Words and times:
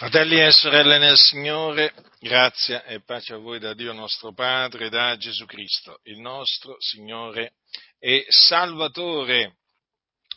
Fratelli 0.00 0.40
e 0.40 0.50
sorelle 0.50 0.96
nel 0.96 1.18
Signore, 1.18 1.92
grazia 2.20 2.84
e 2.84 3.02
pace 3.02 3.34
a 3.34 3.36
voi 3.36 3.58
da 3.58 3.74
Dio 3.74 3.92
nostro 3.92 4.32
Padre, 4.32 4.88
da 4.88 5.14
Gesù 5.18 5.44
Cristo, 5.44 6.00
il 6.04 6.20
nostro 6.20 6.76
Signore 6.78 7.56
e 7.98 8.24
Salvatore. 8.30 9.58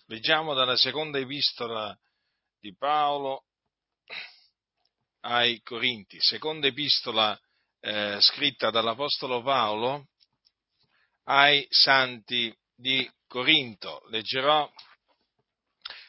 Leggiamo 0.07 0.54
dalla 0.54 0.76
seconda 0.76 1.18
epistola 1.18 1.97
di 2.60 2.76
Paolo 2.76 3.46
ai 5.21 5.62
Corinti, 5.62 6.17
seconda 6.19 6.67
epistola 6.67 7.39
eh, 7.79 8.17
scritta 8.19 8.69
dall'Apostolo 8.69 9.41
Paolo 9.43 10.09
ai 11.23 11.65
santi 11.69 12.53
di 12.75 13.09
Corinto. 13.27 14.01
Leggerò 14.09 14.69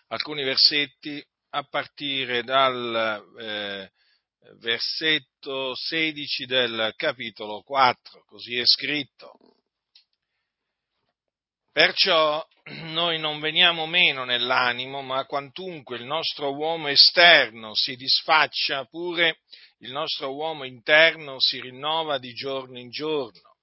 alcuni 0.09 0.43
versetti 0.43 1.25
a 1.55 1.63
partire 1.63 2.43
dal 2.43 3.25
eh, 3.39 3.93
versetto 4.59 5.73
16 5.77 6.47
del 6.47 6.93
capitolo 6.97 7.63
4, 7.63 8.25
così 8.27 8.59
è 8.59 8.67
scritto. 8.67 9.39
Perciò 11.71 12.45
noi 12.91 13.21
non 13.21 13.39
veniamo 13.39 13.87
meno 13.87 14.25
nell'animo, 14.25 15.01
ma 15.03 15.25
quantunque 15.27 15.97
il 15.97 16.05
nostro 16.05 16.53
uomo 16.55 16.89
esterno 16.89 17.75
si 17.75 17.95
disfaccia, 17.95 18.85
pure 18.87 19.39
il 19.79 19.93
nostro 19.93 20.35
uomo 20.35 20.65
interno 20.65 21.39
si 21.39 21.61
rinnova 21.61 22.19
di 22.19 22.33
giorno 22.33 22.81
in 22.81 22.91
giorno, 22.91 23.59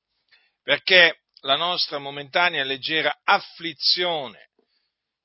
perché 0.64 1.24
la 1.42 1.58
nostra 1.58 1.98
momentanea 1.98 2.64
leggera 2.64 3.20
afflizione 3.26 4.51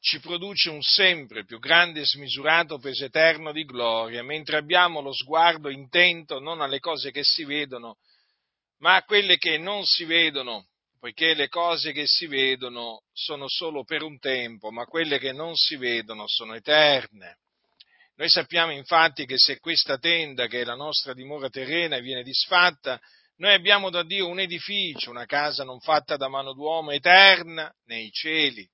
ci 0.01 0.21
produce 0.21 0.71
un 0.71 0.83
sempre 0.83 1.45
più 1.45 1.59
grande 1.59 2.01
e 2.01 2.07
smisurato 2.07 2.79
peso 2.79 3.05
eterno 3.05 3.53
di 3.53 3.65
gloria, 3.65 4.23
mentre 4.23 4.57
abbiamo 4.57 5.01
lo 5.01 5.13
sguardo 5.13 5.69
intento 5.69 6.39
non 6.39 6.61
alle 6.61 6.79
cose 6.79 7.11
che 7.11 7.23
si 7.25 7.45
vedono, 7.45 7.97
ma 8.79 8.97
a 8.97 9.03
quelle 9.03 9.37
che 9.37 9.59
non 9.59 9.85
si 9.85 10.05
vedono, 10.05 10.69
poiché 10.99 11.35
le 11.35 11.49
cose 11.49 11.93
che 11.93 12.05
si 12.07 12.27
vedono 12.27 13.03
sono 13.13 13.49
solo 13.49 13.85
per 13.85 14.03
un 14.03 14.19
tempo, 14.19 14.71
ma 14.71 14.85
quelle 14.85 15.19
che 15.19 15.33
non 15.33 15.55
si 15.57 15.77
vedono 15.77 16.25
sono 16.27 16.55
eterne. 16.55 17.39
Noi 18.17 18.29
sappiamo 18.29 18.73
infatti 18.73 19.27
che 19.27 19.37
se 19.37 19.59
questa 19.59 19.99
tenda, 19.99 20.47
che 20.47 20.61
è 20.61 20.65
la 20.65 20.75
nostra 20.75 21.13
dimora 21.13 21.51
terrena, 21.51 21.99
viene 21.99 22.23
disfatta, 22.23 22.99
noi 23.39 23.53
abbiamo 23.53 23.91
da 23.91 24.03
Dio 24.03 24.29
un 24.29 24.41
edificio, 24.41 25.11
una 25.11 25.27
casa 25.27 25.65
non 25.65 25.81
fatta 25.81 26.17
da 26.17 26.29
mano 26.29 26.55
d'uomo, 26.55 26.93
eterna 26.93 27.71
nei 27.85 28.11
cieli 28.11 28.67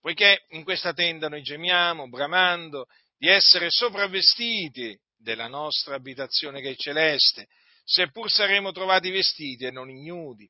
poiché 0.00 0.44
in 0.50 0.64
questa 0.64 0.92
tenda 0.92 1.28
noi 1.28 1.42
gemiamo, 1.42 2.08
bramando, 2.08 2.86
di 3.16 3.28
essere 3.28 3.66
sopravvestiti 3.68 4.98
della 5.16 5.46
nostra 5.46 5.94
abitazione 5.94 6.60
che 6.60 6.70
è 6.70 6.74
celeste, 6.74 7.46
seppur 7.84 8.30
saremo 8.30 8.72
trovati 8.72 9.10
vestiti 9.10 9.64
e 9.64 9.70
non 9.70 9.90
ignudi, 9.90 10.48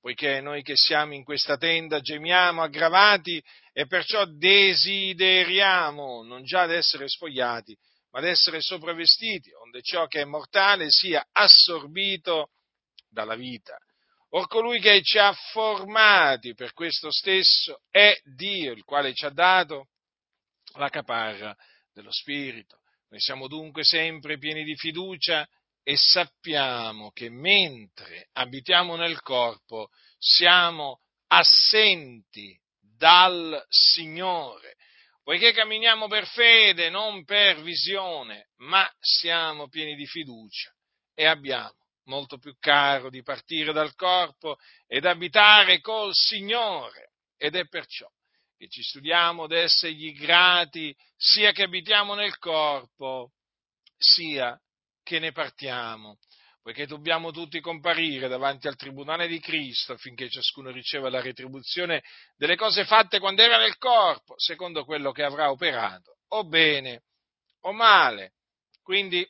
poiché 0.00 0.40
noi 0.40 0.62
che 0.62 0.74
siamo 0.74 1.14
in 1.14 1.22
questa 1.22 1.56
tenda 1.56 2.00
gemiamo 2.00 2.62
aggravati 2.62 3.42
e 3.72 3.86
perciò 3.86 4.24
desideriamo 4.24 6.24
non 6.24 6.44
già 6.44 6.66
di 6.66 6.74
essere 6.74 7.08
spogliati, 7.08 7.76
ma 8.10 8.20
di 8.20 8.28
essere 8.28 8.60
sopravvestiti, 8.60 9.52
onde 9.52 9.82
ciò 9.82 10.06
che 10.06 10.22
è 10.22 10.24
mortale 10.24 10.90
sia 10.90 11.24
assorbito 11.30 12.50
dalla 13.08 13.36
vita. 13.36 13.78
Or 14.30 14.46
colui 14.46 14.78
che 14.78 15.00
ci 15.02 15.18
ha 15.18 15.32
formati 15.32 16.54
per 16.54 16.72
questo 16.74 17.10
stesso 17.10 17.80
è 17.90 18.14
Dio, 18.24 18.72
il 18.72 18.84
quale 18.84 19.14
ci 19.14 19.24
ha 19.24 19.30
dato 19.30 19.88
la 20.74 20.90
caparra 20.90 21.56
dello 21.92 22.12
Spirito. 22.12 22.80
Noi 23.08 23.20
siamo 23.20 23.48
dunque 23.48 23.84
sempre 23.84 24.36
pieni 24.36 24.64
di 24.64 24.76
fiducia 24.76 25.48
e 25.82 25.96
sappiamo 25.96 27.10
che 27.12 27.30
mentre 27.30 28.28
abitiamo 28.32 28.96
nel 28.96 29.22
corpo 29.22 29.88
siamo 30.18 31.00
assenti 31.28 32.54
dal 32.78 33.64
Signore, 33.68 34.76
poiché 35.22 35.52
camminiamo 35.52 36.06
per 36.06 36.26
fede, 36.26 36.90
non 36.90 37.24
per 37.24 37.62
visione, 37.62 38.50
ma 38.56 38.86
siamo 39.00 39.68
pieni 39.68 39.94
di 39.94 40.06
fiducia 40.06 40.70
e 41.14 41.24
abbiamo 41.24 41.87
molto 42.08 42.38
più 42.38 42.54
caro 42.58 43.08
di 43.08 43.22
partire 43.22 43.72
dal 43.72 43.94
corpo 43.94 44.56
ed 44.86 45.04
abitare 45.04 45.80
col 45.80 46.12
Signore. 46.12 47.12
Ed 47.36 47.54
è 47.54 47.68
perciò 47.68 48.08
che 48.56 48.68
ci 48.68 48.82
studiamo 48.82 49.44
ad 49.44 49.52
essergli 49.52 50.12
grati 50.18 50.94
sia 51.16 51.52
che 51.52 51.62
abitiamo 51.62 52.14
nel 52.14 52.36
corpo, 52.38 53.30
sia 53.96 54.60
che 55.04 55.20
ne 55.20 55.30
partiamo, 55.30 56.18
poiché 56.60 56.86
dobbiamo 56.86 57.30
tutti 57.30 57.60
comparire 57.60 58.26
davanti 58.26 58.66
al 58.66 58.76
tribunale 58.76 59.28
di 59.28 59.38
Cristo 59.38 59.92
affinché 59.92 60.28
ciascuno 60.28 60.70
riceva 60.70 61.08
la 61.08 61.20
retribuzione 61.20 62.02
delle 62.36 62.56
cose 62.56 62.84
fatte 62.84 63.20
quando 63.20 63.42
era 63.42 63.58
nel 63.58 63.78
corpo, 63.78 64.34
secondo 64.36 64.84
quello 64.84 65.12
che 65.12 65.22
avrà 65.22 65.50
operato, 65.50 66.18
o 66.28 66.44
bene 66.44 67.04
o 67.60 67.72
male. 67.72 68.32
Quindi 68.82 69.26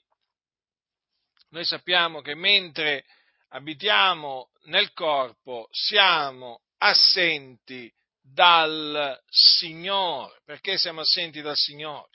noi 1.51 1.65
sappiamo 1.65 2.21
che 2.21 2.35
mentre 2.35 3.05
abitiamo 3.51 4.51
nel 4.65 4.93
corpo 4.93 5.69
siamo 5.71 6.63
assenti 6.79 7.93
dal 8.21 9.19
Signore. 9.29 10.41
Perché 10.45 10.77
siamo 10.77 11.01
assenti 11.01 11.41
dal 11.41 11.57
Signore? 11.57 12.09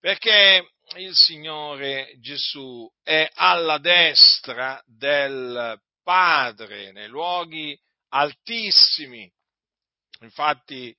Perché 0.00 0.72
il 0.96 1.14
Signore 1.14 2.14
Gesù 2.20 2.90
è 3.02 3.28
alla 3.34 3.78
destra 3.78 4.82
del 4.84 5.80
Padre, 6.02 6.92
nei 6.92 7.08
luoghi 7.08 7.78
altissimi. 8.08 9.30
Infatti 10.20 10.94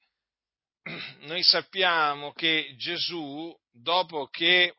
noi 1.22 1.44
sappiamo 1.44 2.32
che 2.34 2.74
Gesù, 2.78 3.56
dopo 3.72 4.28
che 4.28 4.76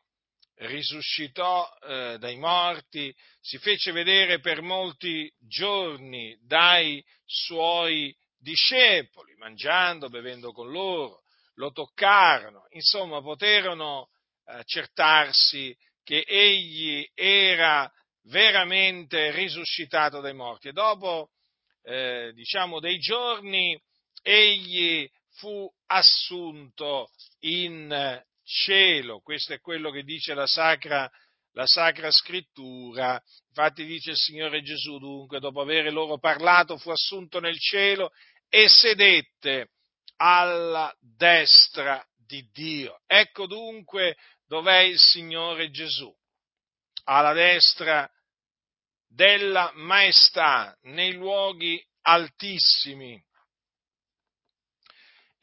risuscitò 0.57 1.67
eh, 1.83 2.17
dai 2.19 2.37
morti, 2.37 3.13
si 3.39 3.57
fece 3.57 3.91
vedere 3.91 4.39
per 4.39 4.61
molti 4.61 5.31
giorni 5.39 6.37
dai 6.41 7.03
suoi 7.25 8.15
discepoli, 8.37 9.35
mangiando, 9.35 10.09
bevendo 10.09 10.51
con 10.51 10.71
loro, 10.71 11.21
lo 11.55 11.71
toccarono, 11.71 12.65
insomma 12.69 13.21
poterono 13.21 14.09
accertarsi 14.45 15.75
che 16.03 16.23
egli 16.25 17.05
era 17.13 17.91
veramente 18.23 19.31
risuscitato 19.31 20.21
dai 20.21 20.33
morti. 20.33 20.69
E 20.69 20.71
dopo 20.71 21.31
eh, 21.83 22.31
diciamo 22.33 22.79
dei 22.79 22.97
giorni 22.97 23.79
egli 24.21 25.09
fu 25.31 25.69
assunto 25.87 27.09
in 27.39 28.23
cielo, 28.47 29.19
questo 29.19 29.53
è 29.53 29.59
quello 29.59 29.91
che 29.91 30.03
dice 30.03 30.33
la 30.33 30.47
Sacra, 30.47 31.09
la 31.51 31.65
Sacra 31.65 32.09
Scrittura. 32.09 33.21
Infatti 33.49 33.85
dice 33.85 34.11
il 34.11 34.17
Signore 34.17 34.61
Gesù 34.61 34.97
dunque, 34.97 35.39
dopo 35.39 35.61
aver 35.61 35.91
loro 35.91 36.17
parlato, 36.17 36.77
fu 36.77 36.89
assunto 36.89 37.39
nel 37.39 37.59
cielo 37.59 38.11
e 38.49 38.69
sedette 38.69 39.71
alla 40.15 40.95
destra 40.99 42.03
di 42.15 42.47
Dio. 42.51 43.01
Ecco 43.05 43.45
dunque 43.45 44.15
dov'è 44.47 44.79
il 44.79 44.97
Signore 44.97 45.69
Gesù, 45.69 46.11
alla 47.03 47.33
destra 47.33 48.09
della 49.07 49.71
maestà, 49.75 50.77
nei 50.83 51.13
luoghi 51.13 51.83
altissimi 52.01 53.21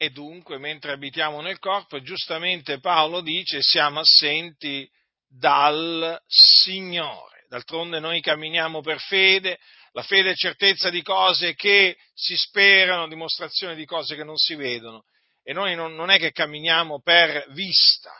e 0.05 0.11
dunque 0.11 0.59
mentre 0.59 0.91
abitiamo 0.91 1.41
nel 1.41 1.57
corpo, 1.57 2.01
giustamente 2.01 2.79
Paolo 2.79 3.21
dice 3.21 3.61
siamo 3.61 3.99
assenti 4.01 4.87
dal 5.27 6.21
Signore. 6.27 7.45
D'altronde 7.49 7.99
noi 7.99 8.21
camminiamo 8.21 8.81
per 8.81 8.99
fede, 8.99 9.59
la 9.93 10.03
fede 10.03 10.31
è 10.31 10.35
certezza 10.35 10.89
di 10.89 11.01
cose 11.01 11.55
che 11.55 11.97
si 12.13 12.35
sperano, 12.35 13.07
dimostrazione 13.07 13.75
di 13.75 13.85
cose 13.85 14.15
che 14.15 14.23
non 14.23 14.37
si 14.37 14.55
vedono. 14.55 15.05
E 15.43 15.53
noi 15.53 15.75
non, 15.75 15.95
non 15.95 16.09
è 16.09 16.17
che 16.17 16.31
camminiamo 16.31 17.01
per 17.01 17.47
vista, 17.51 18.11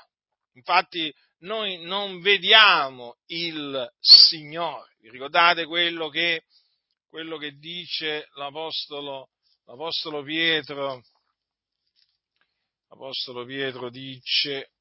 infatti 0.53 1.13
noi 1.39 1.81
non 1.81 2.21
vediamo 2.21 3.17
il 3.27 3.87
Signore. 3.99 4.95
Vi 5.01 5.09
ricordate 5.09 5.65
quello 5.65 6.09
che, 6.09 6.43
quello 7.09 7.37
che 7.37 7.51
dice 7.57 8.29
l'Apostolo, 8.35 9.29
l'Apostolo 9.65 10.23
Pietro 10.23 11.01
l'Apostolo 12.95 13.45
Pietro 13.45 13.89
dice, 13.89 14.71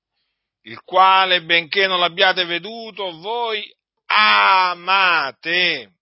il 0.62 0.80
quale, 0.82 1.42
benché 1.42 1.88
non 1.88 1.98
l'abbiate 1.98 2.44
veduto, 2.44 3.18
voi 3.18 3.64
amate, 4.06 5.94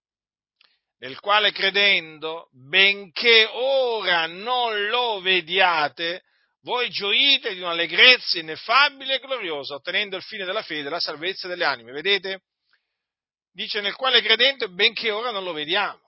nel 0.98 1.18
quale 1.20 1.52
credendo, 1.52 2.48
benché 2.52 3.48
ora 3.50 4.26
non 4.26 4.88
lo 4.88 5.20
vediate, 5.20 6.22
voi 6.60 6.90
gioite 6.90 7.54
di 7.54 7.60
un'allegrezza 7.60 8.38
ineffabile 8.38 9.14
e 9.14 9.18
gloriosa, 9.18 9.74
ottenendo 9.74 10.16
il 10.16 10.22
fine 10.22 10.44
della 10.44 10.62
fede, 10.62 10.90
la 10.90 11.00
salvezza 11.00 11.48
delle 11.48 11.64
anime. 11.64 11.92
Vedete? 11.92 12.42
Dice 13.50 13.80
nel 13.80 13.96
quale 13.96 14.20
credente, 14.20 14.68
benché 14.68 15.10
ora 15.10 15.30
non 15.30 15.44
lo 15.44 15.52
vediamo. 15.52 16.00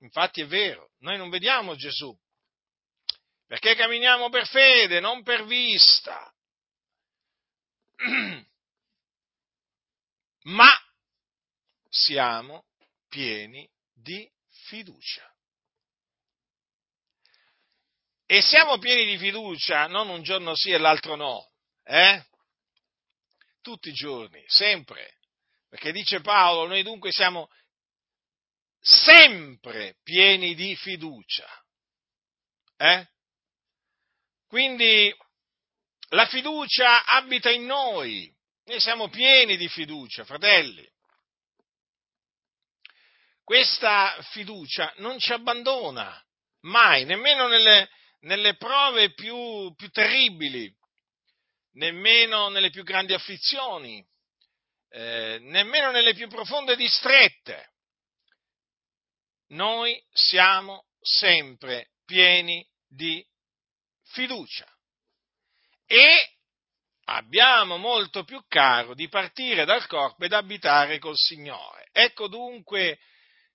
Infatti 0.00 0.40
è 0.42 0.46
vero, 0.46 0.90
noi 0.98 1.16
non 1.16 1.30
vediamo 1.30 1.76
Gesù, 1.76 2.14
perché 3.46 3.74
camminiamo 3.74 4.28
per 4.28 4.46
fede, 4.46 5.00
non 5.00 5.22
per 5.22 5.44
vista. 5.44 6.32
Ma 10.44 10.70
siamo 11.88 12.66
pieni 13.08 13.68
di 13.92 14.28
fiducia. 14.66 15.30
E 18.26 18.42
siamo 18.42 18.78
pieni 18.78 19.06
di 19.06 19.18
fiducia 19.18 19.86
non 19.86 20.08
un 20.08 20.22
giorno 20.22 20.56
sì 20.56 20.72
e 20.72 20.78
l'altro 20.78 21.14
no, 21.14 21.48
eh? 21.84 22.24
Tutti 23.60 23.90
i 23.90 23.92
giorni, 23.92 24.42
sempre. 24.46 25.18
Perché 25.68 25.92
dice 25.92 26.20
Paolo, 26.20 26.66
noi 26.66 26.82
dunque 26.82 27.12
siamo 27.12 27.48
sempre 28.80 29.96
pieni 30.02 30.54
di 30.54 30.74
fiducia. 30.76 31.48
Eh? 32.76 33.08
Quindi 34.46 35.14
la 36.10 36.26
fiducia 36.26 37.04
abita 37.04 37.50
in 37.50 37.66
noi, 37.66 38.32
noi 38.64 38.80
siamo 38.80 39.08
pieni 39.08 39.56
di 39.56 39.68
fiducia, 39.68 40.24
fratelli. 40.24 40.88
Questa 43.42 44.16
fiducia 44.30 44.92
non 44.96 45.18
ci 45.18 45.32
abbandona 45.32 46.20
mai, 46.62 47.04
nemmeno 47.04 47.46
nelle, 47.46 47.88
nelle 48.20 48.56
prove 48.56 49.12
più, 49.14 49.72
più, 49.76 49.88
terribili, 49.90 50.72
nemmeno 51.74 52.48
nelle 52.48 52.70
più 52.70 52.82
grandi 52.82 53.14
afflizioni, 53.14 54.04
eh, 54.88 55.38
nemmeno 55.42 55.90
nelle 55.90 56.14
più 56.14 56.28
profonde 56.28 56.74
distrette. 56.76 57.72
Noi 59.48 60.00
siamo 60.10 60.86
sempre 61.00 61.90
pieni 62.04 62.66
di 62.88 63.24
fiducia 64.16 64.66
e 65.84 66.32
abbiamo 67.04 67.76
molto 67.76 68.24
più 68.24 68.42
caro 68.48 68.94
di 68.94 69.08
partire 69.08 69.66
dal 69.66 69.86
corpo 69.86 70.24
ed 70.24 70.32
abitare 70.32 70.98
col 70.98 71.16
Signore. 71.16 71.88
Ecco 71.92 72.26
dunque 72.26 72.98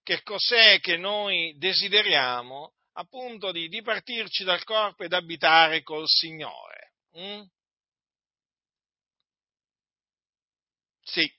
che 0.04 0.22
cos'è 0.22 0.80
che 0.80 0.98
noi 0.98 1.56
desideriamo 1.58 2.76
appunto 2.94 3.52
di, 3.52 3.68
di 3.70 3.82
partirci 3.82 4.44
dal 4.44 4.64
corpo 4.64 5.04
ed 5.04 5.14
abitare 5.14 5.82
col 5.82 6.08
Signore. 6.08 6.94
Mm? 7.18 7.42
Sì, 11.04 11.30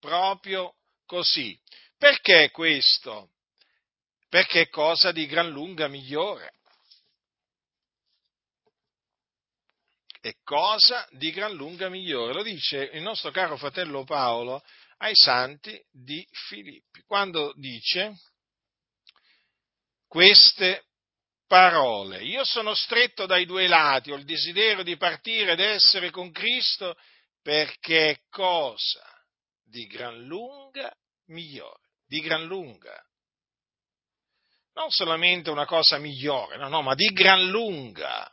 proprio 0.00 0.74
così. 1.06 1.58
Perché 1.96 2.50
questo? 2.50 3.30
Perché 4.28 4.62
è 4.62 4.68
cosa 4.68 5.12
di 5.12 5.26
gran 5.26 5.48
lunga 5.48 5.88
migliore. 5.88 6.58
È 10.20 10.34
cosa 10.44 11.08
di 11.12 11.30
gran 11.30 11.54
lunga 11.54 11.88
migliore. 11.88 12.34
Lo 12.34 12.42
dice 12.42 12.90
il 12.92 13.00
nostro 13.00 13.30
caro 13.30 13.56
fratello 13.56 14.04
Paolo 14.04 14.62
ai 14.98 15.14
santi 15.14 15.82
di 15.90 16.26
Filippi, 16.30 17.02
quando 17.06 17.54
dice 17.56 18.18
queste 20.06 20.84
parole. 21.46 22.22
Io 22.22 22.44
sono 22.44 22.74
stretto 22.74 23.24
dai 23.24 23.46
due 23.46 23.66
lati, 23.66 24.10
ho 24.10 24.16
il 24.16 24.26
desiderio 24.26 24.82
di 24.82 24.98
partire 24.98 25.52
ed 25.52 25.60
essere 25.60 26.10
con 26.10 26.30
Cristo 26.30 26.96
perché 27.42 28.10
è 28.10 28.20
cosa 28.28 29.02
di 29.64 29.86
gran 29.86 30.22
lunga 30.24 30.94
migliore, 31.28 31.88
di 32.06 32.20
gran 32.20 32.44
lunga. 32.44 33.02
Non 34.74 34.90
solamente 34.90 35.48
una 35.48 35.64
cosa 35.64 35.96
migliore, 35.98 36.58
no, 36.58 36.68
no, 36.68 36.82
ma 36.82 36.94
di 36.94 37.06
gran 37.06 37.46
lunga. 37.48 38.30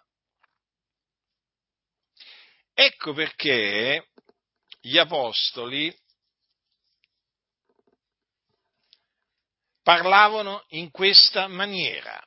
Ecco 2.79 3.11
perché 3.13 4.11
gli 4.79 4.99
apostoli 4.99 5.91
parlavano 9.81 10.63
in 10.69 10.91
questa 10.91 11.47
maniera, 11.47 12.23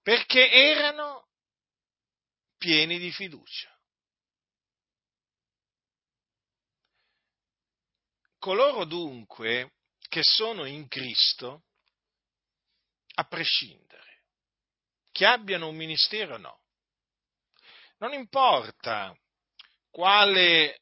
perché 0.00 0.50
erano 0.50 1.28
pieni 2.56 2.98
di 2.98 3.12
fiducia. 3.12 3.78
Coloro 8.38 8.86
dunque 8.86 9.74
che 10.08 10.22
sono 10.22 10.64
in 10.64 10.88
Cristo, 10.88 11.64
a 13.16 13.24
prescindere, 13.24 14.22
che 15.12 15.26
abbiano 15.26 15.68
un 15.68 15.76
ministero 15.76 16.36
o 16.36 16.38
no, 16.38 16.62
non 17.98 18.14
importa 18.14 19.14
quale 19.90 20.80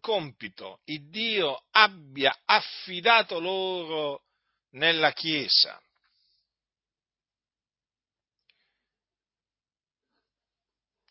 compito 0.00 0.80
il 0.84 1.08
Dio 1.08 1.64
abbia 1.70 2.42
affidato 2.44 3.40
loro 3.40 4.24
nella 4.72 5.12
Chiesa. 5.12 5.80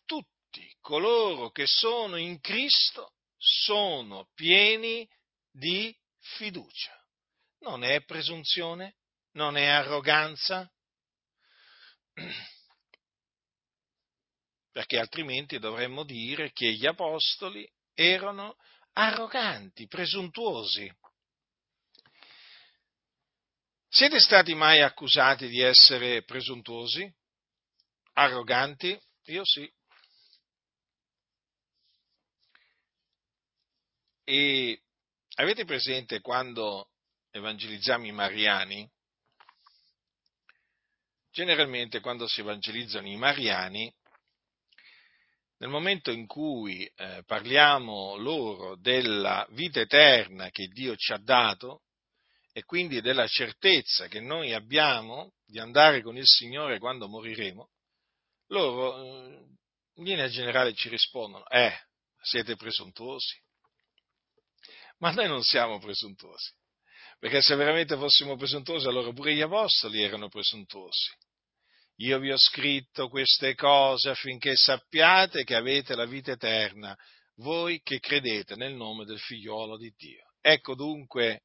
Tutti 0.04 0.76
coloro 0.80 1.50
che 1.50 1.66
sono 1.66 2.16
in 2.16 2.40
Cristo 2.40 3.14
sono 3.36 4.28
pieni 4.34 5.08
di 5.50 5.96
fiducia. 6.18 6.96
Non 7.60 7.82
è 7.82 8.02
presunzione, 8.04 8.94
non 9.32 9.56
è 9.56 9.66
arroganza, 9.66 10.70
perché 14.74 14.98
altrimenti 14.98 15.60
dovremmo 15.60 16.02
dire 16.02 16.50
che 16.50 16.72
gli 16.72 16.84
apostoli 16.84 17.64
erano 17.94 18.56
arroganti, 18.94 19.86
presuntuosi. 19.86 20.92
Siete 23.88 24.18
stati 24.18 24.52
mai 24.56 24.82
accusati 24.82 25.46
di 25.46 25.60
essere 25.60 26.24
presuntuosi? 26.24 27.08
Arroganti? 28.14 29.00
Io 29.26 29.44
sì. 29.44 29.72
E 34.24 34.82
avete 35.36 35.64
presente 35.64 36.20
quando 36.20 36.90
evangelizziamo 37.30 38.06
i 38.06 38.12
mariani? 38.12 38.90
Generalmente 41.30 42.00
quando 42.00 42.26
si 42.26 42.40
evangelizzano 42.40 43.06
i 43.06 43.16
mariani 43.16 43.94
nel 45.64 45.72
momento 45.72 46.10
in 46.10 46.26
cui 46.26 46.84
eh, 46.84 47.22
parliamo 47.24 48.16
loro 48.16 48.76
della 48.76 49.46
vita 49.52 49.80
eterna 49.80 50.50
che 50.50 50.66
Dio 50.66 50.94
ci 50.94 51.10
ha 51.14 51.16
dato 51.16 51.84
e 52.52 52.64
quindi 52.64 53.00
della 53.00 53.26
certezza 53.26 54.06
che 54.06 54.20
noi 54.20 54.52
abbiamo 54.52 55.32
di 55.42 55.58
andare 55.58 56.02
con 56.02 56.18
il 56.18 56.26
Signore 56.26 56.78
quando 56.78 57.08
moriremo, 57.08 57.70
loro 58.48 58.98
eh, 58.98 59.44
in 59.94 60.04
linea 60.04 60.28
generale 60.28 60.74
ci 60.74 60.90
rispondono, 60.90 61.46
eh, 61.46 61.72
siete 62.20 62.56
presuntuosi. 62.56 63.40
Ma 64.98 65.12
noi 65.12 65.28
non 65.28 65.42
siamo 65.42 65.78
presuntuosi, 65.78 66.52
perché 67.18 67.40
se 67.40 67.54
veramente 67.54 67.96
fossimo 67.96 68.36
presuntuosi 68.36 68.86
allora 68.86 69.10
pure 69.14 69.34
gli 69.34 69.40
apostoli 69.40 70.02
erano 70.02 70.28
presuntuosi. 70.28 71.10
Io 71.98 72.18
vi 72.18 72.32
ho 72.32 72.38
scritto 72.38 73.08
queste 73.08 73.54
cose 73.54 74.10
affinché 74.10 74.56
sappiate 74.56 75.44
che 75.44 75.54
avete 75.54 75.94
la 75.94 76.06
vita 76.06 76.32
eterna, 76.32 76.96
voi 77.36 77.80
che 77.82 78.00
credete 78.00 78.56
nel 78.56 78.74
nome 78.74 79.04
del 79.04 79.20
figliolo 79.20 79.76
di 79.76 79.92
Dio. 79.96 80.32
Ecco 80.40 80.74
dunque 80.74 81.42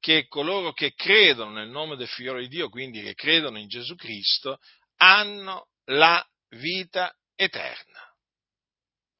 che 0.00 0.26
coloro 0.26 0.72
che 0.72 0.94
credono 0.94 1.52
nel 1.52 1.68
nome 1.68 1.96
del 1.96 2.08
figliolo 2.08 2.40
di 2.40 2.48
Dio, 2.48 2.68
quindi 2.68 3.02
che 3.02 3.14
credono 3.14 3.58
in 3.58 3.68
Gesù 3.68 3.94
Cristo, 3.94 4.58
hanno 4.96 5.68
la 5.86 6.24
vita 6.50 7.14
eterna. 7.36 8.00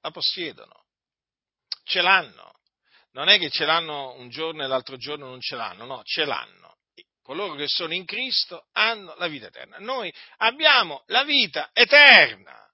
La 0.00 0.10
possiedono. 0.10 0.86
Ce 1.84 2.00
l'hanno. 2.02 2.52
Non 3.12 3.28
è 3.28 3.38
che 3.38 3.48
ce 3.48 3.64
l'hanno 3.64 4.14
un 4.14 4.28
giorno 4.28 4.64
e 4.64 4.66
l'altro 4.66 4.96
giorno 4.96 5.28
non 5.28 5.40
ce 5.40 5.54
l'hanno, 5.54 5.84
no, 5.84 6.02
ce 6.02 6.24
l'hanno 6.24 6.73
coloro 7.24 7.54
che 7.54 7.66
sono 7.66 7.94
in 7.94 8.04
Cristo 8.04 8.68
hanno 8.72 9.14
la 9.16 9.26
vita 9.26 9.46
eterna. 9.46 9.78
Noi 9.78 10.12
abbiamo 10.36 11.02
la 11.06 11.24
vita 11.24 11.70
eterna 11.72 12.70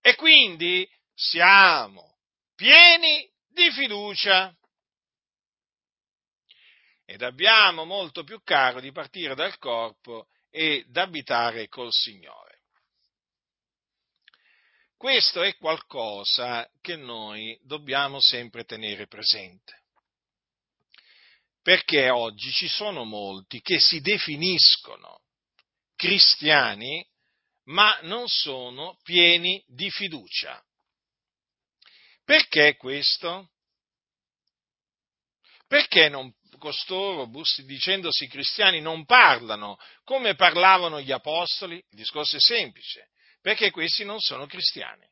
e 0.00 0.14
quindi 0.14 0.88
siamo 1.12 2.18
pieni 2.54 3.28
di 3.48 3.70
fiducia 3.72 4.56
ed 7.04 7.22
abbiamo 7.22 7.84
molto 7.84 8.22
più 8.22 8.40
caro 8.42 8.80
di 8.80 8.92
partire 8.92 9.34
dal 9.34 9.58
corpo 9.58 10.28
ed 10.48 10.96
abitare 10.96 11.68
col 11.68 11.92
Signore. 11.92 12.52
questo 15.02 15.42
è 15.42 15.56
qualcosa 15.56 16.70
che 16.80 16.94
noi 16.94 17.58
dobbiamo 17.64 18.20
sempre 18.20 18.62
tenere 18.62 19.08
presente. 19.08 19.81
Perché 21.62 22.10
oggi 22.10 22.50
ci 22.50 22.66
sono 22.66 23.04
molti 23.04 23.60
che 23.60 23.78
si 23.78 24.00
definiscono 24.00 25.20
cristiani, 25.94 27.06
ma 27.66 27.98
non 28.02 28.26
sono 28.26 28.98
pieni 29.04 29.62
di 29.68 29.88
fiducia. 29.90 30.60
Perché 32.24 32.76
questo? 32.76 33.50
Perché 35.68 36.08
non, 36.08 36.34
costoro, 36.58 37.30
dicendosi 37.64 38.26
cristiani, 38.26 38.80
non 38.80 39.04
parlano 39.04 39.78
come 40.04 40.34
parlavano 40.34 41.00
gli 41.00 41.12
apostoli? 41.12 41.76
Il 41.76 41.96
discorso 41.96 42.36
è 42.36 42.40
semplice, 42.40 43.10
perché 43.40 43.70
questi 43.70 44.04
non 44.04 44.20
sono 44.20 44.46
cristiani. 44.46 45.08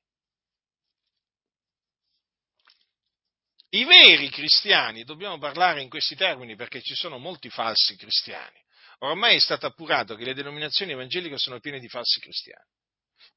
I 3.73 3.85
veri 3.85 4.29
cristiani, 4.31 5.05
dobbiamo 5.05 5.39
parlare 5.39 5.81
in 5.81 5.89
questi 5.89 6.17
termini 6.17 6.57
perché 6.57 6.83
ci 6.83 6.97
sono 6.97 7.19
molti 7.19 7.51
falsi 7.51 7.97
cristiani. 7.97 8.59
Ormai 8.99 9.37
è 9.37 9.41
stato 9.41 9.67
appurato 9.67 10.17
che 10.17 10.25
le 10.25 10.35
denominazioni 10.35 10.91
evangeliche 10.91 11.39
sono 11.39 11.61
piene 11.61 11.79
di 11.79 11.89
falsi 11.89 12.19
cristiani. 12.19 12.67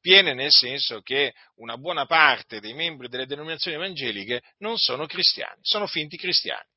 Piene 0.02 0.34
nel 0.34 0.52
senso 0.52 1.02
che 1.02 1.34
una 1.58 1.78
buona 1.78 2.08
parte 2.08 2.60
dei 2.60 2.74
membri 2.74 3.10
delle 3.10 3.28
denominazioni 3.28 3.78
evangeliche 3.78 4.42
non 4.58 4.78
sono 4.78 5.06
cristiani, 5.06 5.60
sono 5.62 5.86
finti 5.86 6.18
cristiani. 6.18 6.68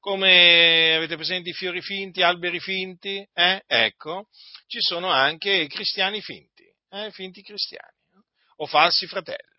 Come 0.00 0.96
avete 0.96 1.14
presente 1.14 1.50
i 1.50 1.54
fiori 1.54 1.80
finti, 1.82 2.20
alberi 2.20 2.58
finti? 2.58 3.26
Eh? 3.32 3.62
Ecco, 3.64 4.28
ci 4.66 4.80
sono 4.80 5.08
anche 5.08 5.68
cristiani 5.68 6.20
finti, 6.20 6.64
eh? 6.90 7.12
finti 7.12 7.42
cristiani, 7.42 7.94
o 8.56 8.66
falsi 8.66 9.06
fratelli. 9.06 9.53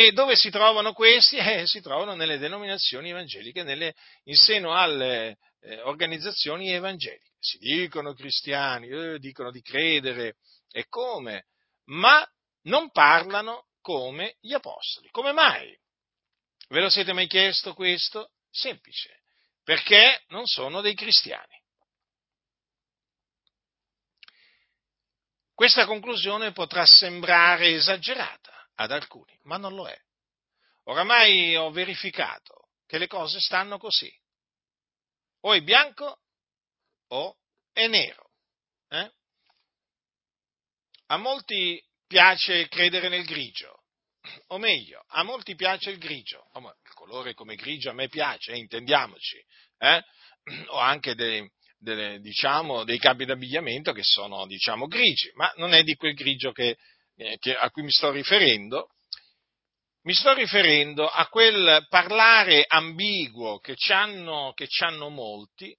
E 0.00 0.12
dove 0.12 0.34
si 0.34 0.48
trovano 0.48 0.94
questi? 0.94 1.36
Eh, 1.50 1.66
si 1.66 1.82
trovano 1.82 2.14
nelle 2.14 2.38
denominazioni 2.38 3.10
evangeliche, 3.10 3.62
nelle, 3.62 3.94
in 4.24 4.34
seno 4.34 4.74
alle 4.74 5.36
eh, 5.60 5.78
organizzazioni 5.82 6.70
evangeliche. 6.70 7.32
Si 7.38 7.58
dicono 7.58 8.14
cristiani, 8.14 8.88
eh, 8.88 9.18
dicono 9.18 9.50
di 9.50 9.60
credere 9.60 10.36
e 10.70 10.86
come, 10.88 11.48
ma 11.88 12.26
non 12.62 12.90
parlano 12.92 13.66
come 13.82 14.36
gli 14.40 14.54
apostoli. 14.54 15.10
Come 15.10 15.32
mai? 15.32 15.78
Ve 16.68 16.80
lo 16.80 16.88
siete 16.88 17.12
mai 17.12 17.26
chiesto 17.26 17.74
questo? 17.74 18.30
Semplice, 18.50 19.20
perché 19.62 20.22
non 20.28 20.46
sono 20.46 20.80
dei 20.80 20.94
cristiani. 20.94 21.62
Questa 25.52 25.84
conclusione 25.84 26.52
potrà 26.52 26.86
sembrare 26.86 27.74
esagerata 27.74 28.59
ad 28.80 28.92
alcuni, 28.92 29.38
ma 29.42 29.58
non 29.58 29.74
lo 29.74 29.86
è. 29.86 29.98
Oramai 30.84 31.54
ho 31.54 31.70
verificato 31.70 32.68
che 32.86 32.98
le 32.98 33.06
cose 33.06 33.38
stanno 33.38 33.78
così. 33.78 34.10
O 35.40 35.52
è 35.52 35.60
bianco 35.60 36.20
o 37.08 37.36
è 37.72 37.86
nero. 37.86 38.30
Eh? 38.88 39.12
A 41.06 41.16
molti 41.18 41.82
piace 42.06 42.68
credere 42.68 43.08
nel 43.08 43.24
grigio, 43.24 43.84
o 44.48 44.58
meglio, 44.58 45.04
a 45.08 45.22
molti 45.22 45.54
piace 45.54 45.90
il 45.90 45.98
grigio, 45.98 46.50
il 46.54 46.94
colore 46.94 47.34
come 47.34 47.56
grigio 47.56 47.90
a 47.90 47.94
me 47.94 48.08
piace, 48.08 48.52
eh, 48.52 48.58
intendiamoci, 48.58 49.44
eh? 49.78 50.02
o 50.68 50.78
anche 50.78 51.14
dei, 51.14 51.46
delle, 51.76 52.18
diciamo, 52.20 52.84
dei 52.84 52.98
capi 52.98 53.26
d'abbigliamento 53.26 53.92
che 53.92 54.02
sono 54.02 54.46
diciamo, 54.46 54.86
grigi, 54.86 55.30
ma 55.34 55.52
non 55.56 55.74
è 55.74 55.82
di 55.82 55.94
quel 55.96 56.14
grigio 56.14 56.52
che, 56.52 56.78
eh, 57.20 57.36
che, 57.38 57.54
a 57.54 57.70
cui 57.70 57.82
mi 57.82 57.90
sto 57.90 58.10
riferendo, 58.10 58.88
mi 60.02 60.14
sto 60.14 60.32
riferendo 60.32 61.06
a 61.06 61.26
quel 61.28 61.86
parlare 61.90 62.64
ambiguo 62.66 63.58
che 63.58 63.76
hanno, 63.88 64.52
che 64.54 64.66
hanno 64.78 65.10
molti, 65.10 65.76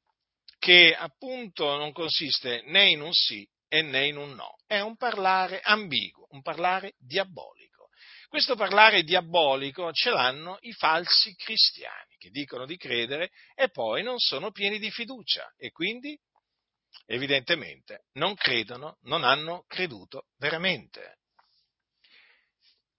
che 0.59 0.95
appunto 0.95 1.75
non 1.75 1.91
consiste 1.91 2.61
né 2.67 2.91
in 2.91 3.01
un 3.01 3.11
sì 3.11 3.47
e 3.67 3.81
né 3.81 4.05
in 4.05 4.17
un 4.17 4.35
no, 4.35 4.57
è 4.67 4.79
un 4.81 4.95
parlare 4.95 5.59
ambiguo, 5.61 6.27
un 6.29 6.43
parlare 6.43 6.93
diabolico. 6.99 7.89
Questo 8.27 8.55
parlare 8.55 9.01
diabolico 9.01 9.91
ce 9.91 10.11
l'hanno 10.11 10.57
i 10.61 10.71
falsi 10.73 11.33
cristiani 11.33 12.15
che 12.17 12.29
dicono 12.29 12.67
di 12.67 12.77
credere 12.77 13.31
e 13.55 13.69
poi 13.69 14.03
non 14.03 14.19
sono 14.19 14.51
pieni 14.51 14.77
di 14.77 14.91
fiducia 14.91 15.51
e 15.57 15.71
quindi 15.71 16.15
evidentemente 17.07 18.05
non 18.13 18.35
credono, 18.35 18.99
non 19.01 19.23
hanno 19.23 19.65
creduto 19.67 20.27
veramente. 20.37 21.20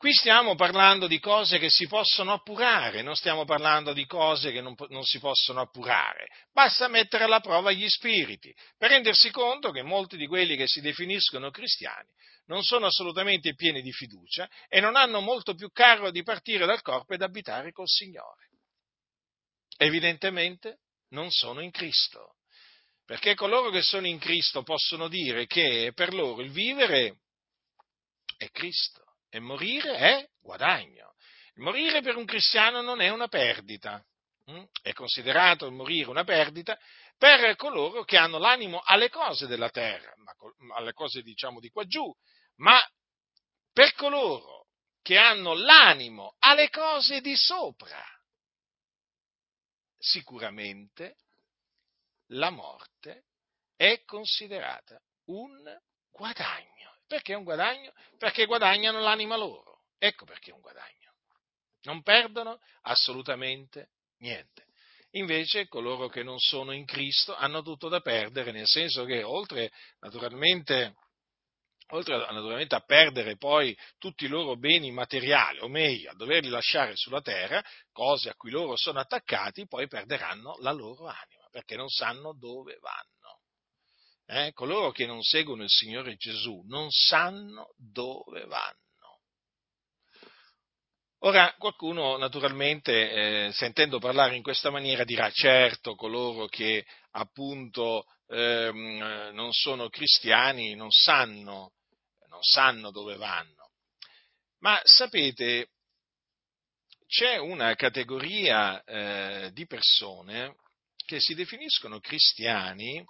Qui 0.03 0.13
stiamo 0.15 0.57
parlando 0.57 1.07
di 1.07 1.21
cose 1.21 1.61
che 1.61 1.71
si 1.71 1.87
possono 1.87 2.33
appurare, 2.33 3.03
non 3.03 3.15
stiamo 3.15 3.45
parlando 3.45 3.93
di 3.93 4.05
cose 4.05 4.51
che 4.51 4.61
non, 4.61 4.75
non, 4.89 5.05
si 5.05 5.21
possono 5.21 5.61
appurare. 5.61 6.27
Basta 6.53 6.89
mettere 6.89 7.23
alla 7.23 7.39
prova 7.39 7.71
gli 7.71 7.89
spiriti 7.89 8.53
per 8.77 8.91
rendersi 8.91 9.31
conto 9.31 9.71
che 9.71 9.83
molti 9.83 10.17
di 10.17 10.27
quelli 10.27 10.57
che 10.57 10.67
si 10.67 10.81
definiscono 10.81 11.53
cristiani 11.53 12.09
non 12.47 12.65
sono 12.65 12.87
assolutamente 12.87 13.55
pieni 13.55 13.81
di 13.81 13.93
fiducia 13.93 14.51
e 14.69 14.81
non 14.81 14.97
hanno 14.97 15.21
molto 15.21 15.55
più 15.55 15.71
caro 15.71 16.11
di 16.11 16.25
partire 16.25 16.67
dal 16.67 16.83
corpo 16.83 17.15
ed 17.15 17.23
abitare 17.23 17.71
col 17.71 17.87
Signore. 17.87 18.49
Evidentemente 19.77 20.81
non 21.11 21.31
sono 21.31 21.61
in 21.61 21.71
Cristo, 21.71 22.39
perché 23.05 23.37
coloro 23.37 23.71
che 23.71 23.83
sono 23.83 24.09
in 24.09 24.19
Cristo 24.19 24.65
possono 24.65 25.07
dire 25.07 25.47
che 25.47 25.93
per 25.95 26.13
loro 26.13 26.43
il 26.43 26.51
vivere 26.51 27.19
è 28.37 28.51
Cristo 28.51 29.02
e 29.35 29.41
morire 29.41 29.97
è 29.97 30.29
guadagno. 30.43 31.15
Morire 31.55 32.03
per 32.03 32.17
un 32.17 32.27
cristiano 32.27 32.83
non 32.83 33.01
è 33.01 33.09
una 33.09 33.29
perdita, 33.29 34.05
mm? 34.51 34.62
è 34.83 34.93
considerato 34.93 35.65
il 35.65 35.73
morire 35.73 36.11
una 36.11 36.25
perdita 36.25 36.79
per 37.17 37.57
coloro 37.57 38.05
che 38.05 38.19
hanno 38.19 38.37
l'animo 38.37 38.83
alle 38.85 39.09
cose 39.09 39.47
della 39.47 39.71
terra, 39.71 40.12
alle 40.75 40.93
cose 40.93 41.23
diciamo 41.23 41.61
di 41.61 41.71
qua 41.71 41.85
giù, 41.87 42.15
ma 42.57 42.79
per 43.73 43.95
coloro 43.95 44.67
che 45.01 45.17
hanno 45.17 45.55
l'animo 45.55 46.37
alle 46.39 46.69
cose 46.69 47.23
di 47.23 47.35
sopra, 47.35 48.05
sicuramente 49.97 51.17
la 52.33 52.51
morte 52.51 53.25
è 53.77 54.03
considerata 54.05 55.01
un 55.27 55.75
guadagno. 56.11 56.92
Perché 57.12 57.35
è 57.35 57.37
un 57.37 57.45
guadagno? 57.45 57.92
Perché 58.16 58.47
guadagnano 58.47 58.99
l'anima 59.00 59.37
loro. 59.37 59.83
Ecco 59.99 60.25
perché 60.25 60.50
è 60.50 60.54
un 60.54 60.62
guadagno. 60.62 61.12
Non 61.83 62.02
perdono 62.02 62.59
assolutamente 62.85 63.90
niente. 64.21 64.64
Invece 65.11 65.69
coloro 65.69 66.09
che 66.09 66.23
non 66.23 66.38
sono 66.38 66.73
in 66.73 66.87
Cristo 66.87 67.35
hanno 67.37 67.61
tutto 67.61 67.90
da 67.90 68.00
perdere, 68.00 68.50
nel 68.50 68.66
senso 68.66 69.04
che 69.04 69.23
oltre 69.23 69.71
naturalmente, 70.00 70.95
oltre 71.88 72.16
naturalmente 72.16 72.76
a 72.76 72.81
perdere 72.81 73.37
poi 73.37 73.76
tutti 73.99 74.25
i 74.25 74.28
loro 74.28 74.57
beni 74.57 74.90
materiali, 74.90 75.59
o 75.59 75.69
meglio, 75.69 76.12
a 76.12 76.14
doverli 76.14 76.49
lasciare 76.49 76.97
sulla 76.97 77.21
terra, 77.21 77.62
cose 77.92 78.31
a 78.31 78.35
cui 78.37 78.50
loro 78.50 78.75
sono 78.75 79.00
attaccati, 79.00 79.66
poi 79.66 79.87
perderanno 79.87 80.57
la 80.61 80.73
loro 80.73 81.09
anima, 81.09 81.47
perché 81.50 81.76
non 81.76 81.90
sanno 81.90 82.33
dove 82.33 82.78
vanno 82.81 83.12
eh, 84.26 84.52
coloro 84.52 84.93
che 84.93 85.07
non 85.07 85.23
seguono 85.23 85.62
il 85.62 85.71
Signore 85.71 86.17
Gesù 86.17 86.62
non 86.67 86.91
sanno 86.91 87.75
dove 87.76 88.45
vanno. 88.47 88.76
Ora, 91.25 91.55
qualcuno 91.57 92.17
naturalmente, 92.17 93.47
eh, 93.47 93.52
sentendo 93.52 94.00
parlare 94.00 94.35
in 94.35 94.43
questa 94.43 94.71
maniera, 94.71 95.05
dirà 95.05 95.31
certo, 95.31 95.95
coloro 95.95 96.47
che 96.47 96.85
appunto 97.12 98.07
ehm, 98.26 99.31
non 99.33 99.52
sono 99.52 99.88
cristiani 99.88 100.75
non 100.75 100.91
sanno, 100.91 101.75
non 102.29 102.43
sanno 102.43 102.91
dove 102.91 103.17
vanno. 103.17 103.71
Ma 104.59 104.81
sapete, 104.83 105.69
c'è 107.07 107.37
una 107.37 107.75
categoria 107.76 108.83
eh, 108.83 109.50
di 109.52 109.67
persone 109.67 110.57
che 111.05 111.21
si 111.21 111.35
definiscono 111.35 112.00
cristiani 112.00 113.05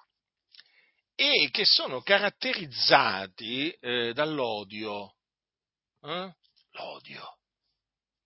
e 1.31 1.51
che 1.51 1.65
sono 1.65 2.03
caratterizzati 2.03 3.71
eh, 3.71 4.13
dall'odio. 4.13 5.15
Eh? 6.03 6.35
L'odio. 6.73 7.39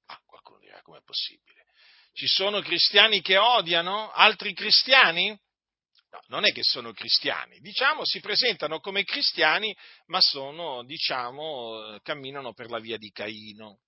Ah, 0.07 0.21
qualcuno 0.25 0.61
dirà 0.61 0.81
com'è 0.83 1.03
possibile. 1.05 1.67
Ci 2.13 2.27
sono 2.27 2.61
cristiani 2.61 3.21
che 3.21 3.37
odiano 3.37 4.11
altri 4.13 4.55
cristiani? 4.55 5.29
No, 5.29 6.23
non 6.29 6.47
è 6.47 6.53
che 6.53 6.63
sono 6.63 6.93
cristiani, 6.93 7.59
diciamo 7.59 8.07
si 8.07 8.21
presentano 8.21 8.81
come 8.81 9.05
cristiani, 9.05 9.77
ma 10.07 10.21
sono, 10.21 10.83
diciamo, 10.85 11.99
camminano 12.03 12.55
per 12.55 12.71
la 12.71 12.79
via 12.79 12.97
di 12.97 13.11
Caino. 13.11 13.81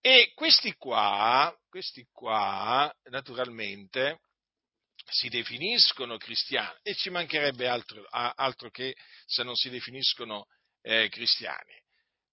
E 0.00 0.32
questi 0.34 0.74
qua, 0.74 1.54
questi 1.68 2.06
qua, 2.12 2.94
naturalmente, 3.04 4.20
si 5.06 5.28
definiscono 5.28 6.16
cristiani 6.16 6.78
e 6.82 6.94
ci 6.94 7.10
mancherebbe 7.10 7.68
altro, 7.68 8.04
altro 8.10 8.70
che 8.70 8.94
se 9.26 9.42
non 9.42 9.54
si 9.54 9.70
definiscono 9.70 10.46
eh, 10.82 11.08
cristiani. 11.08 11.82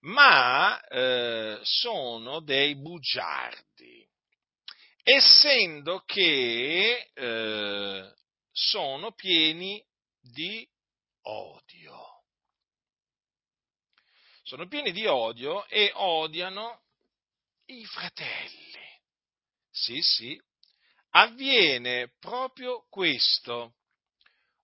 ma 0.04 0.80
eh, 0.88 1.60
sono 1.62 2.40
dei 2.40 2.76
bugiardi, 2.76 4.08
essendo 5.04 6.04
che 6.06 7.12
eh, 7.14 8.14
sono 8.52 9.12
pieni 9.14 9.84
di 10.20 10.68
odio. 11.24 12.24
Sono 14.44 14.68
pieni 14.68 14.92
di 14.92 15.06
odio 15.06 15.66
e 15.68 15.92
odiano 15.94 16.82
i 17.68 17.86
fratelli. 17.86 18.70
Sì, 19.70 20.02
sì, 20.02 20.42
avviene 21.12 22.14
proprio 22.20 22.86
questo. 22.90 23.76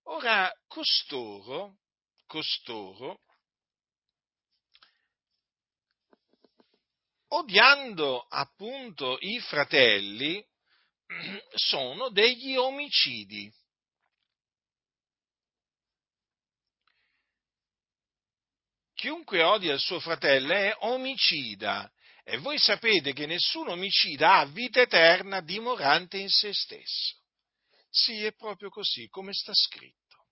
Ora, 0.04 0.52
costoro, 0.68 1.80
costoro, 2.26 3.22
odiando 7.30 8.26
appunto 8.30 9.18
i 9.20 9.40
fratelli, 9.40 10.44
sono 11.56 12.10
degli 12.10 12.56
omicidi. 12.56 13.54
Chiunque 18.94 19.44
odia 19.44 19.74
il 19.74 19.80
suo 19.80 20.00
fratello 20.00 20.54
è 20.54 20.76
omicida 20.80 21.92
e 22.30 22.40
voi 22.40 22.60
sapete 22.60 23.14
che 23.14 23.26
nessun 23.26 23.70
omicida 23.70 24.40
ha 24.40 24.46
vita 24.48 24.82
eterna 24.82 25.40
dimorante 25.40 26.18
in 26.18 26.28
se 26.28 26.54
stesso. 26.54 27.16
Sì, 27.90 28.26
è 28.26 28.34
proprio 28.34 28.70
così, 28.70 29.08
come 29.08 29.32
sta 29.32 29.54
scritto. 29.54 30.26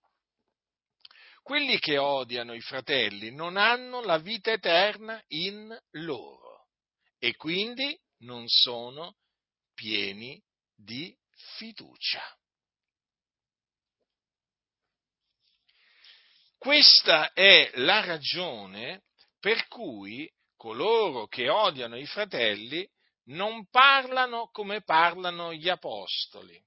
Quelli 1.42 1.78
che 1.78 1.96
odiano 1.96 2.52
i 2.52 2.60
fratelli 2.60 3.32
non 3.32 3.56
hanno 3.56 4.02
la 4.02 4.18
vita 4.18 4.52
eterna 4.52 5.22
in 5.28 5.74
loro 5.92 6.66
e 7.18 7.34
quindi 7.34 7.98
non 8.18 8.46
sono 8.46 9.16
pieni 9.72 10.38
di 10.74 11.16
fiducia. 11.56 12.22
Questa 16.58 17.32
è 17.32 17.70
la 17.76 18.04
ragione 18.04 19.04
per 19.40 19.66
cui 19.68 20.30
coloro 20.56 21.26
che 21.26 21.48
odiano 21.48 21.96
i 21.96 22.06
fratelli 22.06 22.88
non 23.26 23.68
parlano 23.68 24.48
come 24.50 24.82
parlano 24.82 25.52
gli 25.52 25.68
apostoli, 25.68 26.60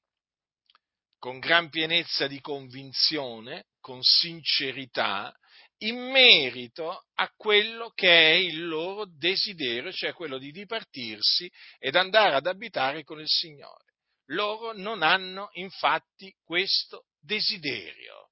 con 1.18 1.40
gran 1.40 1.70
pienezza 1.70 2.28
di 2.28 2.40
convinzione, 2.42 3.68
con 3.80 4.02
sincerità, 4.02 5.34
in 5.82 5.98
merito 6.12 7.06
a 7.16 7.32
quello 7.36 7.92
che 7.92 8.32
è 8.32 8.34
il 8.34 8.68
loro 8.68 9.06
desiderio, 9.06 9.92
cioè 9.94 10.14
quello 10.14 10.38
di 10.38 10.52
dipartirsi 10.52 11.50
ed 11.78 11.96
andare 11.96 12.36
ad 12.36 12.48
abitare 12.48 13.04
con 13.04 13.20
il 13.20 13.30
Signore. 13.30 13.86
Loro 14.32 14.74
non 14.74 15.02
hanno 15.02 15.50
infatti 15.54 16.34
questo 16.44 17.06
desiderio, 17.20 18.32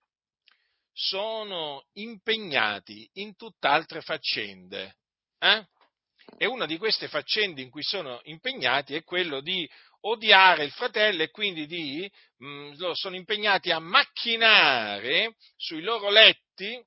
sono 0.91 1.87
impegnati 1.93 3.09
in 3.13 3.35
tutt'altre 3.35 4.01
faccende 4.01 4.97
eh? 5.39 5.65
E 6.37 6.45
una 6.45 6.65
di 6.65 6.77
queste 6.77 7.07
faccende 7.07 7.61
in 7.61 7.69
cui 7.69 7.83
sono 7.83 8.19
impegnati 8.23 8.95
è 8.95 9.03
quello 9.03 9.41
di 9.41 9.67
odiare 10.01 10.63
il 10.63 10.71
fratello 10.71 11.23
e 11.23 11.31
quindi 11.31 11.65
di, 11.65 12.09
mh, 12.37 12.47
mm, 12.47 12.91
sono 12.93 13.15
impegnati 13.15 13.71
a 13.71 13.79
macchinare 13.79 15.35
sui 15.55 15.81
loro 15.81 16.09
letti 16.09 16.83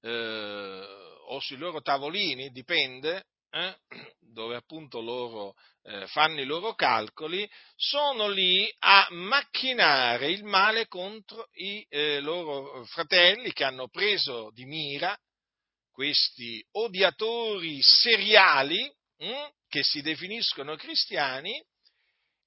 eh, 0.00 0.86
o 1.26 1.40
sui 1.40 1.56
loro 1.56 1.80
tavolini, 1.80 2.50
dipende, 2.50 3.26
eh, 3.50 3.78
dove 4.20 4.56
appunto 4.56 5.00
loro 5.00 5.54
eh, 5.82 6.06
fanno 6.08 6.40
i 6.40 6.44
loro 6.44 6.74
calcoli, 6.74 7.48
sono 7.76 8.28
lì 8.28 8.72
a 8.80 9.06
macchinare 9.10 10.30
il 10.30 10.44
male 10.44 10.86
contro 10.86 11.48
i 11.52 11.84
eh, 11.88 12.20
loro 12.20 12.84
fratelli 12.86 13.52
che 13.52 13.64
hanno 13.64 13.88
preso 13.88 14.50
di 14.52 14.64
mira 14.64 15.16
questi 15.98 16.64
odiatori 16.74 17.82
seriali 17.82 18.88
mh, 19.16 19.26
hm, 19.26 19.48
che 19.68 19.82
si 19.82 20.00
definiscono 20.00 20.76
cristiani 20.76 21.60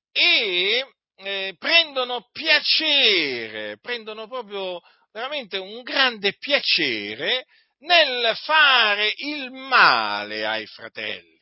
e 0.10 0.88
eh, 1.18 1.56
prendono 1.60 2.30
piacere, 2.32 3.78
prendono 3.82 4.30
proprio 4.30 4.80
veramente 5.12 5.58
un 5.58 5.82
grande 5.82 6.38
piacere 6.38 7.46
nel 7.80 8.34
fare 8.38 9.14
il 9.18 9.52
male 9.52 10.46
ai 10.46 10.66
fratelli, 10.68 11.38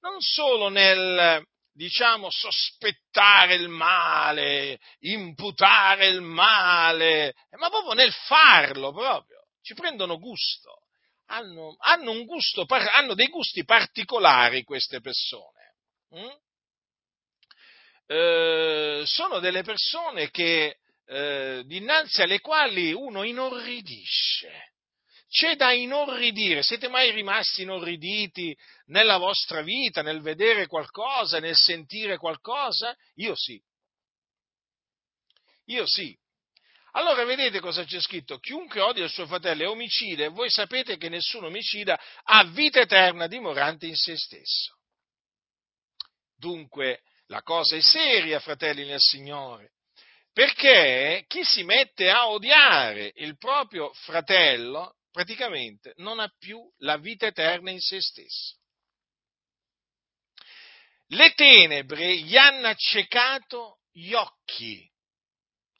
non 0.00 0.20
solo 0.20 0.70
nel, 0.70 1.44
diciamo, 1.70 2.30
sospettare 2.30 3.56
il 3.56 3.68
male, 3.68 4.80
imputare 5.00 6.06
il 6.06 6.22
male, 6.22 7.34
ma 7.58 7.68
proprio 7.68 7.92
nel 7.92 8.12
farlo 8.12 8.90
proprio 8.90 9.39
ci 9.62 9.74
prendono 9.74 10.18
gusto, 10.18 10.84
hanno, 11.26 11.76
hanno, 11.78 12.24
gusto, 12.24 12.66
hanno 12.68 13.14
dei 13.14 13.28
gusti 13.28 13.64
particolari 13.64 14.64
queste 14.64 15.00
persone. 15.00 15.74
Mm? 16.16 16.28
Eh, 18.06 19.02
sono 19.06 19.38
delle 19.38 19.62
persone 19.62 20.30
che, 20.30 20.78
eh, 21.06 21.62
dinanzi 21.64 22.22
alle 22.22 22.40
quali 22.40 22.92
uno 22.92 23.22
inorridisce. 23.22 24.68
C'è 25.28 25.54
da 25.54 25.72
inorridire. 25.72 26.62
Siete 26.62 26.88
mai 26.88 27.12
rimasti 27.12 27.62
inorriditi 27.62 28.56
nella 28.86 29.16
vostra 29.16 29.62
vita, 29.62 30.02
nel 30.02 30.20
vedere 30.22 30.66
qualcosa, 30.66 31.38
nel 31.38 31.54
sentire 31.54 32.16
qualcosa? 32.16 32.96
Io 33.14 33.36
sì. 33.36 33.62
Io 35.66 35.86
sì. 35.86 36.18
Allora 36.92 37.24
vedete 37.24 37.60
cosa 37.60 37.84
c'è 37.84 38.00
scritto? 38.00 38.38
Chiunque 38.38 38.80
odia 38.80 39.04
il 39.04 39.10
suo 39.10 39.26
fratello 39.26 39.62
è 39.62 39.68
omicida 39.68 40.24
e 40.24 40.28
voi 40.28 40.50
sapete 40.50 40.96
che 40.96 41.08
nessun 41.08 41.44
omicida 41.44 42.00
ha 42.24 42.44
vita 42.44 42.80
eterna 42.80 43.26
dimorante 43.26 43.86
in 43.86 43.94
se 43.94 44.16
stesso. 44.16 44.76
Dunque 46.36 47.02
la 47.26 47.42
cosa 47.42 47.76
è 47.76 47.80
seria, 47.80 48.40
fratelli 48.40 48.84
nel 48.84 49.00
Signore, 49.00 49.74
perché 50.32 51.24
chi 51.28 51.44
si 51.44 51.62
mette 51.62 52.10
a 52.10 52.28
odiare 52.28 53.12
il 53.16 53.36
proprio 53.36 53.92
fratello 53.92 54.96
praticamente 55.12 55.92
non 55.96 56.18
ha 56.18 56.32
più 56.38 56.60
la 56.78 56.96
vita 56.96 57.26
eterna 57.26 57.70
in 57.70 57.80
se 57.80 58.00
stesso. 58.00 58.56
Le 61.08 61.34
tenebre 61.34 62.16
gli 62.16 62.36
hanno 62.36 62.68
accecato 62.68 63.80
gli 63.92 64.12
occhi 64.12 64.89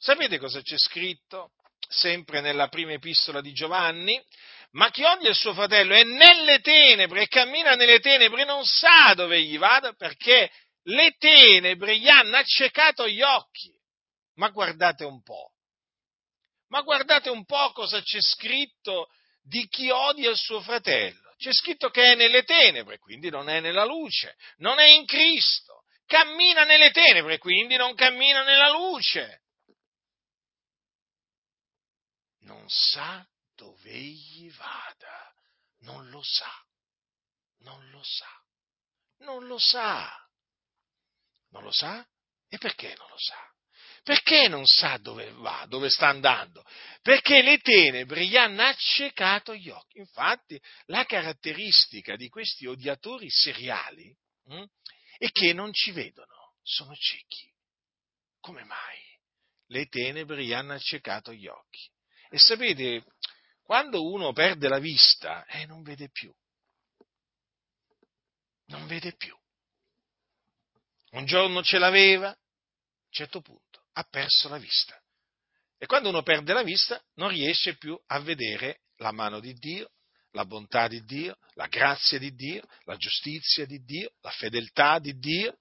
Sapete 0.01 0.39
cosa 0.39 0.63
c'è 0.63 0.79
scritto? 0.79 1.51
Sempre 1.87 2.41
nella 2.41 2.69
prima 2.69 2.93
epistola 2.93 3.39
di 3.39 3.53
Giovanni. 3.53 4.19
Ma 4.71 4.89
chi 4.89 5.03
odia 5.03 5.29
il 5.29 5.35
suo 5.35 5.53
fratello 5.53 5.93
è 5.93 6.03
nelle 6.03 6.59
tenebre 6.59 7.21
e 7.21 7.27
cammina 7.27 7.75
nelle 7.75 7.99
tenebre 7.99 8.43
non 8.43 8.65
sa 8.65 9.13
dove 9.13 9.39
gli 9.43 9.59
vada 9.59 9.93
perché 9.93 10.49
le 10.85 11.11
tenebre 11.19 11.99
gli 11.99 12.07
hanno 12.09 12.37
accecato 12.37 13.07
gli 13.07 13.21
occhi. 13.21 13.71
Ma 14.37 14.49
guardate 14.49 15.03
un 15.03 15.21
po'. 15.21 15.51
Ma 16.69 16.81
guardate 16.81 17.29
un 17.29 17.45
po' 17.45 17.71
cosa 17.71 18.01
c'è 18.01 18.21
scritto 18.21 19.07
di 19.43 19.67
chi 19.67 19.91
odia 19.91 20.31
il 20.31 20.37
suo 20.37 20.61
fratello. 20.61 21.35
C'è 21.37 21.53
scritto 21.53 21.91
che 21.91 22.13
è 22.13 22.15
nelle 22.15 22.41
tenebre, 22.41 22.97
quindi 22.97 23.29
non 23.29 23.49
è 23.49 23.59
nella 23.59 23.85
luce, 23.85 24.35
non 24.57 24.79
è 24.79 24.85
in 24.85 25.05
Cristo. 25.05 25.83
Cammina 26.07 26.63
nelle 26.63 26.89
tenebre, 26.89 27.37
quindi 27.37 27.75
non 27.75 27.93
cammina 27.93 28.41
nella 28.41 28.71
luce. 28.71 29.41
Non 32.51 32.67
sa 32.67 33.25
dove 33.55 33.89
egli 33.89 34.51
vada, 34.53 35.33
non 35.79 36.09
lo 36.09 36.21
sa, 36.21 36.51
non 37.59 37.89
lo 37.91 38.03
sa, 38.03 38.43
non 39.19 39.47
lo 39.47 39.57
sa. 39.57 40.29
Non 41.51 41.63
lo 41.63 41.71
sa? 41.71 42.05
E 42.49 42.57
perché 42.57 42.93
non 42.97 43.09
lo 43.09 43.17
sa? 43.17 43.37
Perché 44.03 44.47
non 44.47 44.65
sa 44.65 44.97
dove 44.97 45.31
va, 45.33 45.65
dove 45.67 45.89
sta 45.89 46.07
andando? 46.07 46.63
Perché 47.01 47.41
le 47.41 47.59
tenebre 47.59 48.25
gli 48.25 48.35
hanno 48.35 48.63
accecato 48.63 49.53
gli 49.53 49.69
occhi. 49.69 49.99
Infatti, 49.99 50.59
la 50.85 51.05
caratteristica 51.05 52.15
di 52.15 52.27
questi 52.27 52.65
odiatori 52.65 53.29
seriali 53.29 54.13
hm, 54.45 54.63
è 55.17 55.29
che 55.29 55.53
non 55.53 55.71
ci 55.71 55.91
vedono, 55.91 56.55
sono 56.63 56.95
ciechi. 56.95 57.49
Come 58.39 58.63
mai? 58.63 58.99
Le 59.67 59.85
tenebre 59.85 60.43
gli 60.43 60.53
hanno 60.53 60.73
accecato 60.73 61.31
gli 61.31 61.47
occhi. 61.47 61.89
E 62.33 62.39
sapete, 62.39 63.03
quando 63.61 64.09
uno 64.09 64.31
perde 64.31 64.69
la 64.69 64.79
vista, 64.79 65.45
eh, 65.47 65.65
non 65.65 65.83
vede 65.83 66.09
più. 66.09 66.33
Non 68.67 68.87
vede 68.87 69.13
più. 69.17 69.37
Un 71.11 71.25
giorno 71.25 71.61
ce 71.61 71.77
l'aveva, 71.77 72.29
a 72.29 72.37
un 72.37 73.11
certo 73.11 73.41
punto 73.41 73.71
ha 73.93 74.03
perso 74.03 74.47
la 74.47 74.57
vista. 74.57 74.97
E 75.77 75.85
quando 75.87 76.07
uno 76.07 76.21
perde 76.21 76.53
la 76.53 76.63
vista 76.63 77.03
non 77.15 77.27
riesce 77.27 77.75
più 77.75 77.99
a 78.07 78.19
vedere 78.19 78.83
la 78.97 79.11
mano 79.11 79.41
di 79.41 79.53
Dio, 79.53 79.91
la 80.31 80.45
bontà 80.45 80.87
di 80.87 81.03
Dio, 81.03 81.37
la 81.55 81.67
grazia 81.67 82.17
di 82.17 82.33
Dio, 82.33 82.65
la 82.83 82.95
giustizia 82.95 83.65
di 83.65 83.83
Dio, 83.83 84.13
la 84.21 84.31
fedeltà 84.31 84.99
di 84.99 85.17
Dio, 85.17 85.57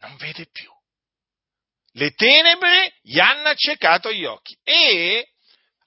non 0.00 0.16
vede 0.16 0.46
più. 0.46 0.70
Le 1.92 2.12
tenebre 2.12 2.94
gli 3.00 3.18
hanno 3.18 3.48
accecato 3.48 4.12
gli 4.12 4.24
occhi 4.24 4.56
e 4.62 5.32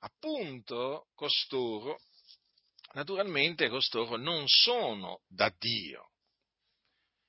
appunto 0.01 1.07
costoro, 1.15 1.99
naturalmente 2.93 3.69
costoro 3.69 4.17
non 4.17 4.47
sono 4.47 5.21
da 5.27 5.53
Dio. 5.57 6.11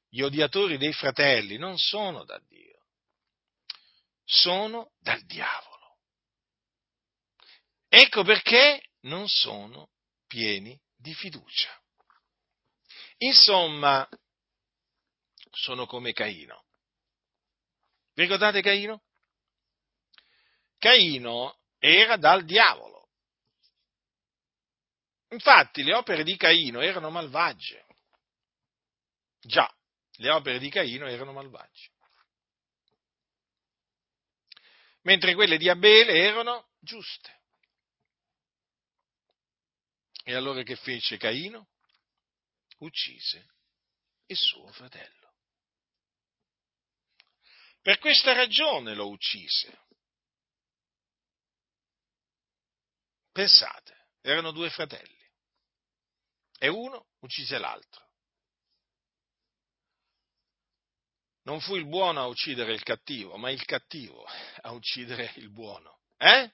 Gli 0.09 0.21
odiatori 0.21 0.77
dei 0.77 0.93
fratelli 0.93 1.57
non 1.57 1.79
sono 1.79 2.25
da 2.25 2.39
Dio, 2.47 2.87
sono 4.25 4.93
dal 4.99 5.23
diavolo. 5.25 5.97
Ecco 7.89 8.23
perché 8.23 8.91
non 9.03 9.29
sono 9.29 9.91
pieni 10.27 10.79
di 10.97 11.15
fiducia. 11.15 11.71
Insomma, 13.19 14.09
sono 15.51 15.87
come 15.87 16.13
Caino. 16.13 16.65
Vi 18.15 18.23
ricordate 18.23 18.63
Caino? 18.63 19.03
Caino 20.79 21.62
era 21.85 22.17
dal 22.17 22.45
diavolo. 22.45 23.09
Infatti 25.31 25.83
le 25.83 25.97
opere 25.97 26.23
di 26.23 26.37
Caino 26.37 26.81
erano 26.81 27.11
malvagie. 27.11 27.85
Già, 29.41 29.69
le 30.19 30.31
opere 30.31 30.61
di 30.61 30.71
Caino 30.71 31.09
erano 31.09 31.33
malvagie. 31.33 31.91
Mentre 35.03 35.35
quelle 35.35 35.59
di 35.59 35.69
Abele 35.69 36.13
erano 36.13 36.69
giuste. 36.79 37.41
E 40.23 40.35
allora 40.37 40.63
che 40.63 40.77
fece 40.77 41.17
Caino? 41.17 41.71
Uccise 42.79 43.55
il 44.27 44.37
suo 44.37 44.71
fratello. 44.71 45.35
Per 47.81 47.99
questa 47.99 48.33
ragione 48.35 48.95
lo 48.95 49.09
uccise. 49.09 49.81
Pensate, 53.33 54.09
erano 54.21 54.53
due 54.53 54.69
fratelli 54.69 55.21
e 56.59 56.69
uno 56.69 57.07
uccise 57.21 57.59
l'altro. 57.59 58.11
Non 61.45 61.61
fu 61.61 61.75
il 61.75 61.87
buono 61.87 62.21
a 62.21 62.27
uccidere 62.27 62.73
il 62.73 62.83
cattivo, 62.83 63.37
ma 63.37 63.51
il 63.51 63.65
cattivo 63.65 64.25
a 64.61 64.71
uccidere 64.71 65.33
il 65.37 65.51
buono. 65.51 66.03
Eh? 66.19 66.53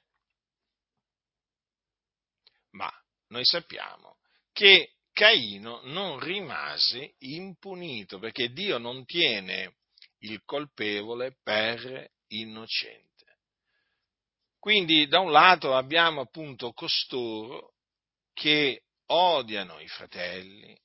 Ma 2.70 2.90
noi 3.28 3.44
sappiamo 3.44 4.18
che 4.52 4.94
Caino 5.12 5.80
non 5.82 6.20
rimase 6.20 7.16
impunito 7.18 8.18
perché 8.18 8.50
Dio 8.52 8.78
non 8.78 9.04
tiene 9.04 9.74
il 10.18 10.42
colpevole 10.44 11.36
per 11.42 12.12
innocente. 12.28 13.07
Quindi 14.68 15.06
da 15.06 15.20
un 15.20 15.32
lato 15.32 15.74
abbiamo 15.74 16.20
appunto 16.20 16.72
costoro 16.72 17.72
che 18.34 18.82
odiano 19.06 19.80
i 19.80 19.88
fratelli 19.88 20.78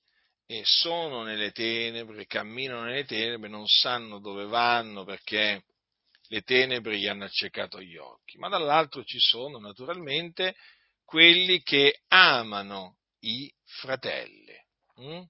e 0.45 0.61
sono 0.63 1.23
nelle 1.23 1.51
tenebre, 1.51 2.25
camminano 2.25 2.83
nelle 2.83 3.03
tenebre, 3.03 3.49
non 3.49 3.67
sanno 3.67 4.19
dove 4.19 4.45
vanno 4.45 5.03
perché 5.03 5.65
le 6.29 6.41
tenebre 6.43 6.97
gli 6.97 7.07
hanno 7.07 7.25
accecato 7.25 7.81
gli 7.81 7.97
occhi, 7.97 8.37
ma 8.37 8.47
dall'altro 8.47 9.03
ci 9.03 9.19
sono 9.19 9.59
naturalmente 9.59 10.55
quelli 11.03 11.61
che 11.61 12.03
amano 12.07 12.99
i 13.19 13.53
fratelli. 13.65 14.55
Mm? 15.01 15.23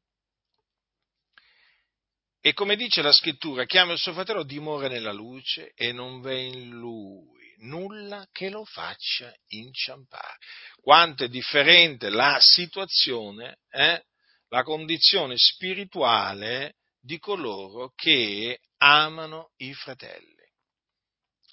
E 2.40 2.54
come 2.54 2.76
dice 2.76 3.02
la 3.02 3.12
scrittura, 3.12 3.66
chi 3.66 3.80
ama 3.80 3.94
il 3.94 3.98
suo 3.98 4.14
fratello 4.14 4.44
dimora 4.44 4.88
nella 4.88 5.12
luce 5.12 5.72
e 5.74 5.92
non 5.92 6.22
v'è 6.22 6.36
in 6.36 6.70
lui 6.70 7.43
nulla 7.64 8.28
che 8.32 8.50
lo 8.50 8.66
faccia 8.66 9.34
inciampare. 9.50 10.38
Quanto 10.82 11.24
è 11.24 11.28
differente 11.28 12.10
la 12.10 12.38
situazione, 12.40 13.60
eh, 13.70 14.04
la 14.50 14.64
condizione 14.64 15.36
spirituale 15.38 16.76
di 17.00 17.20
coloro 17.20 17.92
che 17.96 18.60
amano 18.78 19.52
i 19.58 19.74
fratelli. 19.74 20.32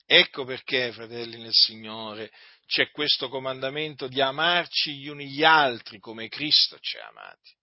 Ecco 0.07 0.44
perché, 0.44 0.92
fratelli 0.92 1.38
nel 1.38 1.53
Signore, 1.53 2.33
c'è 2.66 2.90
questo 2.90 3.29
comandamento 3.29 4.07
di 4.07 4.20
amarci 4.20 4.96
gli 4.96 5.09
uni 5.09 5.29
gli 5.29 5.44
altri 5.44 5.99
come 5.99 6.29
Cristo 6.29 6.79
ci 6.81 6.99
ha 6.99 7.07
amati. 7.07 7.57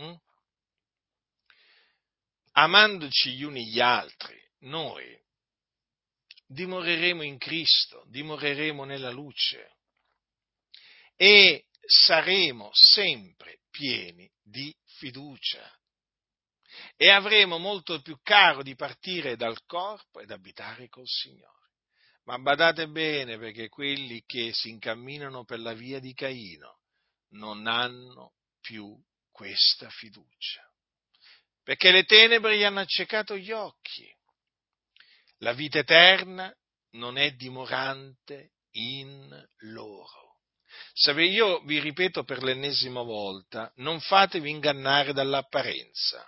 Mm? 0.00 0.14
Amandoci 2.52 3.32
gli 3.32 3.42
uni 3.42 3.66
gli 3.66 3.80
altri, 3.80 4.40
noi 4.60 5.23
dimoreremo 6.54 7.22
in 7.22 7.36
Cristo, 7.36 8.04
dimoreremo 8.08 8.84
nella 8.84 9.10
luce 9.10 9.72
e 11.16 11.66
saremo 11.80 12.70
sempre 12.72 13.60
pieni 13.70 14.30
di 14.42 14.74
fiducia 14.96 15.70
e 16.96 17.10
avremo 17.10 17.58
molto 17.58 18.00
più 18.00 18.18
caro 18.22 18.62
di 18.62 18.74
partire 18.74 19.36
dal 19.36 19.64
corpo 19.66 20.20
ed 20.20 20.30
abitare 20.30 20.88
col 20.88 21.06
Signore. 21.06 21.52
Ma 22.24 22.38
badate 22.38 22.88
bene 22.88 23.36
perché 23.36 23.68
quelli 23.68 24.22
che 24.24 24.52
si 24.54 24.70
incamminano 24.70 25.44
per 25.44 25.60
la 25.60 25.74
via 25.74 25.98
di 25.98 26.14
Caino 26.14 26.80
non 27.32 27.66
hanno 27.66 28.34
più 28.60 28.96
questa 29.30 29.90
fiducia. 29.90 30.62
Perché 31.62 31.90
le 31.90 32.04
tenebre 32.04 32.56
gli 32.56 32.62
hanno 32.62 32.80
accecato 32.80 33.36
gli 33.36 33.50
occhi. 33.50 34.10
La 35.44 35.52
vita 35.52 35.78
eterna 35.78 36.50
non 36.92 37.18
è 37.18 37.32
dimorante 37.32 38.52
in 38.76 39.28
loro. 39.58 40.38
Sapete, 40.94 41.28
io 41.28 41.60
vi 41.64 41.80
ripeto 41.80 42.24
per 42.24 42.42
l'ennesima 42.42 43.02
volta, 43.02 43.70
non 43.76 44.00
fatevi 44.00 44.48
ingannare 44.48 45.12
dall'apparenza. 45.12 46.26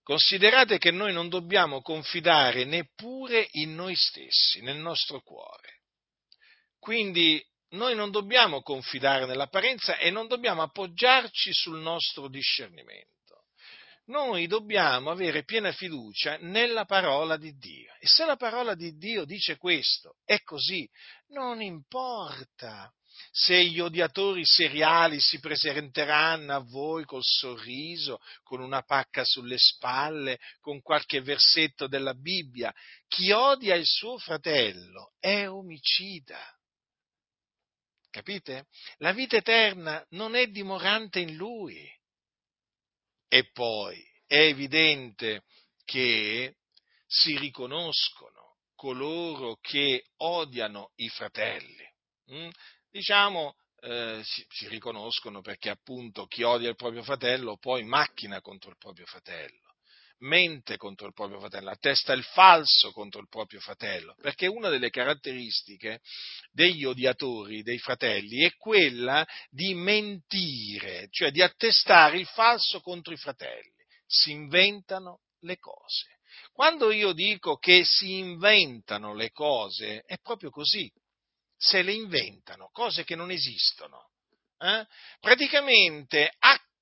Considerate 0.00 0.78
che 0.78 0.92
noi 0.92 1.12
non 1.12 1.28
dobbiamo 1.28 1.82
confidare 1.82 2.64
neppure 2.64 3.48
in 3.50 3.74
noi 3.74 3.96
stessi, 3.96 4.60
nel 4.62 4.76
nostro 4.76 5.20
cuore. 5.20 5.80
Quindi 6.78 7.44
noi 7.70 7.96
non 7.96 8.12
dobbiamo 8.12 8.62
confidare 8.62 9.26
nell'apparenza 9.26 9.98
e 9.98 10.10
non 10.10 10.28
dobbiamo 10.28 10.62
appoggiarci 10.62 11.52
sul 11.52 11.80
nostro 11.80 12.28
discernimento 12.28 13.17
noi 14.08 14.46
dobbiamo 14.46 15.10
avere 15.10 15.44
piena 15.44 15.72
fiducia 15.72 16.36
nella 16.40 16.84
parola 16.84 17.36
di 17.36 17.56
Dio. 17.56 17.92
E 17.98 18.06
se 18.06 18.24
la 18.24 18.36
parola 18.36 18.74
di 18.74 18.96
Dio 18.96 19.24
dice 19.24 19.56
questo, 19.56 20.16
è 20.24 20.40
così, 20.42 20.88
non 21.28 21.60
importa 21.60 22.92
se 23.30 23.64
gli 23.64 23.80
odiatori 23.80 24.44
seriali 24.44 25.20
si 25.20 25.40
presenteranno 25.40 26.54
a 26.54 26.60
voi 26.60 27.04
col 27.04 27.22
sorriso, 27.22 28.18
con 28.42 28.60
una 28.60 28.82
pacca 28.82 29.24
sulle 29.24 29.58
spalle, 29.58 30.38
con 30.60 30.80
qualche 30.80 31.20
versetto 31.20 31.86
della 31.86 32.14
Bibbia. 32.14 32.72
Chi 33.06 33.30
odia 33.32 33.74
il 33.74 33.86
suo 33.86 34.18
fratello 34.18 35.12
è 35.18 35.48
omicida. 35.48 36.40
Capite? 38.10 38.66
La 38.98 39.12
vita 39.12 39.36
eterna 39.36 40.04
non 40.10 40.34
è 40.34 40.46
dimorante 40.46 41.20
in 41.20 41.34
lui. 41.34 41.97
E 43.28 43.50
poi 43.52 44.02
è 44.26 44.38
evidente 44.38 45.44
che 45.84 46.56
si 47.06 47.38
riconoscono 47.38 48.56
coloro 48.74 49.58
che 49.60 50.04
odiano 50.18 50.92
i 50.96 51.08
fratelli. 51.08 51.86
Mm? 52.32 52.48
diciamo, 52.90 53.56
eh, 53.80 54.20
si, 54.24 54.44
si, 54.48 54.68
riconoscono 54.68 55.40
perché 55.40 55.70
appunto 55.70 56.26
chi 56.26 56.42
odia 56.42 56.68
il 56.68 56.76
proprio 56.76 57.02
fratello 57.02 57.56
poi 57.56 57.84
macchina 57.84 58.40
contro 58.40 58.70
il 58.70 58.76
proprio 58.76 59.06
fratello, 59.06 59.67
mente 60.20 60.76
contro 60.76 61.06
il 61.06 61.12
proprio 61.12 61.38
fratello, 61.38 61.70
attesta 61.70 62.12
il 62.12 62.24
falso 62.24 62.92
contro 62.92 63.20
il 63.20 63.28
proprio 63.28 63.60
fratello, 63.60 64.14
perché 64.20 64.46
una 64.46 64.68
delle 64.68 64.90
caratteristiche 64.90 66.00
degli 66.50 66.84
odiatori 66.84 67.62
dei 67.62 67.78
fratelli 67.78 68.44
è 68.44 68.54
quella 68.56 69.26
di 69.50 69.74
mentire, 69.74 71.08
cioè 71.10 71.30
di 71.30 71.42
attestare 71.42 72.18
il 72.18 72.26
falso 72.26 72.80
contro 72.80 73.12
i 73.12 73.18
fratelli, 73.18 73.72
si 74.06 74.32
inventano 74.32 75.20
le 75.40 75.58
cose. 75.58 76.18
Quando 76.52 76.90
io 76.90 77.12
dico 77.12 77.56
che 77.56 77.84
si 77.84 78.18
inventano 78.18 79.14
le 79.14 79.30
cose, 79.30 80.02
è 80.02 80.18
proprio 80.18 80.50
così 80.50 80.90
se 81.56 81.82
le 81.82 81.92
inventano, 81.92 82.70
cose 82.72 83.04
che 83.04 83.16
non 83.16 83.30
esistono. 83.30 84.10
Eh? 84.58 84.86
Praticamente 85.20 86.32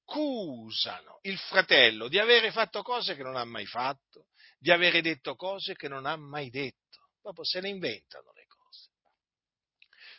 accusano 0.07 1.19
il 1.23 1.37
fratello 1.37 2.07
di 2.09 2.19
avere 2.19 2.53
fatto 2.53 2.83
cose 2.83 3.17
che 3.17 3.25
non 3.25 3.37
ha 3.37 3.45
mai 3.45 3.67
fatto, 3.67 4.29
di 4.59 4.71
avere 4.71 5.03
detto 5.03 5.35
cose 5.35 5.75
che 5.75 5.89
non 5.89 6.07
ha 6.07 6.17
mai 6.17 6.49
detto. 6.49 7.11
Dopo 7.21 7.45
se 7.45 7.61
le 7.61 7.69
inventano 7.69 8.31
le 8.33 8.47
cose. 8.47 8.91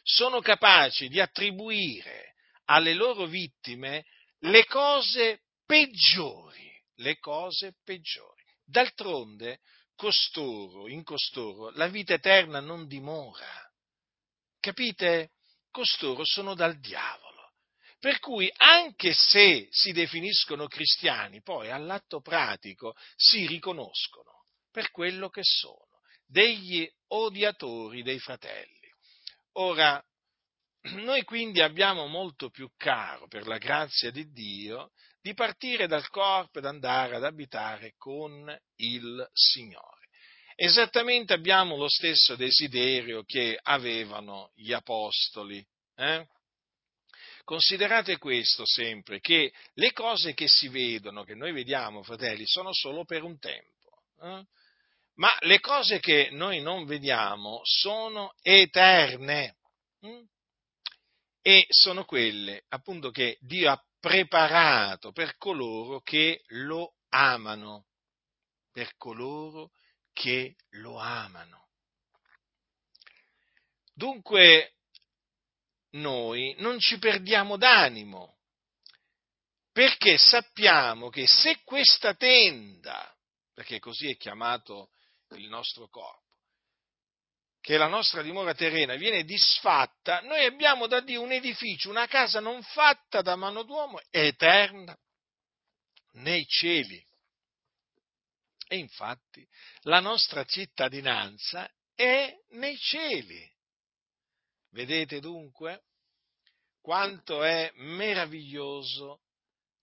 Sono 0.04 0.41
capaci 0.41 1.08
di 1.08 1.21
attribuire 1.21 2.36
alle 2.65 2.93
loro 2.93 3.26
vittime 3.26 4.06
le 4.39 4.65
cose 4.65 5.43
peggiori, 5.65 6.69
le 6.95 7.17
cose 7.17 7.76
peggiori. 7.84 8.43
D'altronde, 8.65 9.62
costoro, 9.95 10.89
in 10.89 11.04
costoro, 11.04 11.71
la 11.71 11.88
vita 11.88 12.13
eterna 12.13 12.60
non 12.60 12.88
dimora. 12.88 13.47
Capite? 14.60 15.32
Costoro 15.71 16.26
sono 16.26 16.54
dal 16.56 16.78
diavolo. 16.80 17.26
Per 17.99 18.19
cui 18.19 18.51
anche 18.57 19.13
se 19.13 19.67
si 19.71 19.91
definiscono 19.91 20.67
cristiani, 20.67 21.41
poi 21.41 21.71
all'atto 21.71 22.21
pratico 22.21 22.95
si 23.15 23.47
riconoscono 23.47 24.43
per 24.71 24.91
quello 24.91 25.29
che 25.29 25.41
sono, 25.43 26.01
degli 26.25 26.88
odiatori 27.07 28.03
dei 28.03 28.19
fratelli. 28.19 28.93
Ora, 29.53 30.03
noi 30.91 31.23
quindi 31.23 31.62
abbiamo 31.62 32.05
molto 32.05 32.49
più 32.49 32.69
caro, 32.77 33.27
per 33.27 33.47
la 33.47 33.57
grazia 33.57 34.12
di 34.12 34.31
Dio, 34.31 34.91
di 35.19 35.33
partire 35.33 35.88
dal 35.88 36.07
corpo 36.10 36.60
ed 36.60 36.65
andare 36.65 37.15
ad 37.15 37.23
abitare 37.23 37.95
con 37.97 38.55
il 38.75 39.27
Signore. 39.33 40.07
Esattamente 40.55 41.33
abbiamo 41.33 41.75
lo 41.75 41.89
stesso 41.89 42.36
desiderio 42.36 43.23
che 43.23 43.60
avevano 43.62 44.51
gli 44.55 44.73
apostoli. 44.73 45.65
Eh? 45.95 46.27
Considerate 47.47 48.17
questo 48.17 48.65
sempre, 48.65 49.21
che 49.21 49.53
le 49.75 49.93
cose 49.93 50.33
che 50.33 50.49
si 50.49 50.67
vedono, 50.67 51.23
che 51.23 51.33
noi 51.33 51.53
vediamo, 51.53 52.03
fratelli, 52.03 52.45
sono 52.45 52.73
solo 52.73 53.05
per 53.05 53.23
un 53.23 53.39
tempo. 53.39 54.01
Eh? 54.21 54.43
Ma 55.13 55.33
le 55.39 55.62
cose 55.62 56.01
che 56.01 56.27
noi 56.33 56.60
non 56.60 56.83
vediamo 56.83 57.62
sono 57.63 58.33
eterne. 58.41 59.55
Hm? 60.01 60.23
E 61.41 61.65
sono 61.69 62.03
quelle, 62.03 62.65
appunto, 62.67 63.12
che 63.12 63.38
Dio 63.39 63.71
ha 63.71 63.81
preparato 63.97 65.13
per 65.13 65.38
coloro 65.38 66.01
che 66.01 66.43
lo 66.47 66.95
amano. 67.07 67.86
Per 68.73 68.97
coloro 68.97 69.71
che 70.12 70.57
lo 70.71 70.97
amano. 70.97 71.69
Dunque, 73.93 74.73
noi 75.91 76.56
non 76.60 76.80
ci 76.80 76.97
perdiamo 76.97 77.58
d'animo, 77.58 78.38
perché 79.71 80.17
sappiamo 80.17 81.10
che 81.10 81.28
se 81.28 81.62
questa 81.63 82.13
tenda, 82.15 83.15
perché 83.54 83.80
così 83.80 84.10
è 84.10 84.17
chiamato 84.17 84.91
il 85.36 85.47
nostro 85.47 85.88
corpo, 85.88 86.26
che 87.62 87.78
la 87.78 87.88
nostra 87.88 88.21
dimora 88.21 88.54
terrena 88.54 88.95
viene 88.95 89.23
disfatta, 89.23 90.21
noi 90.21 90.45
abbiamo 90.45 90.88
da 90.88 91.02
Dio 91.02 91.21
un 91.21 91.32
edificio, 91.32 91.89
una 91.89 92.08
casa 92.08 92.39
non 92.39 92.63
fatta 92.63 93.21
da 93.21 93.36
mano 93.36 93.63
d'uomo, 93.63 94.00
eterna 94.10 94.97
nei 96.13 96.47
cieli. 96.47 97.06
E 98.69 98.78
infatti 98.78 99.47
la 99.82 100.00
nostra 100.00 100.43
cittadinanza 100.45 101.69
è 101.93 102.34
nei 102.52 102.78
cieli. 102.78 103.50
Vedete 104.69 105.19
dunque 105.19 105.84
quanto 106.82 107.43
è 107.43 107.71
meraviglioso 107.75 109.21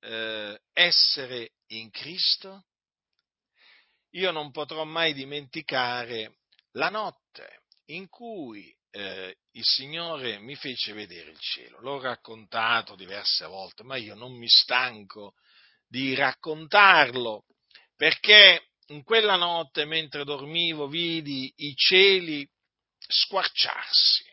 eh, 0.00 0.60
essere 0.72 1.52
in 1.68 1.90
Cristo? 1.90 2.66
Io 4.10 4.30
non 4.30 4.50
potrò 4.52 4.84
mai 4.84 5.12
dimenticare 5.12 6.38
la 6.72 6.88
notte 6.88 7.62
in 7.86 8.08
cui 8.08 8.74
eh, 8.90 9.36
il 9.52 9.64
Signore 9.64 10.38
mi 10.38 10.54
fece 10.54 10.92
vedere 10.92 11.30
il 11.30 11.38
cielo. 11.40 11.80
L'ho 11.80 12.00
raccontato 12.00 12.94
diverse 12.94 13.44
volte, 13.46 13.82
ma 13.82 13.96
io 13.96 14.14
non 14.14 14.32
mi 14.32 14.48
stanco 14.48 15.34
di 15.86 16.14
raccontarlo, 16.14 17.44
perché 17.96 18.68
in 18.88 19.02
quella 19.02 19.36
notte, 19.36 19.84
mentre 19.84 20.24
dormivo, 20.24 20.86
vidi 20.86 21.52
i 21.56 21.74
cieli 21.74 22.48
squarciarsi, 22.98 24.23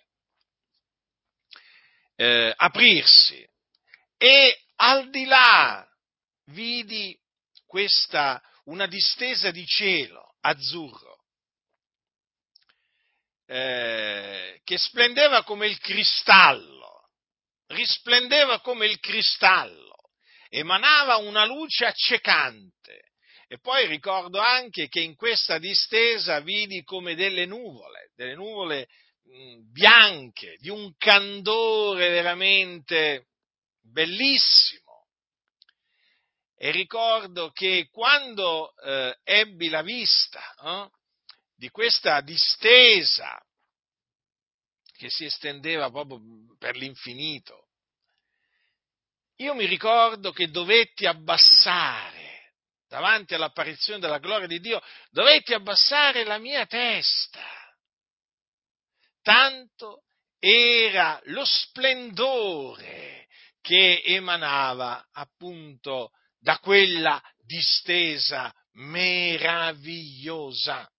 eh, 2.21 2.53
aprirsi. 2.55 3.43
E 4.17 4.61
al 4.75 5.09
di 5.09 5.25
là 5.25 5.83
vidi 6.51 7.17
questa 7.65 8.39
una 8.65 8.85
distesa 8.85 9.49
di 9.49 9.65
cielo 9.65 10.35
azzurro 10.41 11.23
eh, 13.47 14.61
che 14.63 14.77
splendeva 14.77 15.43
come 15.43 15.65
il 15.65 15.79
cristallo, 15.79 17.09
risplendeva 17.67 18.61
come 18.61 18.85
il 18.85 18.99
cristallo, 18.99 19.95
emanava 20.49 21.17
una 21.17 21.43
luce 21.45 21.85
accecante. 21.85 23.09
E 23.47 23.59
poi 23.59 23.87
ricordo 23.87 24.39
anche 24.39 24.87
che 24.87 25.01
in 25.01 25.15
questa 25.15 25.57
distesa 25.57 26.39
vidi 26.39 26.83
come 26.83 27.15
delle 27.15 27.45
nuvole, 27.45 28.11
delle 28.15 28.35
nuvole 28.35 28.87
bianche, 29.71 30.57
di 30.59 30.69
un 30.69 30.95
candore 30.97 32.09
veramente 32.09 33.27
bellissimo. 33.81 35.07
E 36.55 36.71
ricordo 36.71 37.49
che 37.51 37.87
quando 37.91 38.75
eh, 38.77 39.17
ebbi 39.23 39.69
la 39.69 39.81
vista 39.81 40.41
eh, 40.63 40.89
di 41.55 41.69
questa 41.69 42.21
distesa 42.21 43.43
che 44.95 45.09
si 45.09 45.25
estendeva 45.25 45.89
proprio 45.89 46.19
per 46.59 46.75
l'infinito, 46.75 47.69
io 49.37 49.55
mi 49.55 49.65
ricordo 49.65 50.31
che 50.31 50.51
dovetti 50.51 51.07
abbassare 51.07 52.31
davanti 52.87 53.33
all'apparizione 53.33 53.99
della 53.99 54.19
gloria 54.19 54.47
di 54.47 54.59
Dio, 54.59 54.81
dovetti 55.09 55.53
abbassare 55.53 56.25
la 56.25 56.37
mia 56.37 56.65
testa. 56.65 57.60
Tanto 59.21 60.03
era 60.39 61.21
lo 61.25 61.45
splendore 61.45 63.27
che 63.61 64.01
emanava 64.05 65.07
appunto 65.11 66.11
da 66.39 66.57
quella 66.57 67.21
distesa 67.45 68.51
meravigliosa. 68.73 70.91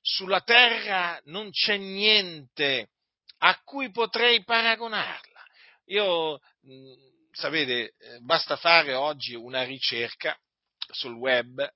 Sulla 0.00 0.40
terra 0.40 1.20
non 1.24 1.50
c'è 1.50 1.76
niente 1.76 2.92
a 3.38 3.60
cui 3.62 3.90
potrei 3.90 4.42
paragonarla. 4.44 5.44
Io, 5.86 6.40
sapete, 7.30 7.94
eh, 7.98 8.20
basta 8.20 8.56
fare 8.56 8.94
oggi 8.94 9.34
una 9.34 9.64
ricerca 9.64 10.38
sul 10.92 11.14
web 11.14 11.68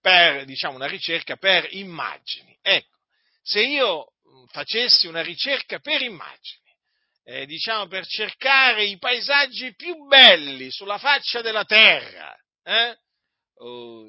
per 0.00 0.44
diciamo, 0.44 0.76
una 0.76 0.86
ricerca 0.86 1.36
per 1.36 1.66
immagini. 1.70 2.58
Ecco, 2.60 2.98
se 3.42 3.62
io 3.62 4.12
facessi 4.56 5.06
una 5.06 5.20
ricerca 5.20 5.80
per 5.80 6.00
immagini, 6.00 6.74
eh, 7.24 7.44
diciamo 7.44 7.88
per 7.88 8.06
cercare 8.06 8.86
i 8.86 8.96
paesaggi 8.96 9.74
più 9.74 10.06
belli 10.06 10.70
sulla 10.70 10.96
faccia 10.96 11.42
della 11.42 11.66
terra, 11.66 12.34
eh, 12.62 12.98
oh, 13.56 14.08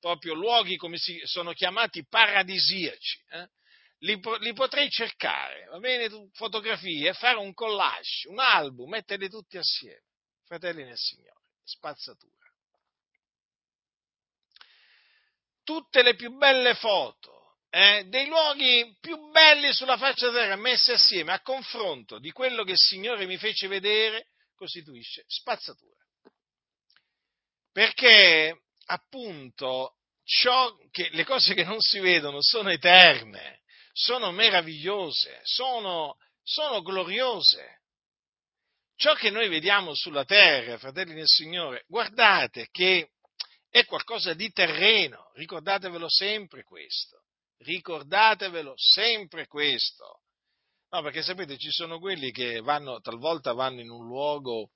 proprio 0.00 0.34
luoghi 0.34 0.76
come 0.76 0.98
si, 0.98 1.20
sono 1.22 1.52
chiamati 1.52 2.04
paradisiaci, 2.04 3.24
eh, 3.30 3.48
li, 3.98 4.20
li, 4.40 4.52
potrei 4.54 4.90
cercare, 4.90 5.66
va 5.66 5.78
bene, 5.78 6.08
fotografie, 6.32 7.12
fare 7.12 7.38
un 7.38 7.54
collage, 7.54 8.26
un 8.28 8.40
album, 8.40 8.88
metterli 8.88 9.28
tutti 9.28 9.56
assieme, 9.56 10.02
fratelli 10.46 10.82
nel 10.82 10.98
Signore, 10.98 11.44
spazzatura. 11.62 12.34
tutte 15.62 16.02
le 16.02 16.16
più 16.16 16.36
belle 16.36 16.74
foto 16.74 17.39
eh, 17.70 18.04
dei 18.08 18.26
luoghi 18.26 18.96
più 19.00 19.30
belli 19.30 19.72
sulla 19.72 19.96
faccia 19.96 20.26
della 20.26 20.42
terra 20.42 20.56
messe 20.56 20.92
assieme 20.92 21.32
a 21.32 21.40
confronto 21.40 22.18
di 22.18 22.32
quello 22.32 22.64
che 22.64 22.72
il 22.72 22.78
Signore 22.78 23.26
mi 23.26 23.36
fece 23.36 23.68
vedere 23.68 24.28
costituisce 24.56 25.24
spazzatura. 25.26 26.04
Perché 27.72 28.62
appunto 28.86 29.94
ciò 30.24 30.76
che, 30.90 31.08
le 31.12 31.24
cose 31.24 31.54
che 31.54 31.64
non 31.64 31.80
si 31.80 32.00
vedono 32.00 32.38
sono 32.40 32.70
eterne, 32.70 33.60
sono 33.92 34.32
meravigliose, 34.32 35.40
sono, 35.44 36.16
sono 36.42 36.82
gloriose. 36.82 37.78
Ciò 38.96 39.14
che 39.14 39.30
noi 39.30 39.48
vediamo 39.48 39.94
sulla 39.94 40.24
terra, 40.24 40.76
fratelli 40.76 41.14
del 41.14 41.26
Signore, 41.26 41.84
guardate 41.86 42.68
che 42.70 43.12
è 43.70 43.84
qualcosa 43.84 44.34
di 44.34 44.50
terreno, 44.50 45.30
ricordatevelo 45.34 46.08
sempre 46.08 46.64
questo, 46.64 47.22
ricordatevelo 47.60 48.74
sempre 48.76 49.46
questo. 49.46 50.20
No, 50.90 51.02
perché 51.02 51.22
sapete, 51.22 51.56
ci 51.56 51.70
sono 51.70 52.00
quelli 52.00 52.32
che 52.32 52.60
vanno, 52.60 53.00
talvolta 53.00 53.52
vanno 53.52 53.80
in 53.80 53.90
un 53.90 54.06
luogo, 54.06 54.70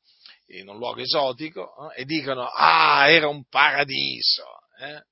in 0.46 0.68
un 0.68 0.78
luogo 0.78 1.00
esotico 1.00 1.90
eh, 1.90 2.02
e 2.02 2.04
dicono, 2.04 2.46
ah, 2.46 3.10
era 3.10 3.26
un 3.28 3.44
paradiso. 3.48 4.44
Eh? 4.78 5.02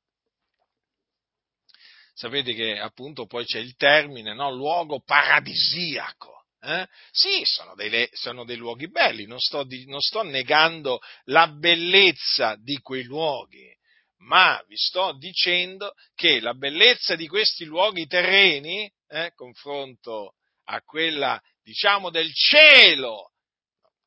Sapete 2.14 2.54
che 2.54 2.78
appunto 2.78 3.26
poi 3.26 3.44
c'è 3.44 3.58
il 3.58 3.74
termine, 3.74 4.32
no? 4.34 4.52
Luogo 4.52 5.00
paradisiaco. 5.00 6.44
Eh? 6.60 6.86
Sì, 7.10 7.40
sono 7.42 7.74
dei, 7.74 8.08
sono 8.12 8.44
dei, 8.44 8.56
luoghi 8.56 8.88
belli, 8.88 9.26
non 9.26 9.40
sto, 9.40 9.64
di, 9.64 9.84
non 9.86 9.98
sto 9.98 10.22
negando 10.22 11.00
la 11.24 11.48
bellezza 11.48 12.54
di 12.54 12.78
quei 12.80 13.02
luoghi, 13.02 13.76
ma 14.22 14.62
vi 14.66 14.76
sto 14.76 15.12
dicendo 15.12 15.94
che 16.14 16.40
la 16.40 16.54
bellezza 16.54 17.16
di 17.16 17.26
questi 17.26 17.64
luoghi 17.64 18.06
terreni, 18.06 18.90
eh, 19.08 19.32
confronto 19.34 20.36
a 20.64 20.80
quella, 20.82 21.40
diciamo, 21.62 22.10
del 22.10 22.32
cielo, 22.32 23.32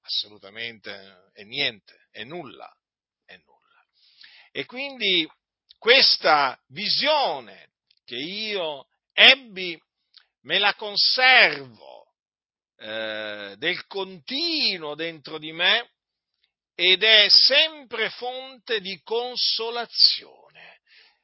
assolutamente 0.01 1.31
è 1.33 1.43
niente, 1.43 2.07
è 2.11 2.23
nulla, 2.23 2.71
è 3.25 3.35
nulla. 3.37 3.85
E 4.51 4.65
quindi 4.65 5.29
questa 5.77 6.59
visione 6.67 7.71
che 8.05 8.15
io 8.15 8.87
ebbi, 9.11 9.79
me 10.41 10.59
la 10.59 10.75
conservo 10.75 12.13
eh, 12.77 13.55
del 13.57 13.85
continuo 13.87 14.95
dentro 14.95 15.37
di 15.39 15.51
me 15.51 15.94
ed 16.75 17.03
è 17.03 17.29
sempre 17.29 18.09
fonte 18.09 18.81
di 18.81 19.01
consolazione, 19.01 20.81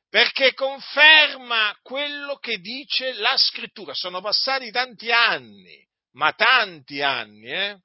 perché 0.10 0.54
conferma 0.54 1.78
quello 1.82 2.38
che 2.38 2.58
dice 2.60 3.14
la 3.14 3.36
scrittura. 3.38 3.94
Sono 3.94 4.22
passati 4.22 4.72
tanti 4.72 5.12
anni, 5.12 5.86
ma 6.14 6.32
tanti 6.32 7.02
anni, 7.02 7.52
eh? 7.52 7.78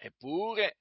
Eppure 0.00 0.76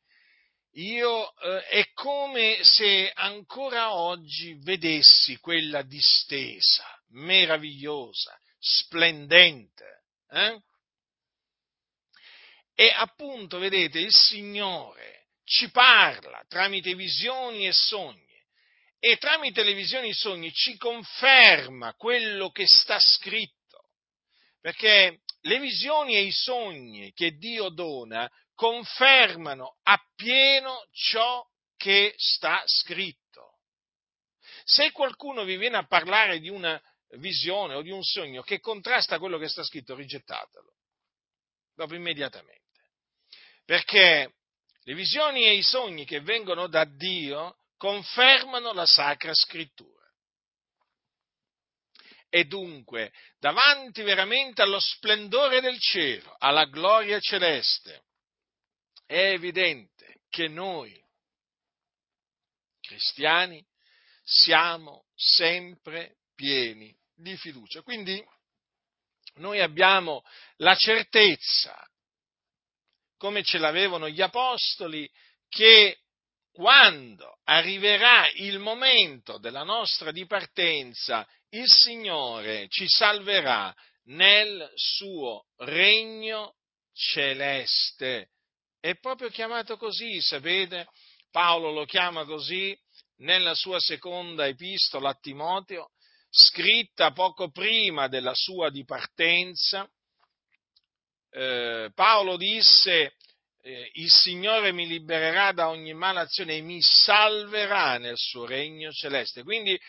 io 0.73 1.35
eh, 1.37 1.65
è 1.67 1.91
come 1.93 2.59
se 2.61 3.09
ancora 3.11 3.93
oggi 3.93 4.55
vedessi 4.61 5.37
quella 5.39 5.81
distesa 5.81 6.85
meravigliosa, 7.11 8.37
splendente. 8.59 10.03
Eh? 10.29 10.61
E 12.75 12.91
appunto, 12.95 13.57
vedete, 13.57 13.99
il 13.99 14.13
Signore 14.13 15.16
ci 15.47 15.71
parla 15.71 16.43
tramite 16.49 16.93
visioni 16.93 17.65
e 17.65 17.71
sogni 17.71 18.25
e 18.99 19.15
tramite 19.15 19.63
le 19.63 19.73
visioni 19.73 20.07
e 20.07 20.11
i 20.11 20.13
sogni 20.13 20.51
ci 20.51 20.75
conferma 20.75 21.93
quello 21.93 22.49
che 22.49 22.67
sta 22.67 22.99
scritto. 22.99 23.91
Perché 24.59 25.21
le 25.41 25.59
visioni 25.59 26.15
e 26.15 26.23
i 26.23 26.31
sogni 26.31 27.13
che 27.13 27.37
Dio 27.37 27.69
dona 27.69 28.29
confermano 28.53 29.77
appieno 29.83 30.85
ciò 30.91 31.45
che 31.77 32.13
sta 32.17 32.61
scritto. 32.65 33.59
Se 34.65 34.91
qualcuno 34.91 35.45
vi 35.45 35.55
viene 35.55 35.77
a 35.77 35.87
parlare 35.87 36.39
di 36.39 36.49
una 36.49 36.81
visione 37.11 37.75
o 37.75 37.81
di 37.81 37.91
un 37.91 38.03
sogno 38.03 38.41
che 38.41 38.59
contrasta 38.59 39.19
quello 39.19 39.37
che 39.37 39.47
sta 39.47 39.63
scritto, 39.63 39.95
rigettatelo, 39.95 40.73
dopo 41.73 41.95
immediatamente. 41.95 42.65
Perché 43.63 44.33
le 44.87 44.93
visioni 44.93 45.43
e 45.43 45.55
i 45.55 45.63
sogni 45.63 46.05
che 46.05 46.21
vengono 46.21 46.67
da 46.67 46.85
Dio 46.85 47.57
confermano 47.75 48.71
la 48.71 48.85
Sacra 48.85 49.33
Scrittura. 49.33 50.05
E 52.29 52.45
dunque, 52.45 53.11
davanti 53.37 54.01
veramente 54.03 54.61
allo 54.61 54.79
splendore 54.79 55.59
del 55.59 55.77
cielo, 55.77 56.33
alla 56.39 56.63
gloria 56.65 57.19
celeste, 57.19 58.05
è 59.05 59.31
evidente 59.31 60.21
che 60.29 60.47
noi, 60.47 60.97
cristiani, 62.79 63.61
siamo 64.23 65.07
sempre 65.15 66.19
pieni 66.33 66.97
di 67.13 67.35
fiducia. 67.35 67.81
Quindi 67.81 68.25
noi 69.35 69.59
abbiamo 69.59 70.23
la 70.57 70.75
certezza 70.75 71.77
come 73.17 73.43
ce 73.43 73.57
l'avevano 73.57 74.09
gli 74.09 74.21
apostoli, 74.21 75.09
che 75.49 75.97
quando 76.51 77.37
arriverà 77.43 78.29
il 78.35 78.59
momento 78.59 79.37
della 79.37 79.63
nostra 79.63 80.11
dipartenza, 80.11 81.27
il 81.49 81.69
Signore 81.69 82.67
ci 82.69 82.87
salverà 82.87 83.73
nel 84.05 84.69
suo 84.75 85.45
regno 85.57 86.55
celeste. 86.93 88.29
È 88.79 88.95
proprio 88.95 89.29
chiamato 89.29 89.77
così, 89.77 90.21
sapete? 90.21 90.87
Paolo 91.31 91.71
lo 91.71 91.85
chiama 91.85 92.25
così 92.25 92.77
nella 93.17 93.53
sua 93.53 93.79
seconda 93.79 94.47
epistola 94.47 95.09
a 95.09 95.17
Timoteo, 95.19 95.91
scritta 96.29 97.11
poco 97.11 97.51
prima 97.51 98.07
della 98.07 98.33
sua 98.33 98.69
dipartenza, 98.69 99.89
eh, 101.37 101.91
Paolo 101.93 102.35
disse, 102.35 103.13
eh, 103.61 103.91
il 103.93 104.09
Signore 104.09 104.71
mi 104.71 104.87
libererà 104.87 105.51
da 105.51 105.69
ogni 105.69 105.93
malazione 105.93 106.55
e 106.55 106.61
mi 106.61 106.81
salverà 106.81 107.99
nel 107.99 108.17
suo 108.17 108.47
regno 108.47 108.91
celeste. 108.91 109.43
Quindi 109.43 109.79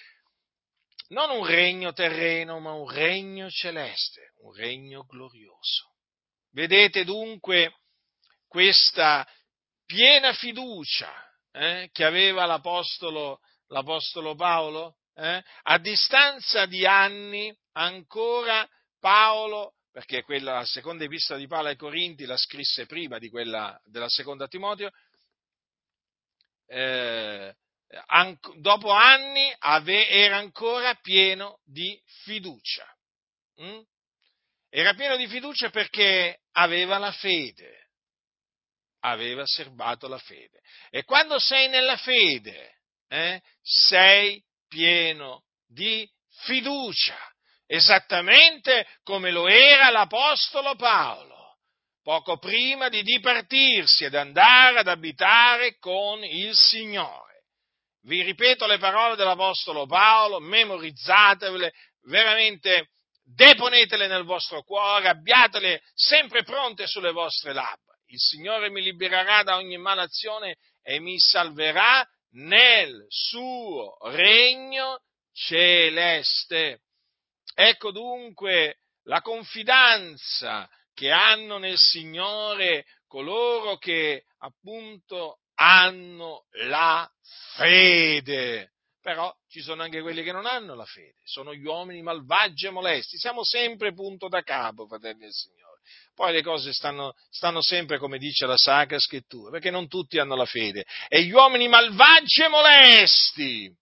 non 1.08 1.30
un 1.30 1.46
regno 1.46 1.94
terreno, 1.94 2.58
ma 2.58 2.72
un 2.72 2.90
regno 2.90 3.48
celeste, 3.48 4.34
un 4.42 4.52
regno 4.52 5.06
glorioso. 5.08 5.94
Vedete 6.52 7.04
dunque 7.04 7.72
questa 8.46 9.26
piena 9.86 10.34
fiducia 10.34 11.10
eh, 11.52 11.88
che 11.92 12.04
aveva 12.04 12.44
l'Apostolo, 12.44 13.40
l'Apostolo 13.68 14.34
Paolo? 14.34 14.96
Eh? 15.14 15.42
A 15.62 15.78
distanza 15.78 16.66
di 16.66 16.84
anni 16.84 17.56
ancora 17.72 18.68
Paolo 19.00 19.77
perché 19.98 20.22
quella, 20.22 20.52
la 20.52 20.64
seconda 20.64 21.02
epistola 21.02 21.40
di 21.40 21.48
Paolo 21.48 21.66
ai 21.66 21.76
Corinti 21.76 22.24
la 22.24 22.36
scrisse 22.36 22.86
prima 22.86 23.18
di 23.18 23.28
quella 23.28 23.76
della 23.84 24.08
seconda 24.08 24.46
Timoteo, 24.46 24.92
eh, 26.68 27.52
an- 28.06 28.38
dopo 28.60 28.92
anni 28.92 29.52
ave- 29.58 30.06
era 30.08 30.36
ancora 30.36 30.94
pieno 30.94 31.58
di 31.64 32.00
fiducia. 32.22 32.86
Mm? 33.60 33.80
Era 34.68 34.94
pieno 34.94 35.16
di 35.16 35.26
fiducia 35.26 35.70
perché 35.70 36.42
aveva 36.52 36.98
la 36.98 37.10
fede, 37.10 37.88
aveva 39.00 39.44
serbato 39.46 40.06
la 40.06 40.18
fede. 40.18 40.60
E 40.90 41.02
quando 41.02 41.40
sei 41.40 41.66
nella 41.66 41.96
fede, 41.96 42.82
eh, 43.08 43.42
sei 43.62 44.40
pieno 44.68 45.42
di 45.66 46.08
fiducia 46.44 47.18
esattamente 47.68 48.86
come 49.02 49.30
lo 49.30 49.46
era 49.46 49.90
l'Apostolo 49.90 50.74
Paolo, 50.74 51.58
poco 52.02 52.38
prima 52.38 52.88
di 52.88 53.02
dipartirsi 53.02 54.04
ed 54.04 54.14
andare 54.14 54.78
ad 54.78 54.88
abitare 54.88 55.76
con 55.78 56.24
il 56.24 56.56
Signore. 56.56 57.44
Vi 58.02 58.22
ripeto 58.22 58.66
le 58.66 58.78
parole 58.78 59.16
dell'Apostolo 59.16 59.86
Paolo, 59.86 60.40
memorizzatevele, 60.40 61.72
veramente 62.04 62.92
deponetele 63.22 64.06
nel 64.06 64.24
vostro 64.24 64.62
cuore, 64.62 65.08
abbiatele 65.08 65.82
sempre 65.92 66.44
pronte 66.44 66.86
sulle 66.86 67.12
vostre 67.12 67.52
labbra. 67.52 67.94
Il 68.06 68.18
Signore 68.18 68.70
mi 68.70 68.80
libererà 68.80 69.42
da 69.42 69.56
ogni 69.56 69.76
malazione 69.76 70.56
e 70.82 71.00
mi 71.00 71.18
salverà 71.18 72.08
nel 72.30 73.04
suo 73.08 73.98
regno 74.10 75.02
celeste. 75.34 76.80
Ecco 77.60 77.90
dunque 77.90 78.76
la 79.06 79.20
confidenza 79.20 80.70
che 80.94 81.10
hanno 81.10 81.58
nel 81.58 81.76
Signore 81.76 82.86
coloro 83.08 83.78
che 83.78 84.26
appunto 84.38 85.40
hanno 85.54 86.44
la 86.68 87.10
fede. 87.56 88.74
Però 89.02 89.34
ci 89.48 89.60
sono 89.60 89.82
anche 89.82 90.02
quelli 90.02 90.22
che 90.22 90.30
non 90.30 90.46
hanno 90.46 90.76
la 90.76 90.84
fede, 90.84 91.16
sono 91.24 91.52
gli 91.52 91.64
uomini 91.64 92.00
malvagi 92.00 92.66
e 92.66 92.70
molesti. 92.70 93.18
Siamo 93.18 93.42
sempre 93.42 93.92
punto 93.92 94.28
da 94.28 94.42
capo, 94.42 94.86
fratelli 94.86 95.18
del 95.18 95.32
Signore. 95.32 95.80
Poi 96.14 96.32
le 96.32 96.42
cose 96.42 96.72
stanno, 96.72 97.14
stanno 97.28 97.60
sempre 97.60 97.98
come 97.98 98.18
dice 98.18 98.46
la 98.46 98.56
Sacra 98.56 99.00
Scrittura, 99.00 99.50
perché 99.50 99.72
non 99.72 99.88
tutti 99.88 100.20
hanno 100.20 100.36
la 100.36 100.46
fede. 100.46 100.84
E 101.08 101.24
gli 101.24 101.32
uomini 101.32 101.66
malvagi 101.66 102.42
e 102.44 102.48
molesti 102.48 103.76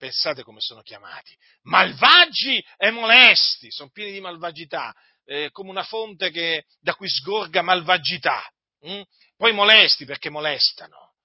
pensate 0.00 0.42
come 0.42 0.60
sono 0.60 0.80
chiamati, 0.80 1.36
malvagi 1.64 2.64
e 2.78 2.90
molesti, 2.90 3.70
sono 3.70 3.90
pieni 3.92 4.12
di 4.12 4.20
malvagità, 4.20 4.94
eh, 5.26 5.50
come 5.52 5.68
una 5.68 5.82
fonte 5.82 6.30
che, 6.30 6.64
da 6.80 6.94
cui 6.94 7.06
sgorga 7.06 7.60
malvagità. 7.60 8.42
Hm? 8.80 9.02
Poi 9.36 9.52
molesti 9.52 10.06
perché 10.06 10.30
molestano, 10.30 11.16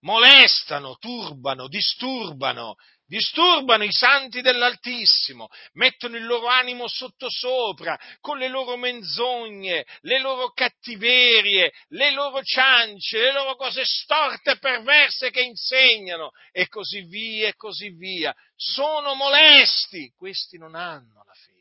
molestano, 0.00 0.96
turbano, 0.96 1.68
disturbano, 1.68 2.76
disturbano 3.12 3.84
i 3.84 3.92
santi 3.92 4.40
dell'Altissimo, 4.40 5.48
mettono 5.74 6.16
il 6.16 6.24
loro 6.24 6.46
animo 6.46 6.88
sottosopra 6.88 7.98
con 8.20 8.38
le 8.38 8.48
loro 8.48 8.78
menzogne, 8.78 9.84
le 10.00 10.18
loro 10.18 10.52
cattiverie, 10.52 11.74
le 11.88 12.10
loro 12.12 12.42
ciance, 12.42 13.18
le 13.18 13.32
loro 13.32 13.54
cose 13.56 13.84
storte 13.84 14.52
e 14.52 14.58
perverse 14.58 15.30
che 15.30 15.42
insegnano 15.42 16.30
e 16.52 16.68
così 16.68 17.02
via 17.02 17.48
e 17.48 17.54
così 17.54 17.90
via. 17.90 18.34
Sono 18.56 19.12
molesti, 19.14 20.10
questi 20.16 20.56
non 20.56 20.74
hanno 20.74 21.22
la 21.26 21.34
fede. 21.34 21.60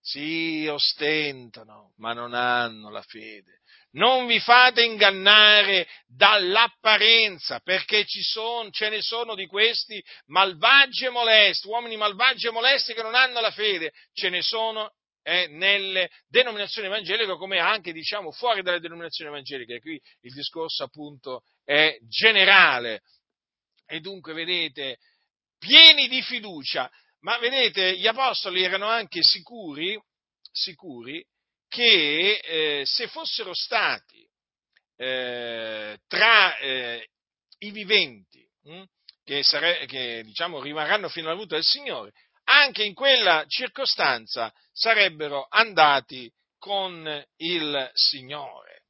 sì, 0.00 0.64
ostentano, 0.68 1.92
ma 1.96 2.12
non 2.12 2.34
hanno 2.34 2.88
la 2.88 3.02
fede. 3.02 3.59
Non 3.92 4.26
vi 4.26 4.38
fate 4.38 4.84
ingannare 4.84 5.88
dall'apparenza, 6.06 7.58
perché 7.58 8.04
ci 8.04 8.22
sono, 8.22 8.70
ce 8.70 8.88
ne 8.88 9.02
sono 9.02 9.34
di 9.34 9.46
questi 9.46 10.02
malvagi 10.26 11.06
e 11.06 11.10
molesti, 11.10 11.66
uomini 11.66 11.96
malvagi 11.96 12.46
e 12.46 12.50
molesti 12.52 12.94
che 12.94 13.02
non 13.02 13.16
hanno 13.16 13.40
la 13.40 13.50
fede, 13.50 13.92
ce 14.12 14.28
ne 14.28 14.42
sono 14.42 14.92
eh, 15.22 15.48
nelle 15.48 16.08
denominazioni 16.28 16.86
evangeliche 16.86 17.36
come 17.36 17.58
anche 17.58 17.92
diciamo 17.92 18.30
fuori 18.30 18.62
dalle 18.62 18.80
denominazioni 18.80 19.30
evangeliche. 19.30 19.80
Qui 19.80 20.00
il 20.20 20.32
discorso 20.32 20.84
appunto 20.84 21.42
è 21.64 21.96
generale. 22.08 23.02
E 23.86 23.98
dunque 23.98 24.32
vedete 24.34 24.98
pieni 25.58 26.06
di 26.06 26.22
fiducia, 26.22 26.88
ma 27.20 27.38
vedete 27.38 27.96
gli 27.98 28.06
apostoli 28.06 28.62
erano 28.62 28.86
anche 28.86 29.18
sicuri, 29.20 30.00
sicuri 30.52 31.24
che 31.70 32.40
eh, 32.42 32.82
se 32.84 33.06
fossero 33.06 33.54
stati 33.54 34.28
eh, 34.96 35.98
tra 36.08 36.58
eh, 36.58 37.08
i 37.58 37.70
viventi 37.70 38.44
mh, 38.64 38.72
hm, 38.72 38.84
che, 39.24 39.42
sare- 39.44 39.86
che 39.86 40.22
diciamo, 40.24 40.60
rimarranno 40.60 41.08
fino 41.08 41.26
alla 41.26 41.36
venuta 41.36 41.54
del 41.54 41.64
Signore, 41.64 42.12
anche 42.44 42.82
in 42.82 42.92
quella 42.92 43.44
circostanza 43.46 44.52
sarebbero 44.72 45.46
andati 45.48 46.30
con 46.58 47.24
il 47.36 47.90
Signore. 47.94 48.82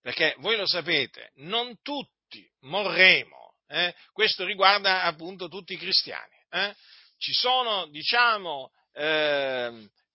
Perché 0.00 0.34
voi 0.38 0.56
lo 0.56 0.66
sapete, 0.66 1.32
non 1.36 1.78
tutti 1.82 2.50
morremo, 2.60 3.56
eh? 3.68 3.94
questo 4.12 4.44
riguarda 4.44 5.02
appunto 5.02 5.48
tutti 5.48 5.74
i 5.74 5.78
cristiani. 5.78 6.34
Eh? 6.48 6.74
Ci 7.18 7.32
sono, 7.34 7.86
diciamo, 7.88 8.70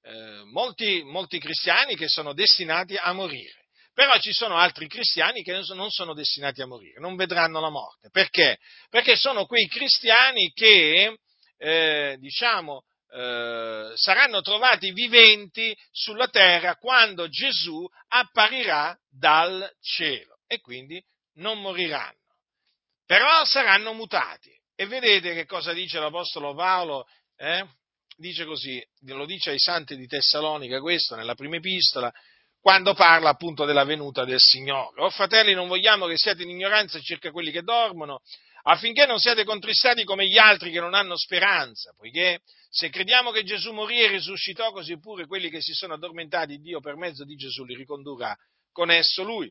eh, 0.01 0.43
molti, 0.45 1.03
molti 1.03 1.39
cristiani 1.39 1.95
che 1.95 2.07
sono 2.07 2.33
destinati 2.33 2.95
a 2.95 3.11
morire. 3.13 3.67
Però 3.93 4.17
ci 4.19 4.31
sono 4.31 4.55
altri 4.55 4.87
cristiani 4.87 5.43
che 5.43 5.61
non 5.73 5.89
sono 5.91 6.13
destinati 6.13 6.61
a 6.61 6.67
morire, 6.67 6.99
non 6.99 7.15
vedranno 7.15 7.59
la 7.59 7.69
morte. 7.69 8.09
Perché? 8.11 8.57
Perché 8.89 9.17
sono 9.17 9.45
quei 9.45 9.67
cristiani 9.67 10.51
che, 10.53 11.17
eh, 11.57 12.15
diciamo, 12.17 12.83
eh, 13.11 13.91
saranno 13.95 14.41
trovati 14.41 14.91
viventi 14.91 15.75
sulla 15.91 16.27
terra 16.27 16.75
quando 16.75 17.27
Gesù 17.27 17.85
apparirà 18.07 18.97
dal 19.09 19.69
cielo 19.81 20.39
e 20.47 20.61
quindi 20.61 21.03
non 21.35 21.59
moriranno. 21.59 22.17
Però 23.05 23.43
saranno 23.45 23.93
mutati. 23.93 24.51
E 24.75 24.85
vedete 24.85 25.33
che 25.33 25.45
cosa 25.45 25.73
dice 25.73 25.99
l'Apostolo 25.99 26.53
Paolo? 26.53 27.05
Eh? 27.35 27.67
Dice 28.19 28.45
così, 28.45 28.83
lo 29.05 29.25
dice 29.25 29.51
ai 29.51 29.59
santi 29.59 29.95
di 29.95 30.05
Tessalonica 30.05 30.79
questo 30.79 31.15
nella 31.15 31.35
prima 31.35 31.55
epistola, 31.55 32.11
quando 32.61 32.93
parla 32.93 33.29
appunto 33.29 33.63
della 33.65 33.85
venuta 33.85 34.25
del 34.25 34.39
Signore. 34.39 35.01
Oh 35.01 35.09
fratelli, 35.09 35.53
non 35.53 35.67
vogliamo 35.67 36.05
che 36.05 36.17
siate 36.17 36.43
in 36.43 36.49
ignoranza 36.49 36.99
circa 36.99 37.31
quelli 37.31 37.51
che 37.51 37.61
dormono, 37.61 38.19
affinché 38.63 39.05
non 39.05 39.19
siate 39.19 39.45
contristati 39.45 40.03
come 40.03 40.27
gli 40.27 40.37
altri 40.37 40.71
che 40.71 40.81
non 40.81 40.93
hanno 40.93 41.17
speranza, 41.17 41.93
poiché 41.95 42.41
se 42.69 42.89
crediamo 42.89 43.31
che 43.31 43.43
Gesù 43.43 43.71
morì 43.71 44.01
e 44.01 44.09
risuscitò, 44.09 44.71
così 44.71 44.99
pure 44.99 45.25
quelli 45.25 45.49
che 45.49 45.61
si 45.61 45.73
sono 45.73 45.93
addormentati, 45.93 46.59
Dio 46.59 46.81
per 46.81 46.97
mezzo 46.97 47.23
di 47.23 47.35
Gesù 47.35 47.63
li 47.63 47.75
ricondurrà 47.75 48.35
con 48.71 48.91
esso 48.91 49.23
Lui. 49.23 49.49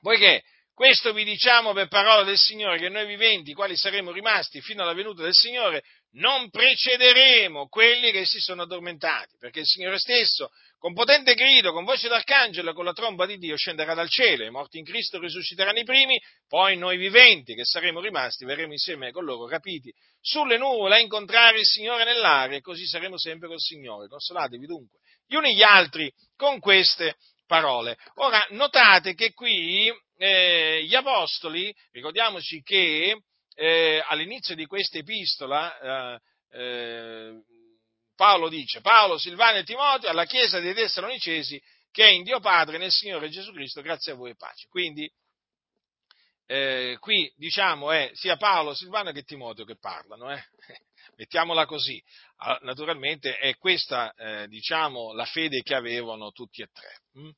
Poiché 0.00 0.42
questo 0.74 1.12
vi 1.12 1.24
diciamo 1.24 1.72
per 1.72 1.88
parola 1.88 2.24
del 2.24 2.38
Signore, 2.38 2.78
che 2.78 2.88
noi 2.88 3.06
viventi, 3.06 3.52
quali 3.52 3.76
saremo 3.76 4.10
rimasti 4.10 4.60
fino 4.60 4.82
alla 4.82 4.94
venuta 4.94 5.22
del 5.22 5.34
Signore, 5.34 5.82
non 6.12 6.50
precederemo 6.50 7.68
quelli 7.68 8.10
che 8.10 8.24
si 8.24 8.40
sono 8.40 8.62
addormentati, 8.62 9.36
perché 9.38 9.60
il 9.60 9.66
Signore 9.66 9.98
stesso, 9.98 10.50
con 10.78 10.92
potente 10.92 11.34
grido, 11.34 11.72
con 11.72 11.84
voce 11.84 12.08
d'arcangelo 12.08 12.72
con 12.72 12.84
la 12.84 12.92
tromba 12.92 13.26
di 13.26 13.36
Dio, 13.38 13.56
scenderà 13.56 13.94
dal 13.94 14.08
cielo, 14.08 14.44
i 14.44 14.50
morti 14.50 14.78
in 14.78 14.84
Cristo 14.84 15.20
risusciteranno 15.20 15.78
i 15.78 15.84
primi, 15.84 16.20
poi 16.48 16.76
noi 16.76 16.96
viventi, 16.96 17.54
che 17.54 17.64
saremo 17.64 18.00
rimasti, 18.00 18.44
verremo 18.44 18.72
insieme 18.72 19.12
con 19.12 19.24
loro 19.24 19.48
rapiti 19.48 19.92
sulle 20.20 20.58
nuvole 20.58 20.96
a 20.96 20.98
incontrare 20.98 21.58
il 21.58 21.66
Signore 21.66 22.04
nell'aria, 22.04 22.56
e 22.56 22.60
così 22.60 22.86
saremo 22.86 23.18
sempre 23.18 23.48
col 23.48 23.60
Signore. 23.60 24.08
Consolatevi 24.08 24.66
dunque 24.66 24.98
gli 25.30 25.36
uni 25.36 25.54
gli 25.54 25.62
altri 25.62 26.12
con 26.34 26.58
queste 26.58 27.14
parole. 27.46 27.96
Ora, 28.16 28.44
notate 28.50 29.14
che 29.14 29.32
qui 29.32 29.88
eh, 30.16 30.84
gli 30.84 30.94
apostoli, 30.96 31.72
ricordiamoci 31.92 32.62
che 32.62 33.22
eh, 33.60 34.02
all'inizio 34.06 34.54
di 34.54 34.64
questa 34.64 34.96
epistola 34.96 36.16
eh, 36.16 36.20
eh, 36.58 37.42
Paolo 38.16 38.48
dice, 38.48 38.80
Paolo, 38.80 39.18
Silvano 39.18 39.58
e 39.58 39.64
Timoteo 39.64 40.08
alla 40.08 40.24
Chiesa 40.24 40.60
dei 40.60 40.72
Tessalonicesi 40.72 41.60
che 41.90 42.04
è 42.04 42.08
in 42.08 42.22
Dio 42.22 42.40
Padre 42.40 42.78
nel 42.78 42.90
Signore 42.90 43.28
Gesù 43.28 43.52
Cristo, 43.52 43.82
grazie 43.82 44.12
a 44.12 44.14
voi 44.14 44.30
e 44.30 44.36
pace. 44.36 44.66
Quindi 44.70 45.10
eh, 46.46 46.96
qui 47.00 47.30
diciamo 47.36 47.92
è 47.92 48.10
sia 48.14 48.38
Paolo, 48.38 48.72
Silvano 48.72 49.12
che 49.12 49.24
Timoteo 49.24 49.66
che 49.66 49.76
parlano, 49.78 50.32
eh? 50.32 50.42
mettiamola 51.16 51.66
così. 51.66 52.02
Ah, 52.36 52.58
naturalmente 52.62 53.36
è 53.36 53.58
questa, 53.58 54.14
eh, 54.14 54.48
diciamo, 54.48 55.12
la 55.12 55.26
fede 55.26 55.60
che 55.60 55.74
avevano 55.74 56.30
tutti 56.30 56.62
e 56.62 56.68
tre. 56.72 57.02
Mm? 57.18 57.30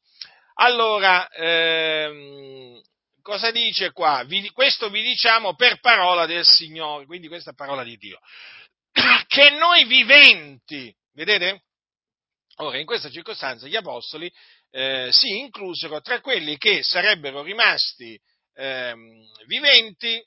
Allora, 0.54 1.28
ehm, 1.30 2.80
cosa 3.22 3.50
dice 3.50 3.92
qua? 3.92 4.24
Vi, 4.24 4.50
questo 4.50 4.90
vi 4.90 5.02
diciamo 5.02 5.54
per 5.54 5.80
parola 5.80 6.26
del 6.26 6.44
Signore, 6.44 7.06
quindi 7.06 7.28
questa 7.28 7.52
è 7.52 7.54
parola 7.54 7.82
di 7.82 7.96
Dio. 7.96 8.18
Che 9.26 9.50
noi 9.50 9.86
viventi, 9.86 10.94
vedete? 11.14 11.62
Ora, 12.56 12.78
in 12.78 12.84
questa 12.84 13.08
circostanza 13.08 13.66
gli 13.66 13.76
apostoli 13.76 14.30
eh, 14.70 15.08
si 15.10 15.38
inclusero 15.38 16.00
tra 16.02 16.20
quelli 16.20 16.58
che 16.58 16.82
sarebbero 16.82 17.42
rimasti 17.42 18.20
eh, 18.54 18.94
viventi 19.46 20.22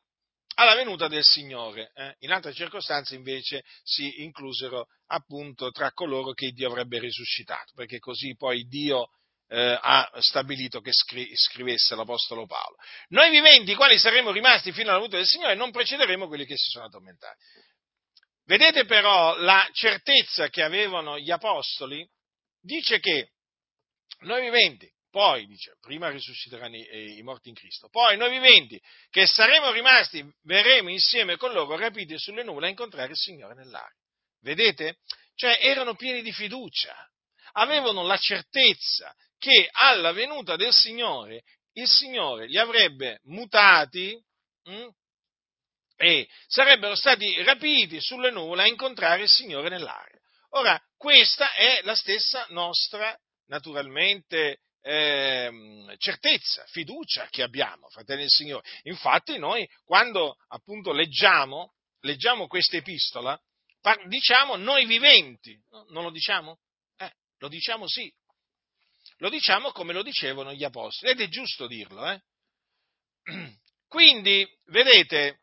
alla 0.56 0.76
venuta 0.76 1.08
del 1.08 1.24
Signore. 1.24 1.92
Eh? 1.94 2.16
In 2.20 2.32
altre 2.32 2.54
circostanze 2.54 3.16
invece 3.16 3.64
si 3.84 4.24
inclusero 4.24 4.88
appunto 5.08 5.70
tra 5.70 5.92
coloro 5.92 6.32
che 6.32 6.52
Dio 6.52 6.70
avrebbe 6.70 7.00
risuscitato, 7.00 7.74
perché 7.76 8.00
così 8.00 8.36
poi 8.36 8.64
Dio 8.68 9.10
eh, 9.48 9.78
ha 9.80 10.10
stabilito 10.20 10.82
che 10.82 10.92
scri- 10.92 11.32
scrivesse 11.36 11.96
l'Apostolo 11.96 12.46
Paolo. 12.46 12.76
Noi 13.10 13.30
viventi, 13.30 13.76
quali 13.76 13.98
saremo 13.98 14.32
rimasti 14.32 14.72
fino 14.72 14.90
alla 14.90 14.98
venuta 14.98 15.18
del 15.18 15.26
Signore, 15.26 15.56
non 15.56 15.72
precederemo 15.72 16.28
quelli 16.28 16.46
che 16.46 16.58
si 16.58 16.70
sono 16.70 16.86
addormentati. 16.86 17.40
Vedete 18.46 18.86
però 18.86 19.36
la 19.38 19.68
certezza 19.74 20.50
che 20.50 20.62
avevano 20.62 21.18
gli 21.18 21.32
Apostoli? 21.32 22.08
Dice 22.62 23.00
che 23.00 23.32
noi 24.20 24.42
viventi, 24.42 24.92
poi 25.10 25.46
dice, 25.48 25.78
prima 25.80 26.10
risusciteranno 26.10 26.76
i, 26.76 27.18
i, 27.18 27.24
morti 27.24 27.50
in 27.50 27.56
Cristo, 27.56 27.90
poi 27.90 28.18
noi 28.18 28.30
viventi 28.30 28.80
che 29.10 29.26
saremo 29.26 29.72
rimasti, 29.72 30.24
verremo 30.44 30.90
insieme 30.90 31.38
con 31.38 31.54
loro 31.54 31.76
rapiti 31.76 32.18
sulle 32.20 32.44
nuvole 32.44 32.68
a 32.68 32.70
incontrare 32.70 33.12
il 33.12 33.18
Signore 33.18 33.56
nell'aria. 33.56 33.98
Vedete? 34.42 34.98
Cioè 35.36 35.58
erano 35.62 35.96
pieni 35.96 36.22
di 36.22 36.32
fiducia, 36.32 36.96
avevano 37.54 38.04
la 38.04 38.18
certezza 38.18 39.14
che 39.46 39.70
alla 39.72 40.12
venuta 40.12 40.56
del 40.56 40.74
Signore 40.74 41.44
il 41.74 41.88
Signore 41.88 42.48
li 42.48 42.58
avrebbe 42.58 43.20
mutati 43.26 44.20
mh, 44.64 44.74
hm, 44.74 44.90
e 45.98 46.28
sarebbero 46.48 46.96
stati 46.96 47.44
rapiti 47.44 48.02
sulle 48.02 48.32
nuvole 48.32 48.64
a 48.64 48.68
incontrare 48.68 49.22
il 49.22 49.30
Signore 49.30 49.70
nell'aria. 49.70 50.20
Ora, 50.52 50.82
questa 50.98 51.54
è 51.54 51.82
la 51.84 51.96
stessa 51.96 52.48
nostra, 52.50 53.16
naturalmente, 53.48 54.62
eh, 54.82 55.96
certezza, 56.00 56.66
fiducia 56.68 57.28
che 57.30 57.44
abbiamo, 57.44 57.88
fratelli 57.90 58.22
del 58.22 58.30
Signore. 58.30 58.68
Infatti 58.84 59.38
noi 59.38 59.70
quando 59.84 60.38
appunto 60.48 60.92
leggiamo, 60.92 61.74
leggiamo 62.00 62.48
questa 62.48 62.78
epistola, 62.78 63.40
diciamo 64.08 64.56
noi 64.56 64.88
viventi, 64.88 65.56
no? 65.70 65.86
non 65.90 66.04
lo 66.04 66.10
diciamo? 66.10 66.58
Eh, 66.98 67.12
lo 67.38 67.48
diciamo 67.48 67.88
sì. 67.88 68.12
Lo 69.18 69.30
diciamo 69.30 69.72
come 69.72 69.94
lo 69.94 70.04
dicevano 70.04 70.54
gli 70.54 70.64
apostoli 70.64 71.12
ed 71.12 71.22
è 71.22 71.28
giusto 71.28 71.68
dirlo. 71.68 72.06
Eh? 72.10 72.22
Quindi, 73.88 74.48
vedete 74.66 75.40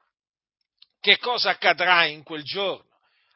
che 1.01 1.19
cosa 1.19 1.51
accadrà 1.51 2.05
in 2.05 2.23
quel 2.23 2.45
giorno? 2.45 2.91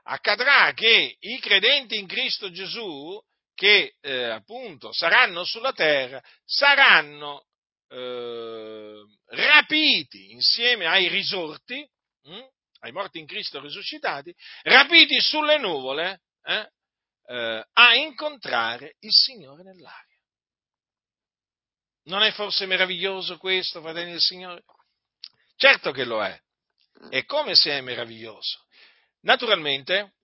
Accadrà 0.05 0.73
che 0.73 1.17
i 1.19 1.39
credenti 1.41 1.99
in 1.99 2.07
Cristo 2.07 2.51
Gesù 2.51 3.21
che 3.55 3.97
eh, 4.03 4.25
appunto 4.25 4.93
saranno 4.93 5.43
sulla 5.45 5.73
terra, 5.73 6.23
saranno 6.45 7.47
eh, 7.89 9.03
rapiti 9.29 10.33
insieme 10.33 10.87
ai 10.87 11.09
risorti, 11.09 11.89
hm, 12.23 12.49
ai 12.81 12.93
morti 12.93 13.19
in 13.19 13.27
Cristo 13.27 13.61
risuscitati, 13.61 14.35
rapiti 14.63 15.19
sulle 15.21 15.59
nuvole 15.59 16.21
eh, 16.43 16.71
eh, 17.29 17.67
a 17.73 17.95
incontrare 17.95 18.97
il 19.01 19.11
Signore 19.13 19.63
nell'aria. 19.63 20.06
Non 22.07 22.23
è 22.23 22.31
forse 22.33 22.67
meraviglioso 22.67 23.37
questo, 23.37 23.81
fratelli 23.81 24.13
del 24.13 24.21
Signore? 24.21 24.63
Certo 25.57 25.91
che 25.91 26.05
lo 26.05 26.23
è. 26.23 26.39
E 27.11 27.25
come 27.25 27.55
se 27.55 27.73
è 27.73 27.81
meraviglioso? 27.81 28.65
Naturalmente, 29.23 30.15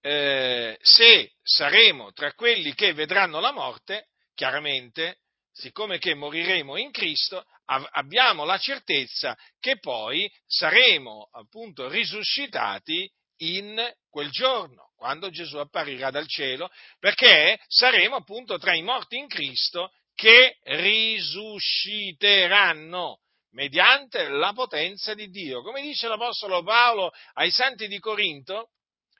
eh, 0.00 0.76
se 0.80 1.32
saremo 1.42 2.12
tra 2.12 2.32
quelli 2.32 2.74
che 2.74 2.92
vedranno 2.92 3.38
la 3.38 3.52
morte, 3.52 4.08
chiaramente, 4.34 5.18
siccome 5.52 5.98
che 5.98 6.14
moriremo 6.14 6.76
in 6.76 6.90
Cristo, 6.90 7.44
av- 7.66 7.88
abbiamo 7.92 8.44
la 8.44 8.58
certezza 8.58 9.38
che 9.60 9.78
poi 9.78 10.30
saremo 10.46 11.28
appunto 11.32 11.88
risuscitati 11.88 13.08
in 13.42 13.80
quel 14.10 14.30
giorno, 14.30 14.92
quando 14.96 15.30
Gesù 15.30 15.58
apparirà 15.58 16.10
dal 16.10 16.26
cielo, 16.26 16.68
perché 16.98 17.60
saremo 17.68 18.16
appunto 18.16 18.58
tra 18.58 18.74
i 18.74 18.82
morti 18.82 19.16
in 19.16 19.28
Cristo 19.28 19.92
che 20.22 20.58
risusciteranno 20.62 23.18
mediante 23.54 24.28
la 24.28 24.52
potenza 24.52 25.14
di 25.14 25.28
Dio. 25.30 25.62
Come 25.62 25.82
dice 25.82 26.06
l'Apostolo 26.06 26.62
Paolo 26.62 27.10
ai 27.32 27.50
santi 27.50 27.88
di 27.88 27.98
Corinto, 27.98 28.70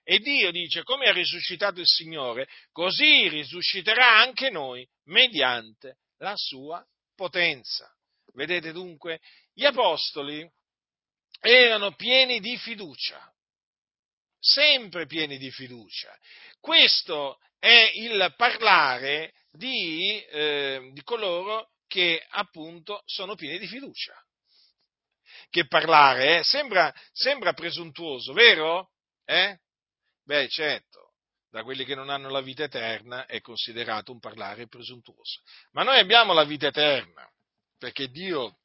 e 0.05 0.20
Dio 0.20 0.53
dice, 0.53 0.84
come 0.84 1.09
ha 1.09 1.12
risuscitato 1.12 1.80
il 1.80 1.88
Signore, 1.88 2.46
così 2.70 3.28
risusciterà 3.28 4.18
anche 4.18 4.48
noi 4.48 4.88
mediante 5.07 5.96
la 6.18 6.36
sua 6.36 6.86
potenza. 7.16 7.92
Vedete 8.34 8.70
dunque, 8.70 9.18
gli 9.53 9.64
apostoli 9.64 10.48
erano 11.40 11.96
pieni 11.96 12.38
di 12.38 12.57
fiducia, 12.59 13.32
sempre 14.43 15.07
pieni 15.07 15.38
di 15.38 15.51
fiducia. 15.53 16.12
Questo 16.59 17.38
è 17.59 17.93
il 17.95 18.34
parlare 18.36 19.34
di, 19.53 20.20
eh, 20.20 20.90
di 20.93 21.03
coloro 21.03 21.70
che 21.86 22.24
appunto 22.30 23.03
sono 23.07 23.36
pieni 23.36 23.59
di 23.59 23.68
fiducia. 23.68 24.14
Che 25.49 25.66
parlare 25.66 26.38
eh? 26.38 26.43
sembra, 26.43 26.93
sembra, 27.12 27.53
presuntuoso, 27.53 28.32
vero? 28.32 28.90
Eh? 29.24 29.59
Beh, 30.24 30.49
certo, 30.49 31.12
da 31.51 31.62
quelli 31.62 31.84
che 31.84 31.95
non 31.95 32.09
hanno 32.09 32.30
la 32.30 32.40
vita 32.40 32.64
eterna 32.64 33.26
è 33.26 33.40
considerato 33.40 34.11
un 34.11 34.18
parlare 34.18 34.66
presuntuoso. 34.66 35.43
Ma 35.72 35.82
noi 35.82 35.99
abbiamo 35.99 36.32
la 36.32 36.45
vita 36.45 36.68
eterna, 36.68 37.30
perché 37.78 38.09
Dio, 38.09 38.59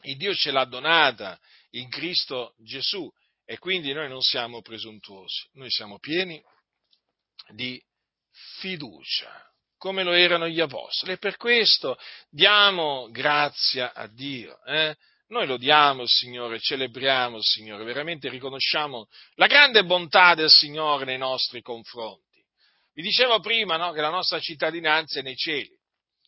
Dio 0.00 0.34
ce 0.34 0.50
l'ha 0.50 0.64
donata 0.64 1.38
in 1.70 1.88
Cristo 1.88 2.54
Gesù 2.58 3.10
e 3.52 3.58
quindi 3.58 3.92
noi 3.92 4.08
non 4.08 4.22
siamo 4.22 4.62
presuntuosi, 4.62 5.46
noi 5.56 5.70
siamo 5.70 5.98
pieni 5.98 6.42
di 7.48 7.78
fiducia 8.60 9.30
come 9.76 10.02
lo 10.04 10.12
erano 10.12 10.48
gli 10.48 10.58
apostoli. 10.58 11.12
E 11.12 11.18
per 11.18 11.36
questo 11.36 11.98
diamo 12.30 13.10
grazia 13.10 13.92
a 13.92 14.06
Dio. 14.06 14.58
Eh? 14.64 14.96
Noi 15.26 15.46
lodiamo 15.46 16.00
il 16.00 16.08
Signore, 16.08 16.60
celebriamo 16.60 17.36
il 17.36 17.42
Signore, 17.42 17.84
veramente 17.84 18.30
riconosciamo 18.30 19.06
la 19.34 19.48
grande 19.48 19.84
bontà 19.84 20.34
del 20.34 20.48
Signore 20.48 21.04
nei 21.04 21.18
nostri 21.18 21.60
confronti. 21.60 22.42
Vi 22.94 23.02
dicevo 23.02 23.38
prima 23.40 23.76
no, 23.76 23.92
che 23.92 24.00
la 24.00 24.08
nostra 24.08 24.40
cittadinanza 24.40 25.18
è 25.18 25.22
nei 25.22 25.36
cieli. 25.36 25.78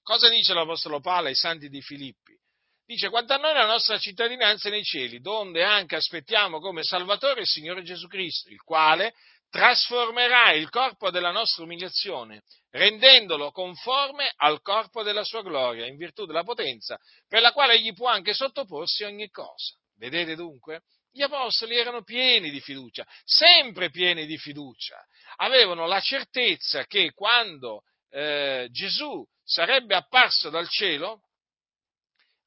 Cosa 0.02 0.28
dice 0.28 0.52
l'Apostolo 0.52 1.00
Paolo 1.00 1.28
ai 1.28 1.34
santi 1.34 1.70
di 1.70 1.80
Filippi? 1.80 2.38
Dice, 2.87 3.09
quanto 3.09 3.32
a 3.32 3.39
noi 3.39 3.55
la 3.55 3.64
nostra 3.64 3.99
cittadinanza 3.99 4.68
è 4.68 4.70
nei 4.70 4.85
cieli, 4.85 5.20
donde 5.20 5.64
anche 5.64 5.97
aspettiamo 5.97 6.61
come 6.61 6.82
Salvatore 6.82 7.41
il 7.41 7.47
Signore 7.47 7.82
Gesù 7.82 8.07
Cristo, 8.09 8.51
il 8.51 8.61
quale 8.61 9.14
trasformerà 9.49 10.53
il 10.53 10.68
corpo 10.68 11.11
della 11.11 11.30
nostra 11.30 11.62
umiliazione, 11.62 12.43
rendendolo 12.70 13.53
conforme 13.53 14.30
al 14.37 14.61
corpo 14.61 15.03
della 15.03 15.24
sua 15.24 15.43
gloria, 15.43 15.87
in 15.87 15.97
virtù 15.97 16.26
della 16.26 16.43
potenza, 16.43 16.99
per 17.26 17.41
la 17.41 17.53
quale 17.53 17.74
egli 17.74 17.95
può 17.95 18.09
anche 18.09 18.35
sottoporsi 18.35 19.05
ogni 19.05 19.30
cosa. 19.30 19.74
Vedete 19.97 20.35
dunque? 20.35 20.82
Gli 21.11 21.22
apostoli 21.22 21.76
erano 21.76 22.03
pieni 22.03 22.51
di 22.51 22.61
fiducia, 22.61 23.07
sempre 23.24 23.89
pieni 23.89 24.26
di 24.26 24.37
fiducia. 24.37 24.97
Avevano 25.37 25.87
la 25.87 26.01
certezza 26.01 26.85
che 26.85 27.12
quando 27.12 27.82
eh, 28.11 28.68
Gesù 28.72 29.24
sarebbe 29.43 29.95
apparso 29.95 30.51
dal 30.51 30.68
cielo, 30.68 31.20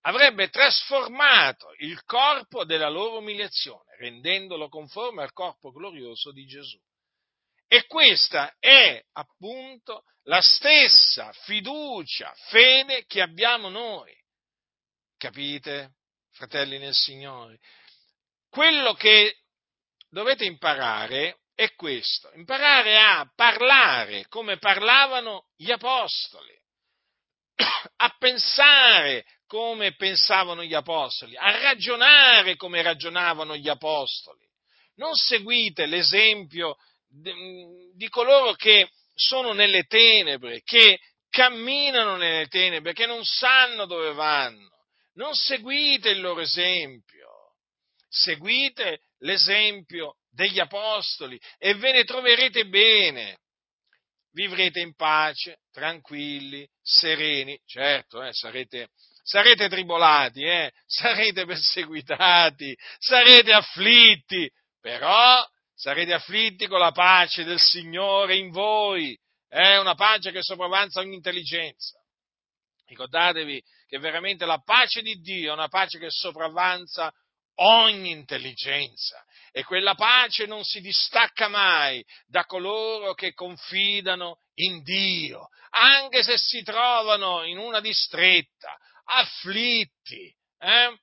avrebbe 0.02 0.50
trasformato 0.50 1.74
il 1.80 2.04
corpo 2.04 2.66
della 2.66 2.90
loro 2.90 3.18
umiliazione, 3.18 3.96
rendendolo 3.98 4.70
conforme 4.70 5.24
al 5.24 5.34
corpo 5.34 5.72
glorioso 5.72 6.32
di 6.32 6.46
Gesù. 6.46 6.80
E 7.68 7.86
questa 7.86 8.56
è 8.60 9.04
appunto 9.14 10.04
la 10.24 10.42
stessa 10.42 11.34
fiducia, 11.34 12.34
fede 12.50 13.06
che 13.06 13.22
abbiamo 13.22 13.70
noi. 13.70 14.14
Capite, 15.18 15.96
fratelli 16.32 16.78
nel 16.78 16.94
Signore? 16.94 17.60
Quello 18.50 18.94
che 18.94 19.42
dovete 20.10 20.46
imparare 20.46 21.40
è 21.54 21.74
questo, 21.74 22.32
imparare 22.36 23.00
a 23.00 23.30
parlare 23.36 24.28
come 24.28 24.58
parlavano 24.58 25.50
gli 25.56 25.72
apostoli, 25.72 26.56
a 27.98 28.16
pensare 28.18 29.26
come 29.48 29.96
pensavano 29.96 30.64
gli 30.64 30.74
apostoli, 30.74 31.36
a 31.36 31.60
ragionare 31.60 32.56
come 32.56 32.82
ragionavano 32.82 33.56
gli 33.56 33.70
apostoli. 33.70 34.46
Non 34.96 35.16
seguite 35.16 35.86
l'esempio 35.86 36.76
di 37.10 38.10
coloro 38.10 38.54
che 38.54 38.90
sono 39.14 39.54
nelle 39.54 39.84
tenebre, 39.84 40.62
che 40.64 41.00
camminano 41.30 42.18
nelle 42.18 42.48
tenebre, 42.48 42.94
che 42.94 43.06
non 43.06 43.24
sanno 43.24 43.86
dove 43.86 44.14
vanno. 44.14 44.76
Non 45.14 45.34
seguite 45.34 46.10
il 46.10 46.20
loro 46.20 46.42
esempio, 46.42 47.56
seguite 48.08 49.02
l'esempio 49.20 50.18
degli 50.30 50.60
apostoli 50.60 51.40
e 51.58 51.74
ve 51.76 51.92
ne 51.92 52.04
troverete 52.04 52.68
bene. 52.68 53.40
Vivrete 54.32 54.80
in 54.80 54.94
pace, 54.94 55.62
tranquilli, 55.72 56.68
sereni, 56.82 57.60
certo, 57.66 58.22
eh, 58.22 58.32
sarete, 58.34 58.90
sarete 59.28 59.68
tribolati, 59.68 60.44
eh, 60.44 60.72
sarete 60.86 61.46
perseguitati, 61.46 62.78
sarete 62.98 63.52
afflitti, 63.52 64.50
però 64.80 65.46
sarete 65.76 66.14
afflitti 66.14 66.66
con 66.66 66.80
la 66.80 66.94
pace 66.94 67.44
del 67.44 67.60
Signore 67.60 68.38
in 68.38 68.52
voi, 68.52 69.20
è 69.50 69.76
una 69.76 69.96
pace 69.96 70.32
che 70.32 70.42
sopravanza 70.42 71.02
ogni 71.02 71.16
intelligenza. 71.16 72.00
Ricordatevi 72.86 73.62
che 73.86 74.00
veramente 74.00 74.46
la 74.46 74.62
pace 74.64 75.02
di 75.02 75.16
Dio 75.20 75.50
è 75.50 75.54
una 75.54 75.68
pace 75.68 76.00
che 76.00 76.10
sopravvanza 76.10 77.12
ogni 77.56 78.12
intelligenza 78.12 79.22
e 79.52 79.66
quella 79.66 79.96
pace 79.96 80.46
non 80.46 80.64
si 80.64 80.80
distacca 80.80 81.50
mai 81.50 82.02
da 82.26 82.46
coloro 82.46 83.14
che 83.14 83.34
confidano 83.34 84.40
in 84.56 84.82
Dio, 84.84 85.50
anche 85.72 86.24
se 86.24 86.38
si 86.38 86.64
trovano 86.64 87.44
in 87.44 87.58
una 87.58 87.82
distretta, 87.82 88.78
afflitti. 89.08 90.34
Eh? 90.60 90.98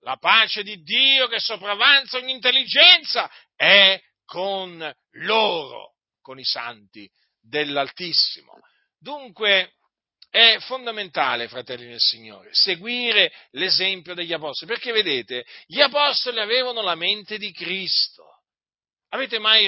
La 0.00 0.16
pace 0.16 0.62
di 0.62 0.82
Dio 0.82 1.28
che 1.28 1.40
sopravvanza 1.40 2.16
ogni 2.16 2.32
intelligenza 2.32 3.30
è 3.54 4.00
con 4.24 4.94
loro, 5.12 5.96
con 6.22 6.38
i 6.38 6.44
santi 6.44 7.10
dell'Altissimo. 7.40 8.58
Dunque 8.98 9.74
è 10.30 10.58
fondamentale, 10.60 11.48
fratelli 11.48 11.88
del 11.88 12.00
Signore, 12.00 12.50
seguire 12.52 13.32
l'esempio 13.50 14.14
degli 14.14 14.32
apostoli, 14.32 14.70
perché 14.70 14.92
vedete, 14.92 15.44
gli 15.66 15.80
apostoli 15.80 16.38
avevano 16.38 16.82
la 16.82 16.94
mente 16.94 17.36
di 17.36 17.52
Cristo. 17.52 18.24
Avete 19.12 19.40
mai 19.40 19.66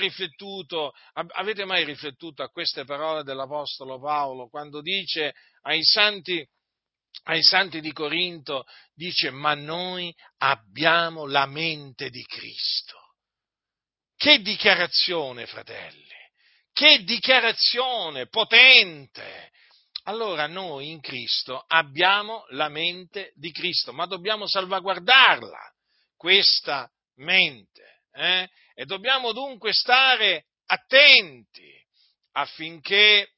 avete 1.33 1.65
mai 1.65 1.85
riflettuto 1.85 2.45
a 2.45 2.49
queste 2.49 2.85
parole 2.85 3.25
dell'Apostolo 3.25 3.99
Paolo 3.99 4.49
quando 4.49 4.81
dice 4.81 5.35
ai 5.63 5.83
santi, 5.83 6.49
ai 7.25 7.43
santi 7.43 7.81
di 7.81 7.93
Corinto, 7.93 8.65
dice, 8.95 9.31
ma 9.31 9.55
noi 9.55 10.15
abbiamo 10.39 11.27
la 11.27 11.47
mente 11.47 12.11
di 12.11 12.25
Cristo. 12.25 12.99
Che 14.17 14.41
dichiarazione, 14.41 15.47
fratelli! 15.47 16.11
Che 16.73 17.05
dichiarazione 17.05 18.29
potente! 18.29 19.51
Allora 20.05 20.47
noi 20.49 20.91
in 20.91 21.01
Cristo 21.01 21.65
abbiamo 21.69 22.45
la 22.51 22.69
mente 22.69 23.33
di 23.37 23.53
Cristo, 23.53 23.93
ma 23.93 24.07
dobbiamo 24.07 24.49
salvaguardarla, 24.49 25.73
questa 26.17 26.91
mente, 27.17 28.03
eh? 28.13 28.49
e 28.75 28.85
dobbiamo 28.85 29.33
dunque 29.33 29.73
stare 29.73 30.47
attenti 30.67 31.71
affinché 32.33 33.33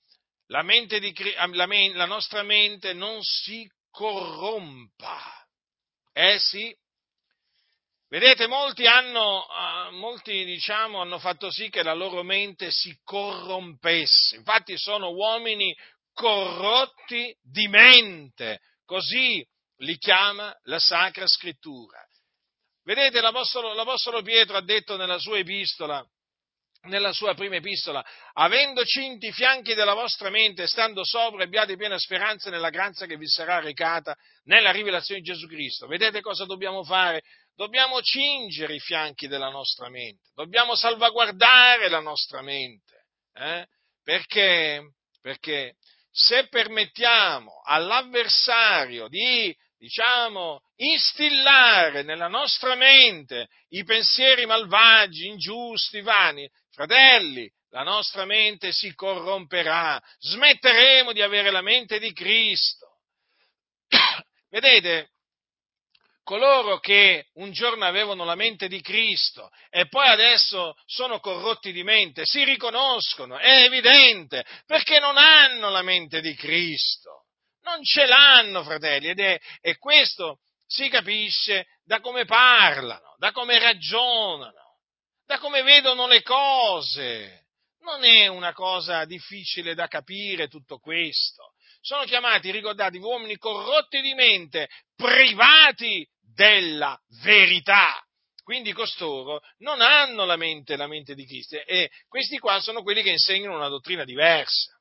la, 0.46 0.62
di, 0.62 1.14
la, 1.34 1.66
la 1.94 2.06
nostra 2.06 2.42
mente 2.42 2.92
non 2.92 3.22
si 3.22 3.70
corrompa. 3.90 5.46
Eh 6.12 6.38
sì, 6.38 6.74
Vedete, 8.14 8.46
molti, 8.46 8.86
hanno, 8.86 9.44
uh, 9.44 9.92
molti 9.96 10.44
diciamo, 10.44 11.00
hanno 11.00 11.18
fatto 11.18 11.50
sì 11.50 11.68
che 11.68 11.82
la 11.82 11.94
loro 11.94 12.22
mente 12.22 12.70
si 12.70 12.96
corrompesse, 13.02 14.36
infatti 14.36 14.78
sono 14.78 15.10
uomini 15.10 15.76
corrotti 16.12 17.36
di 17.42 17.66
mente, 17.66 18.60
così 18.84 19.44
li 19.78 19.98
chiama 19.98 20.56
la 20.64 20.78
Sacra 20.78 21.26
Scrittura. 21.26 21.98
Vedete, 22.84 23.20
l'Apostolo, 23.20 23.74
l'Apostolo 23.74 24.22
Pietro 24.22 24.58
ha 24.58 24.62
detto 24.62 24.96
nella 24.96 25.18
sua 25.18 25.38
epistola 25.38 26.06
nella 26.84 27.12
sua 27.12 27.34
prima 27.34 27.56
epistola, 27.56 28.04
avendo 28.34 28.84
cinti 28.84 29.28
i 29.28 29.32
fianchi 29.32 29.74
della 29.74 29.94
vostra 29.94 30.30
mente, 30.30 30.66
stando 30.66 31.04
sopra, 31.04 31.44
abbiate 31.44 31.76
piena 31.76 31.98
speranza 31.98 32.50
nella 32.50 32.70
grazia 32.70 33.06
che 33.06 33.16
vi 33.16 33.28
sarà 33.28 33.60
recata 33.60 34.16
nella 34.44 34.70
rivelazione 34.70 35.20
di 35.20 35.26
Gesù 35.26 35.46
Cristo. 35.46 35.86
Vedete 35.86 36.20
cosa 36.20 36.44
dobbiamo 36.44 36.84
fare? 36.84 37.22
Dobbiamo 37.54 38.02
cingere 38.02 38.74
i 38.74 38.80
fianchi 38.80 39.28
della 39.28 39.48
nostra 39.48 39.88
mente, 39.88 40.30
dobbiamo 40.34 40.74
salvaguardare 40.74 41.88
la 41.88 42.00
nostra 42.00 42.42
mente, 42.42 43.06
eh? 43.32 43.66
perché, 44.02 44.94
perché 45.20 45.76
se 46.10 46.48
permettiamo 46.48 47.62
all'avversario 47.64 49.08
di 49.08 49.54
diciamo, 49.84 50.60
instillare 50.76 52.02
nella 52.02 52.28
nostra 52.28 52.74
mente 52.74 53.48
i 53.68 53.84
pensieri 53.84 54.46
malvagi, 54.46 55.26
ingiusti, 55.26 56.00
vani, 56.00 56.48
fratelli, 56.74 57.50
la 57.70 57.82
nostra 57.82 58.24
mente 58.24 58.72
si 58.72 58.94
corromperà, 58.94 60.00
smetteremo 60.18 61.12
di 61.12 61.22
avere 61.22 61.50
la 61.50 61.62
mente 61.62 61.98
di 61.98 62.12
Cristo. 62.12 62.98
Vedete, 64.50 65.10
coloro 66.22 66.78
che 66.78 67.26
un 67.34 67.52
giorno 67.52 67.84
avevano 67.84 68.24
la 68.24 68.34
mente 68.34 68.68
di 68.68 68.80
Cristo 68.80 69.50
e 69.70 69.88
poi 69.88 70.08
adesso 70.08 70.74
sono 70.86 71.20
corrotti 71.20 71.72
di 71.72 71.82
mente, 71.82 72.22
si 72.24 72.44
riconoscono, 72.44 73.38
è 73.38 73.64
evidente, 73.64 74.44
perché 74.66 74.98
non 74.98 75.16
hanno 75.16 75.70
la 75.70 75.82
mente 75.82 76.20
di 76.20 76.34
Cristo. 76.34 77.26
Non 77.62 77.82
ce 77.82 78.06
l'hanno, 78.06 78.62
fratelli, 78.62 79.08
ed 79.08 79.20
è, 79.20 79.40
e 79.60 79.78
questo 79.78 80.40
si 80.66 80.88
capisce 80.88 81.66
da 81.82 82.00
come 82.00 82.24
parlano, 82.24 83.14
da 83.18 83.32
come 83.32 83.58
ragionano, 83.58 84.63
da 85.26 85.38
come 85.38 85.62
vedono 85.62 86.06
le 86.06 86.22
cose. 86.22 87.46
Non 87.80 88.02
è 88.04 88.26
una 88.26 88.52
cosa 88.52 89.04
difficile 89.04 89.74
da 89.74 89.86
capire 89.86 90.48
tutto 90.48 90.78
questo. 90.78 91.52
Sono 91.80 92.04
chiamati, 92.04 92.50
ricordate, 92.50 92.96
uomini 92.98 93.36
corrotti 93.36 94.00
di 94.00 94.14
mente, 94.14 94.68
privati 94.96 96.06
della 96.20 96.98
verità. 97.22 98.02
Quindi 98.42 98.72
costoro 98.72 99.40
non 99.58 99.80
hanno 99.80 100.26
la 100.26 100.36
mente, 100.36 100.76
la 100.76 100.86
mente 100.86 101.14
di 101.14 101.24
Cristo 101.24 101.56
e 101.64 101.90
questi 102.08 102.38
qua 102.38 102.60
sono 102.60 102.82
quelli 102.82 103.02
che 103.02 103.10
insegnano 103.10 103.56
una 103.56 103.68
dottrina 103.68 104.04
diversa. 104.04 104.78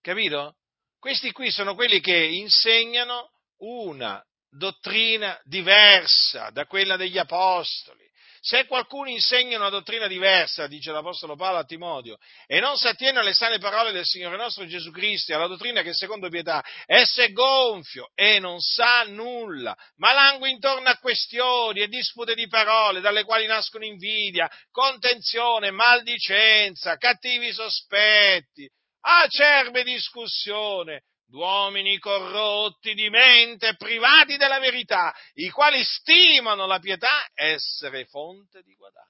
Capito? 0.00 0.56
Questi 1.00 1.32
qui 1.32 1.50
sono 1.50 1.74
quelli 1.74 2.00
che 2.00 2.16
insegnano 2.16 3.32
una 3.58 4.24
dottrina 4.48 5.40
diversa 5.44 6.50
da 6.50 6.66
quella 6.66 6.96
degli 6.96 7.18
apostoli. 7.18 8.08
Se 8.44 8.66
qualcuno 8.66 9.08
insegna 9.08 9.56
una 9.56 9.68
dottrina 9.68 10.08
diversa, 10.08 10.66
dice 10.66 10.90
l'Apostolo 10.90 11.36
Paolo 11.36 11.58
a 11.58 11.64
Timodio, 11.64 12.18
e 12.48 12.58
non 12.58 12.76
si 12.76 12.88
attiene 12.88 13.20
alle 13.20 13.34
sane 13.34 13.58
parole 13.58 13.92
del 13.92 14.04
Signore 14.04 14.36
nostro 14.36 14.66
Gesù 14.66 14.90
Cristo 14.90 15.32
alla 15.32 15.46
dottrina 15.46 15.82
che 15.82 15.94
secondo 15.94 16.28
pietà, 16.28 16.60
esso 16.86 17.22
è 17.22 17.30
gonfio 17.30 18.10
e 18.16 18.40
non 18.40 18.58
sa 18.58 19.04
nulla, 19.04 19.76
ma 19.98 20.12
langue 20.12 20.50
intorno 20.50 20.88
a 20.88 20.96
questioni 20.96 21.82
e 21.82 21.86
dispute 21.86 22.34
di 22.34 22.48
parole, 22.48 23.00
dalle 23.00 23.22
quali 23.22 23.46
nascono 23.46 23.84
invidia, 23.84 24.50
contenzione, 24.72 25.70
maldicenza, 25.70 26.96
cattivi 26.96 27.52
sospetti, 27.52 28.68
acerbe 29.02 29.84
discussione, 29.84 31.02
d'uomini 31.32 31.98
corrotti 31.98 32.92
di 32.92 33.08
mente, 33.08 33.74
privati 33.76 34.36
della 34.36 34.58
verità, 34.58 35.14
i 35.36 35.48
quali 35.48 35.82
stimano 35.82 36.66
la 36.66 36.78
pietà 36.78 37.26
essere 37.32 38.04
fonte 38.04 38.62
di 38.62 38.74
guadagno. 38.74 39.08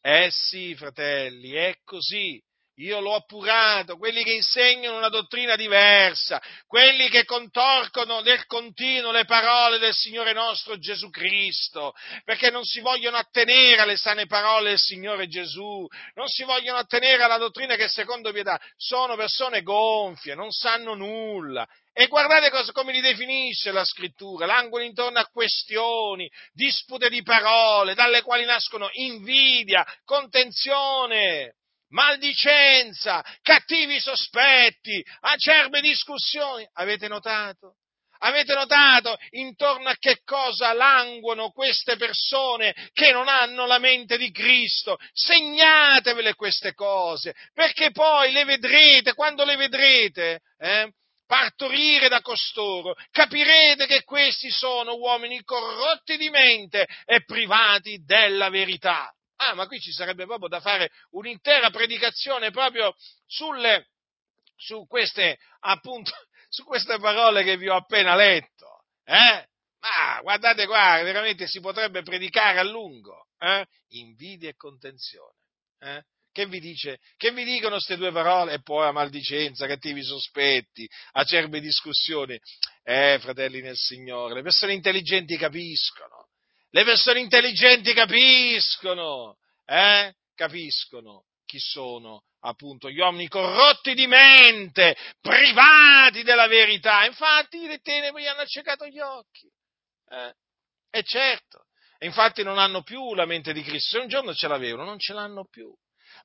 Eh 0.00 0.30
sì, 0.30 0.76
fratelli, 0.76 1.50
è 1.50 1.78
così 1.82 2.40
io 2.80 3.00
l'ho 3.00 3.14
appurato, 3.14 3.96
quelli 3.96 4.22
che 4.22 4.32
insegnano 4.32 4.96
una 4.96 5.10
dottrina 5.10 5.54
diversa, 5.54 6.40
quelli 6.66 7.08
che 7.08 7.24
contorcono 7.24 8.22
del 8.22 8.46
continuo 8.46 9.10
le 9.10 9.26
parole 9.26 9.78
del 9.78 9.94
Signore 9.94 10.32
nostro 10.32 10.78
Gesù 10.78 11.10
Cristo, 11.10 11.94
perché 12.24 12.50
non 12.50 12.64
si 12.64 12.80
vogliono 12.80 13.18
attenere 13.18 13.82
alle 13.82 13.96
sane 13.96 14.26
parole 14.26 14.70
del 14.70 14.78
Signore 14.78 15.28
Gesù, 15.28 15.86
non 16.14 16.28
si 16.28 16.42
vogliono 16.44 16.78
attenere 16.78 17.22
alla 17.22 17.36
dottrina 17.36 17.76
che 17.76 17.88
secondo 17.88 18.32
pietà 18.32 18.58
sono 18.76 19.14
persone 19.14 19.62
gonfie, 19.62 20.34
non 20.34 20.50
sanno 20.50 20.94
nulla. 20.94 21.66
E 21.92 22.06
guardate 22.06 22.50
cosa, 22.50 22.72
come 22.72 22.92
li 22.92 23.00
definisce 23.00 23.72
la 23.72 23.84
scrittura, 23.84 24.46
l'angolo 24.46 24.84
intorno 24.84 25.18
a 25.18 25.26
questioni, 25.26 26.30
dispute 26.52 27.10
di 27.10 27.22
parole, 27.22 27.94
dalle 27.94 28.22
quali 28.22 28.44
nascono 28.46 28.88
invidia, 28.92 29.84
contenzione, 30.04 31.56
maldicenza, 31.90 33.24
cattivi 33.42 34.00
sospetti, 34.00 35.04
acerbe 35.20 35.80
discussioni. 35.80 36.68
Avete 36.74 37.08
notato? 37.08 37.76
Avete 38.22 38.52
notato 38.52 39.16
intorno 39.30 39.88
a 39.88 39.96
che 39.98 40.20
cosa 40.24 40.74
languono 40.74 41.50
queste 41.50 41.96
persone 41.96 42.74
che 42.92 43.12
non 43.12 43.28
hanno 43.28 43.64
la 43.64 43.78
mente 43.78 44.18
di 44.18 44.30
Cristo? 44.30 44.98
Segnatevele 45.12 46.34
queste 46.34 46.74
cose, 46.74 47.34
perché 47.54 47.92
poi 47.92 48.30
le 48.32 48.44
vedrete, 48.44 49.14
quando 49.14 49.44
le 49.44 49.56
vedrete, 49.56 50.40
eh, 50.58 50.92
partorire 51.26 52.08
da 52.08 52.20
costoro, 52.20 52.94
capirete 53.10 53.86
che 53.86 54.02
questi 54.02 54.50
sono 54.50 54.96
uomini 54.96 55.42
corrotti 55.42 56.18
di 56.18 56.28
mente 56.28 56.86
e 57.06 57.24
privati 57.24 58.02
della 58.04 58.50
verità. 58.50 59.10
Ah, 59.42 59.54
ma 59.54 59.66
qui 59.66 59.80
ci 59.80 59.90
sarebbe 59.90 60.26
proprio 60.26 60.48
da 60.48 60.60
fare 60.60 60.90
un'intera 61.12 61.70
predicazione 61.70 62.50
proprio 62.50 62.94
sulle, 63.26 63.88
su 64.54 64.86
queste, 64.86 65.38
appunto, 65.60 66.10
su 66.48 66.62
queste 66.64 66.98
parole 66.98 67.42
che 67.42 67.56
vi 67.56 67.68
ho 67.68 67.76
appena 67.76 68.14
letto. 68.14 68.84
Eh? 69.04 69.48
Ma 69.80 70.20
guardate 70.20 70.66
qua, 70.66 71.00
veramente 71.02 71.46
si 71.46 71.60
potrebbe 71.60 72.02
predicare 72.02 72.58
a 72.58 72.62
lungo. 72.62 73.28
Eh? 73.38 73.66
Invidia 73.92 74.50
e 74.50 74.56
contenzione. 74.56 75.36
Eh? 75.78 76.04
Che 76.32 76.46
vi, 76.46 76.60
dice, 76.60 76.98
che 77.16 77.32
vi 77.32 77.44
dicono 77.44 77.76
queste 77.76 77.96
due 77.96 78.12
parole? 78.12 78.52
E 78.52 78.62
poi 78.62 78.86
a 78.86 78.92
maldicenza, 78.92 79.66
cattivi 79.66 80.02
sospetti, 80.02 80.86
acerbe 81.12 81.60
discussioni. 81.60 82.38
Eh, 82.82 83.18
fratelli 83.20 83.62
nel 83.62 83.76
Signore, 83.76 84.34
le 84.34 84.42
persone 84.42 84.74
intelligenti 84.74 85.38
capiscono. 85.38 86.19
Le 86.70 86.84
persone 86.84 87.20
intelligenti 87.20 87.92
capiscono, 87.92 89.38
eh? 89.64 90.14
Capiscono 90.34 91.24
chi 91.44 91.58
sono 91.58 92.22
appunto 92.40 92.88
gli 92.88 92.98
uomini 92.98 93.28
corrotti 93.28 93.94
di 93.94 94.06
mente, 94.06 94.96
privati 95.20 96.22
della 96.22 96.46
verità. 96.46 97.04
Infatti 97.04 97.66
le 97.66 97.78
tenebre 97.78 98.22
gli 98.22 98.26
hanno 98.26 98.42
accecato 98.42 98.86
gli 98.86 99.00
occhi. 99.00 99.50
Eh? 100.08 100.32
E 100.90 101.02
certo, 101.02 101.66
infatti 101.98 102.42
non 102.42 102.58
hanno 102.58 102.82
più 102.82 103.14
la 103.14 103.26
mente 103.26 103.52
di 103.52 103.62
Cristo. 103.62 103.96
Se 103.96 104.02
un 104.02 104.08
giorno 104.08 104.34
ce 104.34 104.48
l'avevano, 104.48 104.84
non 104.84 104.98
ce 104.98 105.12
l'hanno 105.12 105.46
più. 105.46 105.74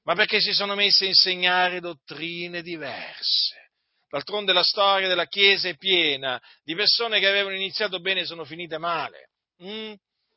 Ma 0.03 0.13
perché 0.13 0.39
si 0.39 0.53
sono 0.53 0.75
messi 0.75 1.05
a 1.05 1.07
insegnare 1.07 1.79
dottrine 1.79 2.61
diverse. 2.61 3.71
D'altronde 4.07 4.53
la 4.53 4.63
storia 4.63 5.07
della 5.07 5.25
Chiesa 5.25 5.67
è 5.67 5.75
piena 5.75 6.41
di 6.63 6.75
persone 6.75 7.19
che 7.19 7.27
avevano 7.27 7.55
iniziato 7.55 7.99
bene 7.99 8.21
e 8.21 8.25
sono 8.25 8.45
finite 8.45 8.77
male. 8.77 9.31
Mm? 9.63 9.93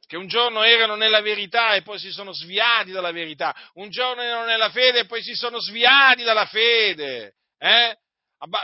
Che 0.09 0.17
un 0.17 0.27
giorno 0.27 0.63
erano 0.63 0.97
nella 0.97 1.21
verità 1.21 1.75
e 1.75 1.83
poi 1.83 1.99
si 1.99 2.11
sono 2.11 2.33
sviati 2.33 2.91
dalla 2.93 3.13
verità, 3.13 3.55
un 3.75 3.91
giorno 3.91 4.23
erano 4.23 4.47
nella 4.47 4.71
fede 4.71 5.01
e 5.01 5.07
poi 5.07 5.23
si 5.23 5.35
sono 5.35 5.61
sviati 5.61 6.23
dalla 6.23 6.47
fede. 6.47 7.35
Eh? 7.59 7.95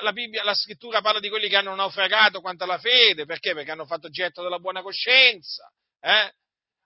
La, 0.00 0.12
Bibbia, 0.12 0.42
la 0.42 0.54
scrittura 0.54 1.02
parla 1.02 1.20
di 1.20 1.28
quelli 1.28 1.48
che 1.48 1.56
hanno 1.56 1.74
naufragato 1.74 2.40
quanto 2.40 2.64
alla 2.64 2.78
fede, 2.78 3.26
perché? 3.26 3.52
Perché 3.52 3.72
hanno 3.72 3.84
fatto 3.84 4.08
getto 4.08 4.42
della 4.42 4.58
buona 4.58 4.80
coscienza. 4.80 5.70
Eh? 6.00 6.32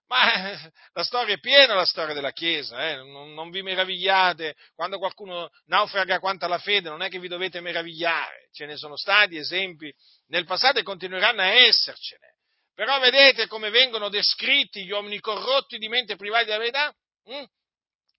Ma 0.08 0.50
eh, 0.50 0.72
la 0.92 1.04
storia 1.04 1.34
è 1.34 1.38
piena, 1.38 1.74
la 1.74 1.84
storia 1.84 2.14
della 2.14 2.32
Chiesa, 2.32 2.88
eh? 2.88 2.96
non, 2.96 3.34
non, 3.34 3.50
vi 3.50 3.62
meravigliate 3.62 4.56
quando 4.74 4.98
qualcuno 4.98 5.50
naufraga 5.66 6.18
quanto 6.18 6.46
alla 6.46 6.58
fede, 6.58 6.88
non 6.88 7.02
è 7.02 7.08
che 7.08 7.20
vi 7.20 7.28
dovete 7.28 7.60
meravigliare, 7.60 8.48
ce 8.50 8.66
ne 8.66 8.76
sono 8.76 8.96
stati 8.96 9.36
esempi 9.36 9.94
nel 10.28 10.46
passato 10.46 10.80
e 10.80 10.82
continueranno 10.82 11.42
a 11.42 11.46
essercene. 11.46 12.37
Però 12.78 13.00
vedete 13.00 13.48
come 13.48 13.70
vengono 13.70 14.08
descritti 14.08 14.84
gli 14.84 14.92
uomini 14.92 15.18
corrotti 15.18 15.78
di 15.78 15.88
mente 15.88 16.14
privati 16.14 16.44
della 16.44 16.58
verità? 16.58 16.94
Mm? 17.28 17.42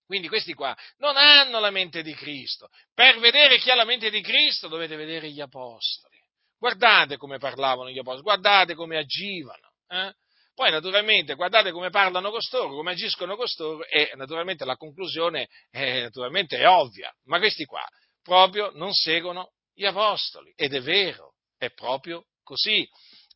Quindi 0.06 0.28
questi 0.28 0.54
qua 0.54 0.76
non 0.98 1.16
hanno 1.16 1.62
la 1.62 1.70
mente 1.70 2.02
di 2.02 2.14
Cristo. 2.14 2.68
Per 2.94 3.20
vedere 3.20 3.58
chi 3.58 3.72
ha 3.72 3.76
la 3.76 3.86
mente 3.86 4.10
di 4.10 4.20
Cristo 4.20 4.68
dovete 4.68 4.98
vedere 4.98 5.32
gli 5.32 5.40
apostoli. 5.40 6.18
Guardate 6.58 7.16
come 7.16 7.38
parlavano 7.38 7.90
gli 7.90 8.00
apostoli, 8.00 8.24
guardate 8.24 8.76
come 8.76 8.98
agivano. 8.98 9.72
Eh? 9.88 10.14
Poi 10.54 10.72
naturalmente 10.72 11.36
guardate 11.36 11.72
come 11.72 11.90
parlano 11.90 12.30
costoro, 12.30 12.76
come 12.76 12.92
agiscono 12.92 13.38
costoro 13.38 13.86
e 13.86 14.12
naturalmente 14.16 14.66
la 14.66 14.76
conclusione 14.76 15.48
è, 15.70 16.02
naturalmente 16.02 16.58
è 16.58 16.68
ovvia. 16.68 17.10
Ma 17.28 17.38
questi 17.38 17.64
qua 17.64 17.88
proprio 18.22 18.72
non 18.74 18.92
seguono 18.92 19.54
gli 19.74 19.86
apostoli 19.86 20.52
ed 20.58 20.74
è 20.74 20.82
vero, 20.82 21.36
è 21.58 21.72
proprio 21.72 22.26
così. 22.44 22.86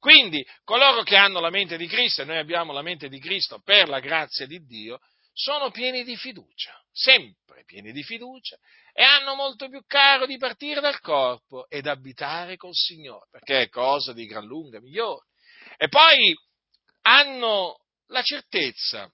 Quindi 0.03 0.45
coloro 0.65 1.01
che 1.01 1.15
hanno 1.15 1.39
la 1.39 1.49
mente 1.49 1.77
di 1.77 1.87
Cristo, 1.87 2.23
e 2.23 2.25
noi 2.25 2.37
abbiamo 2.37 2.73
la 2.73 2.81
mente 2.81 3.07
di 3.07 3.21
Cristo 3.21 3.61
per 3.63 3.87
la 3.87 4.01
grazia 4.01 4.45
di 4.45 4.65
Dio, 4.65 4.99
sono 5.31 5.71
pieni 5.71 6.03
di 6.03 6.17
fiducia, 6.17 6.77
sempre 6.91 7.63
pieni 7.63 7.93
di 7.93 8.03
fiducia, 8.03 8.57
e 8.91 9.01
hanno 9.01 9.33
molto 9.35 9.69
più 9.69 9.81
caro 9.87 10.25
di 10.25 10.35
partire 10.35 10.81
dal 10.81 10.99
corpo 10.99 11.69
ed 11.69 11.87
abitare 11.87 12.57
col 12.57 12.73
Signore, 12.75 13.29
perché 13.31 13.61
è 13.61 13.69
cosa 13.69 14.11
di 14.11 14.25
gran 14.25 14.43
lunga 14.43 14.81
migliore. 14.81 15.27
E 15.77 15.87
poi 15.87 16.35
hanno 17.03 17.77
la 18.07 18.23
certezza 18.23 19.09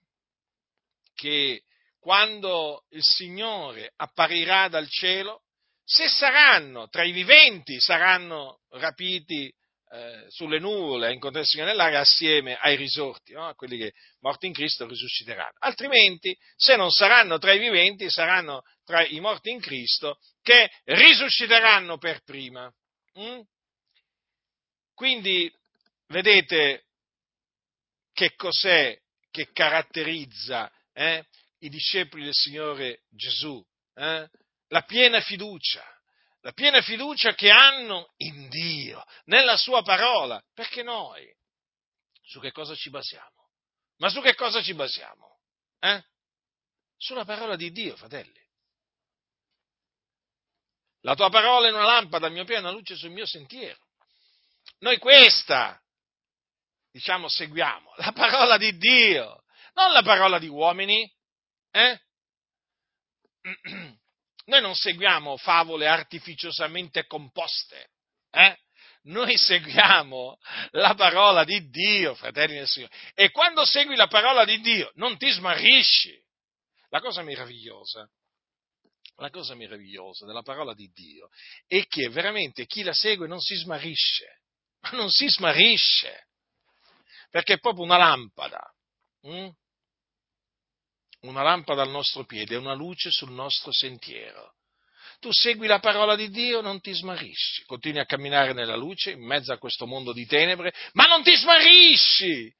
che 1.13 1.65
quando 1.99 2.85
il 2.93 3.03
Signore 3.03 3.93
apparirà 3.95 4.69
dal 4.69 4.89
cielo, 4.89 5.43
se 5.83 6.07
saranno 6.07 6.87
tra 6.87 7.03
i 7.03 7.11
viventi, 7.11 7.79
saranno 7.79 8.61
rapiti 8.69 9.53
eh, 9.91 10.25
sulle 10.29 10.59
nuvole, 10.59 11.11
incontrare 11.11 11.45
il 11.45 11.49
Signore 11.49 11.71
nell'aria 11.71 11.99
assieme 11.99 12.55
ai 12.57 12.75
risorti, 12.75 13.33
no? 13.33 13.47
a 13.47 13.55
quelli 13.55 13.77
che 13.77 13.93
morti 14.19 14.45
in 14.45 14.53
Cristo 14.53 14.87
risusciteranno. 14.87 15.55
Altrimenti, 15.59 16.37
se 16.55 16.75
non 16.75 16.91
saranno 16.91 17.39
tra 17.39 17.53
i 17.53 17.59
viventi, 17.59 18.09
saranno 18.09 18.61
tra 18.85 19.03
i 19.05 19.19
morti 19.19 19.49
in 19.49 19.59
Cristo 19.59 20.19
che 20.41 20.69
risusciteranno 20.83 21.97
per 21.97 22.21
prima. 22.23 22.71
Mm? 23.19 23.39
Quindi, 24.93 25.51
vedete 26.07 26.85
che 28.13 28.35
cos'è 28.35 28.95
che 29.31 29.51
caratterizza 29.51 30.71
eh, 30.93 31.25
i 31.59 31.69
discepoli 31.69 32.25
del 32.25 32.33
Signore 32.33 33.03
Gesù? 33.09 33.63
Eh? 33.95 34.29
La 34.67 34.81
piena 34.83 35.19
fiducia 35.21 35.83
la 36.41 36.51
piena 36.53 36.81
fiducia 36.81 37.33
che 37.33 37.49
hanno 37.49 38.13
in 38.17 38.47
Dio, 38.49 39.03
nella 39.25 39.57
sua 39.57 39.81
parola, 39.81 40.41
perché 40.53 40.83
noi 40.83 41.27
su 42.21 42.39
che 42.39 42.51
cosa 42.51 42.75
ci 42.75 42.89
basiamo? 42.89 43.49
Ma 43.97 44.09
su 44.09 44.21
che 44.21 44.35
cosa 44.35 44.61
ci 44.61 44.73
basiamo? 44.73 45.39
Eh? 45.79 46.03
Sulla 46.95 47.25
parola 47.25 47.55
di 47.55 47.71
Dio, 47.71 47.95
fratelli. 47.95 48.39
La 51.01 51.15
tua 51.15 51.29
parola 51.29 51.67
è 51.67 51.71
una 51.71 51.85
lampada 51.85 52.27
al 52.27 52.33
mio 52.33 52.45
piede, 52.45 52.61
una 52.61 52.71
luce 52.71 52.95
sul 52.95 53.11
mio 53.11 53.25
sentiero. 53.25 53.79
Noi 54.79 54.97
questa, 54.97 55.81
diciamo, 56.91 57.27
seguiamo, 57.27 57.93
la 57.97 58.11
parola 58.11 58.57
di 58.57 58.77
Dio, 58.77 59.43
non 59.73 59.91
la 59.91 60.03
parola 60.03 60.39
di 60.39 60.47
uomini. 60.47 61.09
Eh? 61.71 62.01
Noi 64.49 64.61
non 64.61 64.73
seguiamo 64.73 65.37
favole 65.37 65.87
artificiosamente 65.87 67.05
composte, 67.05 67.91
eh? 68.31 68.57
Noi 69.03 69.37
seguiamo 69.37 70.37
la 70.71 70.95
parola 70.95 71.43
di 71.43 71.69
Dio, 71.69 72.15
fratelli 72.15 72.55
del 72.55 72.67
Signore. 72.67 72.91
E 73.13 73.29
quando 73.29 73.63
segui 73.63 73.95
la 73.95 74.07
parola 74.07 74.45
di 74.45 74.59
Dio 74.59 74.91
non 74.95 75.17
ti 75.17 75.29
smarrisci. 75.29 76.19
La 76.89 76.99
cosa 76.99 77.21
meravigliosa, 77.21 78.09
la 79.17 79.29
cosa 79.29 79.53
meravigliosa 79.53 80.25
della 80.25 80.41
parola 80.41 80.73
di 80.73 80.89
Dio 80.91 81.29
è 81.67 81.85
che 81.85 82.09
veramente 82.09 82.65
chi 82.65 82.81
la 82.81 82.93
segue 82.93 83.27
non 83.27 83.39
si 83.39 83.55
smarrisce, 83.55 84.41
ma 84.79 84.89
non 84.97 85.11
si 85.11 85.29
smarrisce, 85.29 86.27
perché 87.29 87.53
è 87.53 87.59
proprio 87.59 87.83
una 87.83 87.97
lampada. 87.97 88.61
Hm? 89.21 89.49
Una 91.21 91.41
lampada 91.41 91.81
al 91.81 91.89
nostro 91.89 92.25
piede, 92.25 92.55
una 92.55 92.73
luce 92.73 93.11
sul 93.11 93.31
nostro 93.31 93.71
sentiero. 93.71 94.53
Tu 95.19 95.31
segui 95.31 95.67
la 95.67 95.79
parola 95.79 96.15
di 96.15 96.29
Dio, 96.29 96.61
non 96.61 96.79
ti 96.79 96.93
smarrisci, 96.93 97.65
continui 97.65 97.99
a 97.99 98.05
camminare 98.05 98.53
nella 98.53 98.77
luce, 98.77 99.11
in 99.11 99.25
mezzo 99.25 99.51
a 99.51 99.57
questo 99.57 99.85
mondo 99.85 100.13
di 100.13 100.25
tenebre, 100.25 100.73
ma 100.93 101.05
non 101.05 101.23
ti 101.23 101.35
smarrisci! 101.35 102.53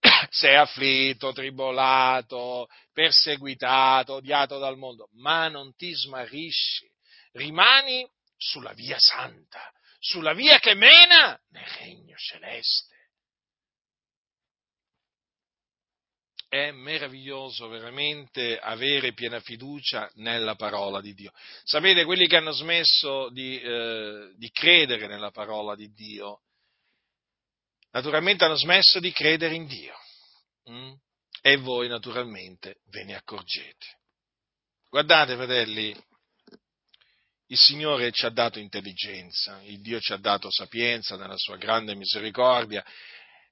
Sei 0.30 0.56
afflitto, 0.56 1.32
tribolato, 1.32 2.66
perseguitato, 2.92 4.14
odiato 4.14 4.58
dal 4.58 4.76
mondo, 4.76 5.10
ma 5.12 5.48
non 5.48 5.76
ti 5.76 5.92
smarrisci. 5.94 6.90
Rimani 7.32 8.08
sulla 8.36 8.72
via 8.72 8.96
santa, 8.98 9.72
sulla 10.00 10.34
via 10.34 10.58
che 10.58 10.74
mena 10.74 11.38
nel 11.50 11.66
regno 11.78 12.16
celeste. 12.16 12.95
È 16.48 16.70
meraviglioso 16.70 17.68
veramente 17.68 18.58
avere 18.58 19.12
piena 19.12 19.40
fiducia 19.40 20.10
nella 20.14 20.54
parola 20.54 21.00
di 21.00 21.12
Dio. 21.14 21.32
Sapete, 21.64 22.04
quelli 22.04 22.26
che 22.26 22.36
hanno 22.36 22.52
smesso 22.52 23.28
di, 23.30 23.60
eh, 23.60 24.32
di 24.36 24.50
credere 24.50 25.06
nella 25.06 25.30
parola 25.30 25.74
di 25.74 25.92
Dio, 25.92 26.42
naturalmente 27.90 28.44
hanno 28.44 28.56
smesso 28.56 29.00
di 29.00 29.10
credere 29.12 29.54
in 29.54 29.66
Dio. 29.66 29.94
Mm? 30.70 30.92
E 31.42 31.56
voi 31.56 31.88
naturalmente 31.88 32.80
ve 32.90 33.04
ne 33.04 33.14
accorgete. 33.14 33.86
Guardate, 34.88 35.34
fratelli, 35.34 35.94
il 37.48 37.56
Signore 37.56 38.10
ci 38.12 38.24
ha 38.24 38.30
dato 38.30 38.58
intelligenza, 38.58 39.60
il 39.62 39.80
Dio 39.80 40.00
ci 40.00 40.12
ha 40.12 40.16
dato 40.16 40.50
sapienza 40.50 41.16
nella 41.16 41.36
sua 41.36 41.56
grande 41.56 41.94
misericordia 41.94 42.84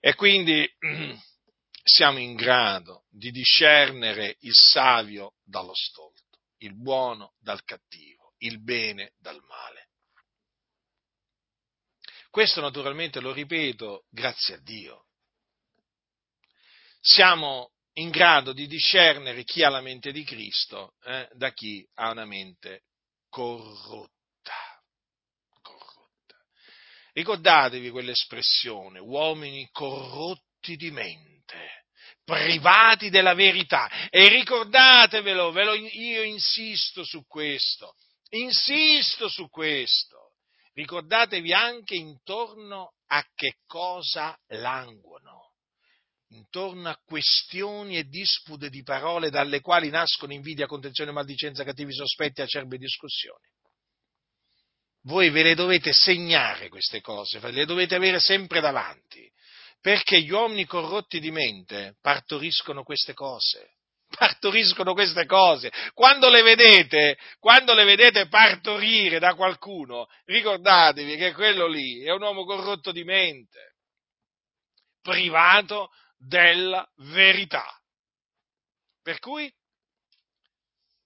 e 0.01 0.15
quindi 0.15 0.69
siamo 1.85 2.18
in 2.18 2.35
grado 2.35 3.05
di 3.11 3.30
discernere 3.30 4.39
il 4.41 4.55
savio 4.55 5.35
dallo 5.45 5.74
stolto, 5.74 6.41
il 6.62 6.74
buono 6.74 7.35
dal 7.39 7.62
cattivo, 7.62 8.32
il 8.39 8.62
bene 8.62 9.12
dal 9.18 9.41
male. 9.47 9.91
Questo 12.30 12.62
naturalmente 12.62 13.20
lo 13.20 13.32
ripeto 13.32 14.07
grazie 14.09 14.55
a 14.55 14.61
Dio. 14.61 15.07
Siamo 17.01 17.72
in 17.99 18.09
grado 18.09 18.55
di 18.55 18.66
discernere 18.66 19.45
chi 19.45 19.62
ha 19.62 19.68
la 19.68 19.82
mente 19.82 20.11
di 20.11 20.24
Cristo 20.24 20.95
eh, 21.05 21.28
da 21.35 21.53
chi 21.53 21.87
ha 21.95 22.11
una 22.11 22.24
mente 22.24 22.85
corrotta. 23.28 24.55
corrotta. 25.61 26.35
Ricordatevi 27.12 27.91
quell'espressione, 27.91 28.99
uomini 28.99 29.68
corrotti 29.70 30.76
di 30.76 30.91
mente 30.91 31.34
privati 32.25 33.11
della 33.11 33.35
verità. 33.35 34.09
E 34.09 34.29
ricordatevelo, 34.29 35.53
ve 35.53 35.65
lo, 35.65 35.75
io 35.75 36.23
insisto 36.23 37.05
su 37.05 37.25
questo, 37.27 37.95
insisto 38.31 39.29
su 39.29 39.49
questo. 39.49 40.33
Ricordatevi 40.73 41.53
anche 41.53 41.95
intorno 41.95 42.95
a 43.07 43.25
che 43.35 43.59
cosa 43.67 44.37
languono, 44.49 45.53
intorno 46.31 46.89
a 46.89 46.99
questioni 47.05 47.97
e 47.97 48.05
dispute 48.05 48.71
di 48.71 48.83
parole 48.83 49.31
dalle 49.31 49.61
quali 49.61 49.89
nascono 49.89 50.33
invidia, 50.33 50.67
contenzione, 50.67 51.13
maldicenza, 51.13 51.63
cattivi 51.63 51.93
sospetti, 51.93 52.41
acerbe 52.41 52.77
discussioni. 52.77 53.47
Voi 55.03 55.31
ve 55.31 55.43
le 55.43 55.55
dovete 55.55 55.93
segnare 55.93 56.69
queste 56.69 57.01
cose, 57.01 57.39
le 57.53 57.67
dovete 57.67 57.95
avere 57.95 58.19
sempre 58.19 58.61
davanti, 58.61 59.31
perché 59.85 60.22
gli 60.22 60.30
uomini 60.30 60.64
corrotti 60.64 61.20
di 61.20 61.30
mente 61.30 61.99
partoriscono 62.01 62.85
queste 62.85 63.12
cose. 63.12 63.74
Partoriscono 64.09 64.95
queste 64.95 65.26
cose. 65.26 65.70
Quando 65.93 66.30
le 66.30 66.41
vedete, 66.41 67.18
quando 67.39 67.74
le 67.74 67.85
vedete 67.85 68.28
partorire 68.28 69.18
da 69.18 69.35
qualcuno, 69.35 70.07
ricordatevi 70.24 71.16
che 71.16 71.35
quello 71.35 71.66
lì 71.66 72.03
è 72.03 72.11
un 72.12 72.22
uomo 72.22 72.47
corrotto 72.47 72.93
di 72.93 73.05
mente, 73.05 73.74
privato 75.03 75.91
della 76.16 76.89
verità. 77.12 77.66
Per 79.03 79.18
cui 79.18 79.53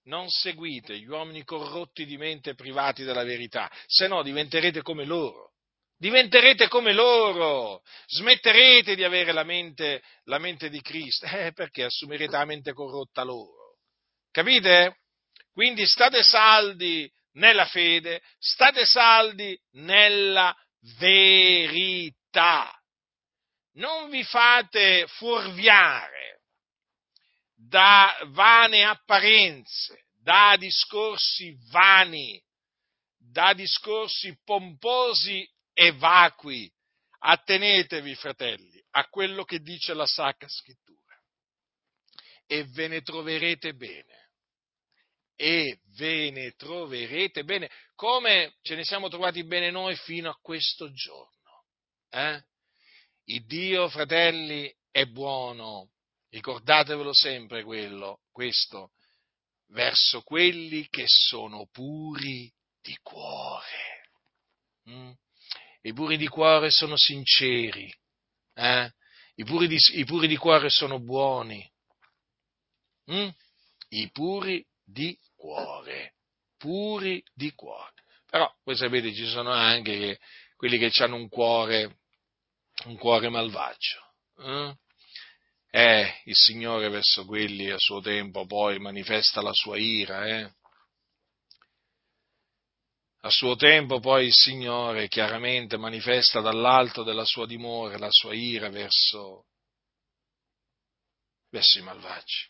non 0.03 0.29
seguite 0.29 0.97
gli 0.97 1.07
uomini 1.09 1.43
corrotti 1.43 2.05
di 2.05 2.15
mente 2.15 2.55
privati 2.55 3.03
della 3.03 3.25
verità, 3.25 3.69
se 3.87 4.07
no 4.07 4.23
diventerete 4.23 4.81
come 4.81 5.03
loro 5.03 5.48
diventerete 5.99 6.69
come 6.69 6.93
loro, 6.93 7.83
smetterete 8.07 8.95
di 8.95 9.03
avere 9.03 9.33
la 9.33 9.43
mente, 9.43 10.01
la 10.23 10.37
mente 10.37 10.69
di 10.69 10.81
Cristo, 10.81 11.25
eh, 11.25 11.51
perché 11.51 11.83
assumerete 11.83 12.31
la 12.31 12.45
mente 12.45 12.73
corrotta 12.73 13.23
loro. 13.23 13.77
Capite? 14.31 15.01
Quindi 15.51 15.85
state 15.85 16.23
saldi 16.23 17.11
nella 17.33 17.65
fede, 17.65 18.21
state 18.37 18.85
saldi 18.85 19.59
nella 19.71 20.55
verità. 20.97 22.73
Non 23.73 24.09
vi 24.09 24.23
fate 24.23 25.05
fuorviare 25.07 26.41
da 27.55 28.17
vane 28.27 28.85
apparenze, 28.85 30.05
da 30.21 30.55
discorsi 30.57 31.57
vani, 31.69 32.41
da 33.17 33.53
discorsi 33.53 34.37
pomposi 34.45 35.45
e 35.79 35.93
vacui. 35.93 36.69
Attenetevi, 37.21 38.15
fratelli, 38.15 38.83
a 38.91 39.07
quello 39.07 39.43
che 39.43 39.59
dice 39.59 39.93
la 39.93 40.05
Sacra 40.05 40.47
Scrittura 40.47 40.97
e 42.45 42.63
ve 42.65 42.87
ne 42.87 43.01
troverete 43.01 43.73
bene. 43.73 44.31
E 45.35 45.79
ve 45.95 46.31
ne 46.31 46.51
troverete 46.51 47.43
bene, 47.43 47.69
come 47.95 48.55
ce 48.61 48.75
ne 48.75 48.83
siamo 48.83 49.07
trovati 49.07 49.45
bene 49.45 49.71
noi 49.71 49.95
fino 49.95 50.29
a 50.29 50.37
questo 50.41 50.91
giorno. 50.91 51.65
Eh? 52.09 52.43
Il 53.25 53.45
Dio, 53.45 53.87
fratelli, 53.89 54.73
è 54.91 55.05
buono 55.05 55.91
Ricordatevelo 56.31 57.11
sempre 57.11 57.63
quello, 57.63 58.21
questo, 58.31 58.91
verso 59.69 60.21
quelli 60.21 60.87
che 60.87 61.05
sono 61.07 61.67
puri 61.71 62.51
di 62.81 62.95
cuore. 63.01 64.11
Mm? 64.89 65.11
I 65.81 65.93
puri 65.93 66.17
di 66.17 66.27
cuore 66.27 66.71
sono 66.71 66.97
sinceri, 66.97 67.93
eh? 68.53 68.91
I, 69.35 69.43
puri 69.45 69.67
di, 69.67 69.77
I, 69.93 70.03
puri 70.03 70.27
di, 70.27 70.35
cuore 70.35 70.69
sono 70.69 70.99
buoni. 70.99 71.65
Mm? 73.11 73.29
I 73.89 74.09
puri 74.11 74.65
di 74.83 75.17
cuore, 75.35 76.15
puri 76.57 77.23
di 77.33 77.51
cuore. 77.53 77.93
Però, 78.29 78.53
voi 78.63 78.75
sapete, 78.75 79.13
ci 79.13 79.25
sono 79.25 79.51
anche 79.51 80.19
quelli 80.57 80.77
che 80.77 80.91
hanno 81.01 81.15
un 81.15 81.29
cuore, 81.29 81.99
un 82.85 82.97
cuore 82.97 83.29
malvagio. 83.29 84.01
Eh? 84.39 84.75
Eh, 85.71 86.21
il 86.25 86.35
Signore 86.35 86.89
verso 86.89 87.25
quelli 87.25 87.69
a 87.69 87.77
suo 87.77 88.01
tempo 88.01 88.45
poi 88.45 88.79
manifesta 88.79 89.41
la 89.41 89.53
sua 89.53 89.77
ira, 89.77 90.25
eh? 90.27 90.51
A 93.21 93.29
suo 93.29 93.55
tempo 93.55 93.99
poi 93.99 94.27
il 94.27 94.33
Signore 94.33 95.07
chiaramente 95.07 95.77
manifesta 95.77 96.39
dall'alto 96.39 97.03
della 97.03 97.25
sua 97.25 97.45
dimora 97.45 97.97
la 97.97 98.11
sua 98.11 98.33
ira 98.33 98.69
verso, 98.69 99.47
verso 101.49 101.79
i 101.79 101.81
malvagi. 101.81 102.47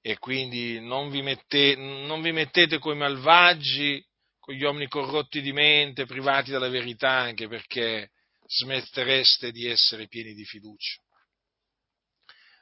E 0.00 0.18
quindi 0.18 0.80
non 0.80 1.10
vi, 1.10 1.22
mette, 1.22 1.76
non 1.76 2.20
vi 2.20 2.32
mettete 2.32 2.78
coi 2.78 2.96
malvagi, 2.96 4.04
con 4.38 4.54
gli 4.54 4.62
uomini 4.62 4.88
corrotti 4.88 5.40
di 5.40 5.52
mente, 5.52 6.06
privati 6.06 6.50
della 6.50 6.68
verità, 6.68 7.10
anche 7.10 7.48
perché 7.48 8.10
smettereste 8.46 9.50
di 9.50 9.66
essere 9.66 10.06
pieni 10.06 10.32
di 10.34 10.44
fiducia 10.44 11.00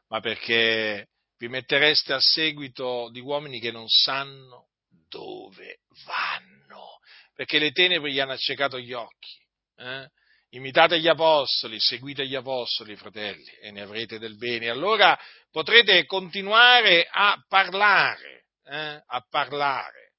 ma 0.09 0.21
perché 0.21 1.09
vi 1.39 1.49
mettereste 1.49 2.13
a 2.13 2.21
seguito 2.21 3.11
di 3.11 3.21
uomini 3.21 3.59
che 3.59 3.73
non 3.73 3.89
sanno 3.89 4.69
dove 5.15 5.79
vanno, 6.05 6.99
perché 7.35 7.61
le 7.61 7.71
tenebre 7.71 8.11
gli 8.11 8.19
hanno 8.19 8.33
accecato 8.33 8.81
gli 8.81 8.93
occhi. 8.93 9.41
Eh? 9.77 10.09
Imitate 10.51 10.99
gli 10.99 11.09
apostoli, 11.09 11.79
seguite 11.79 12.27
gli 12.27 12.35
apostoli, 12.35 12.97
fratelli, 12.97 13.51
e 13.61 13.71
ne 13.71 13.83
avrete 13.83 14.19
del 14.19 14.37
bene. 14.37 14.69
Allora 14.69 15.19
potrete 15.51 16.05
continuare 16.07 17.07
a 17.09 17.43
parlare, 17.49 18.47
eh? 18.65 19.03
a 19.07 19.27
parlare, 19.29 20.15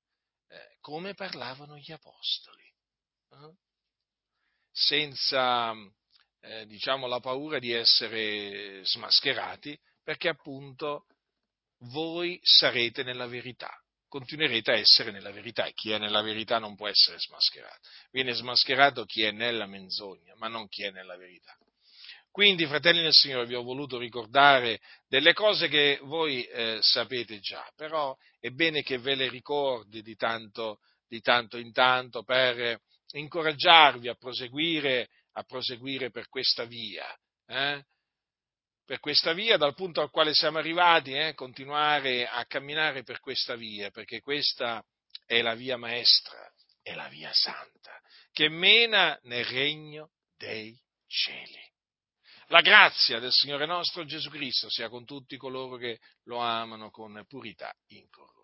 eh, 0.47 0.77
come 0.79 1.13
parlavano 1.13 1.77
gli 1.77 1.91
apostoli, 1.91 2.63
eh? 3.31 3.53
senza 4.71 5.73
eh, 6.41 6.65
diciamo, 6.67 7.07
la 7.07 7.19
paura 7.19 7.59
di 7.59 7.71
essere 7.71 8.83
smascherati, 8.85 9.77
perché 10.03 10.29
appunto 10.29 11.05
voi 11.91 12.39
sarete 12.43 13.03
nella 13.03 13.27
verità, 13.27 13.73
continuerete 14.15 14.71
a 14.71 14.77
essere 14.77 15.11
nella 15.11 15.31
verità 15.31 15.65
e 15.65 15.73
chi 15.73 15.91
è 15.91 15.97
nella 15.97 16.21
verità 16.21 16.57
non 16.57 16.77
può 16.77 16.87
essere 16.87 17.19
smascherato. 17.19 17.81
Viene 18.11 18.31
smascherato 18.31 19.03
chi 19.03 19.23
è 19.23 19.31
nella 19.31 19.65
menzogna, 19.65 20.33
ma 20.37 20.47
non 20.47 20.69
chi 20.69 20.85
è 20.85 20.89
nella 20.89 21.17
verità. 21.17 21.53
Quindi, 22.31 22.65
fratelli 22.65 23.01
del 23.01 23.11
Signore, 23.11 23.45
vi 23.45 23.55
ho 23.55 23.61
voluto 23.61 23.97
ricordare 23.97 24.79
delle 25.09 25.33
cose 25.33 25.67
che 25.67 25.99
voi 26.03 26.45
eh, 26.45 26.77
sapete 26.79 27.39
già, 27.39 27.69
però 27.75 28.15
è 28.39 28.51
bene 28.51 28.83
che 28.83 28.99
ve 28.99 29.15
le 29.15 29.27
ricordi 29.27 30.01
di 30.01 30.15
tanto, 30.15 30.79
di 31.09 31.19
tanto 31.19 31.57
in 31.57 31.73
tanto 31.73 32.23
per 32.23 32.79
incoraggiarvi 33.11 34.07
a 34.07 34.15
proseguire 34.15 35.09
a 35.37 35.43
proseguire 35.43 36.11
per 36.11 36.29
questa 36.29 36.63
via, 36.63 37.05
eh? 37.47 37.83
Per 38.85 38.99
questa 38.99 39.33
via 39.33 39.57
dal 39.57 39.73
punto 39.73 40.01
al 40.01 40.11
quale 40.11 40.33
siamo 40.33 40.59
arrivati, 40.59 41.13
eh? 41.13 41.33
continuare 41.33 42.27
a 42.27 42.45
camminare 42.45 43.03
per 43.03 43.19
questa 43.19 43.55
via, 43.55 43.89
perché 43.89 44.21
questa 44.21 44.83
è 45.25 45.41
la 45.41 45.55
via 45.55 45.75
maestra, 45.75 46.37
è 46.81 46.93
la 46.93 47.07
via 47.07 47.31
santa, 47.33 47.99
che 48.31 48.47
mena 48.47 49.19
nel 49.23 49.45
regno 49.45 50.11
dei 50.37 50.79
cieli. 51.07 51.73
La 52.49 52.61
grazia 52.61 53.19
del 53.19 53.31
Signore 53.31 53.65
nostro 53.65 54.05
Gesù 54.05 54.29
Cristo 54.29 54.69
sia 54.69 54.87
con 54.87 55.03
tutti 55.03 55.35
coloro 55.35 55.77
che 55.77 55.99
lo 56.25 56.37
amano 56.37 56.91
con 56.91 57.25
purità 57.27 57.73
incorrotta. 57.87 58.34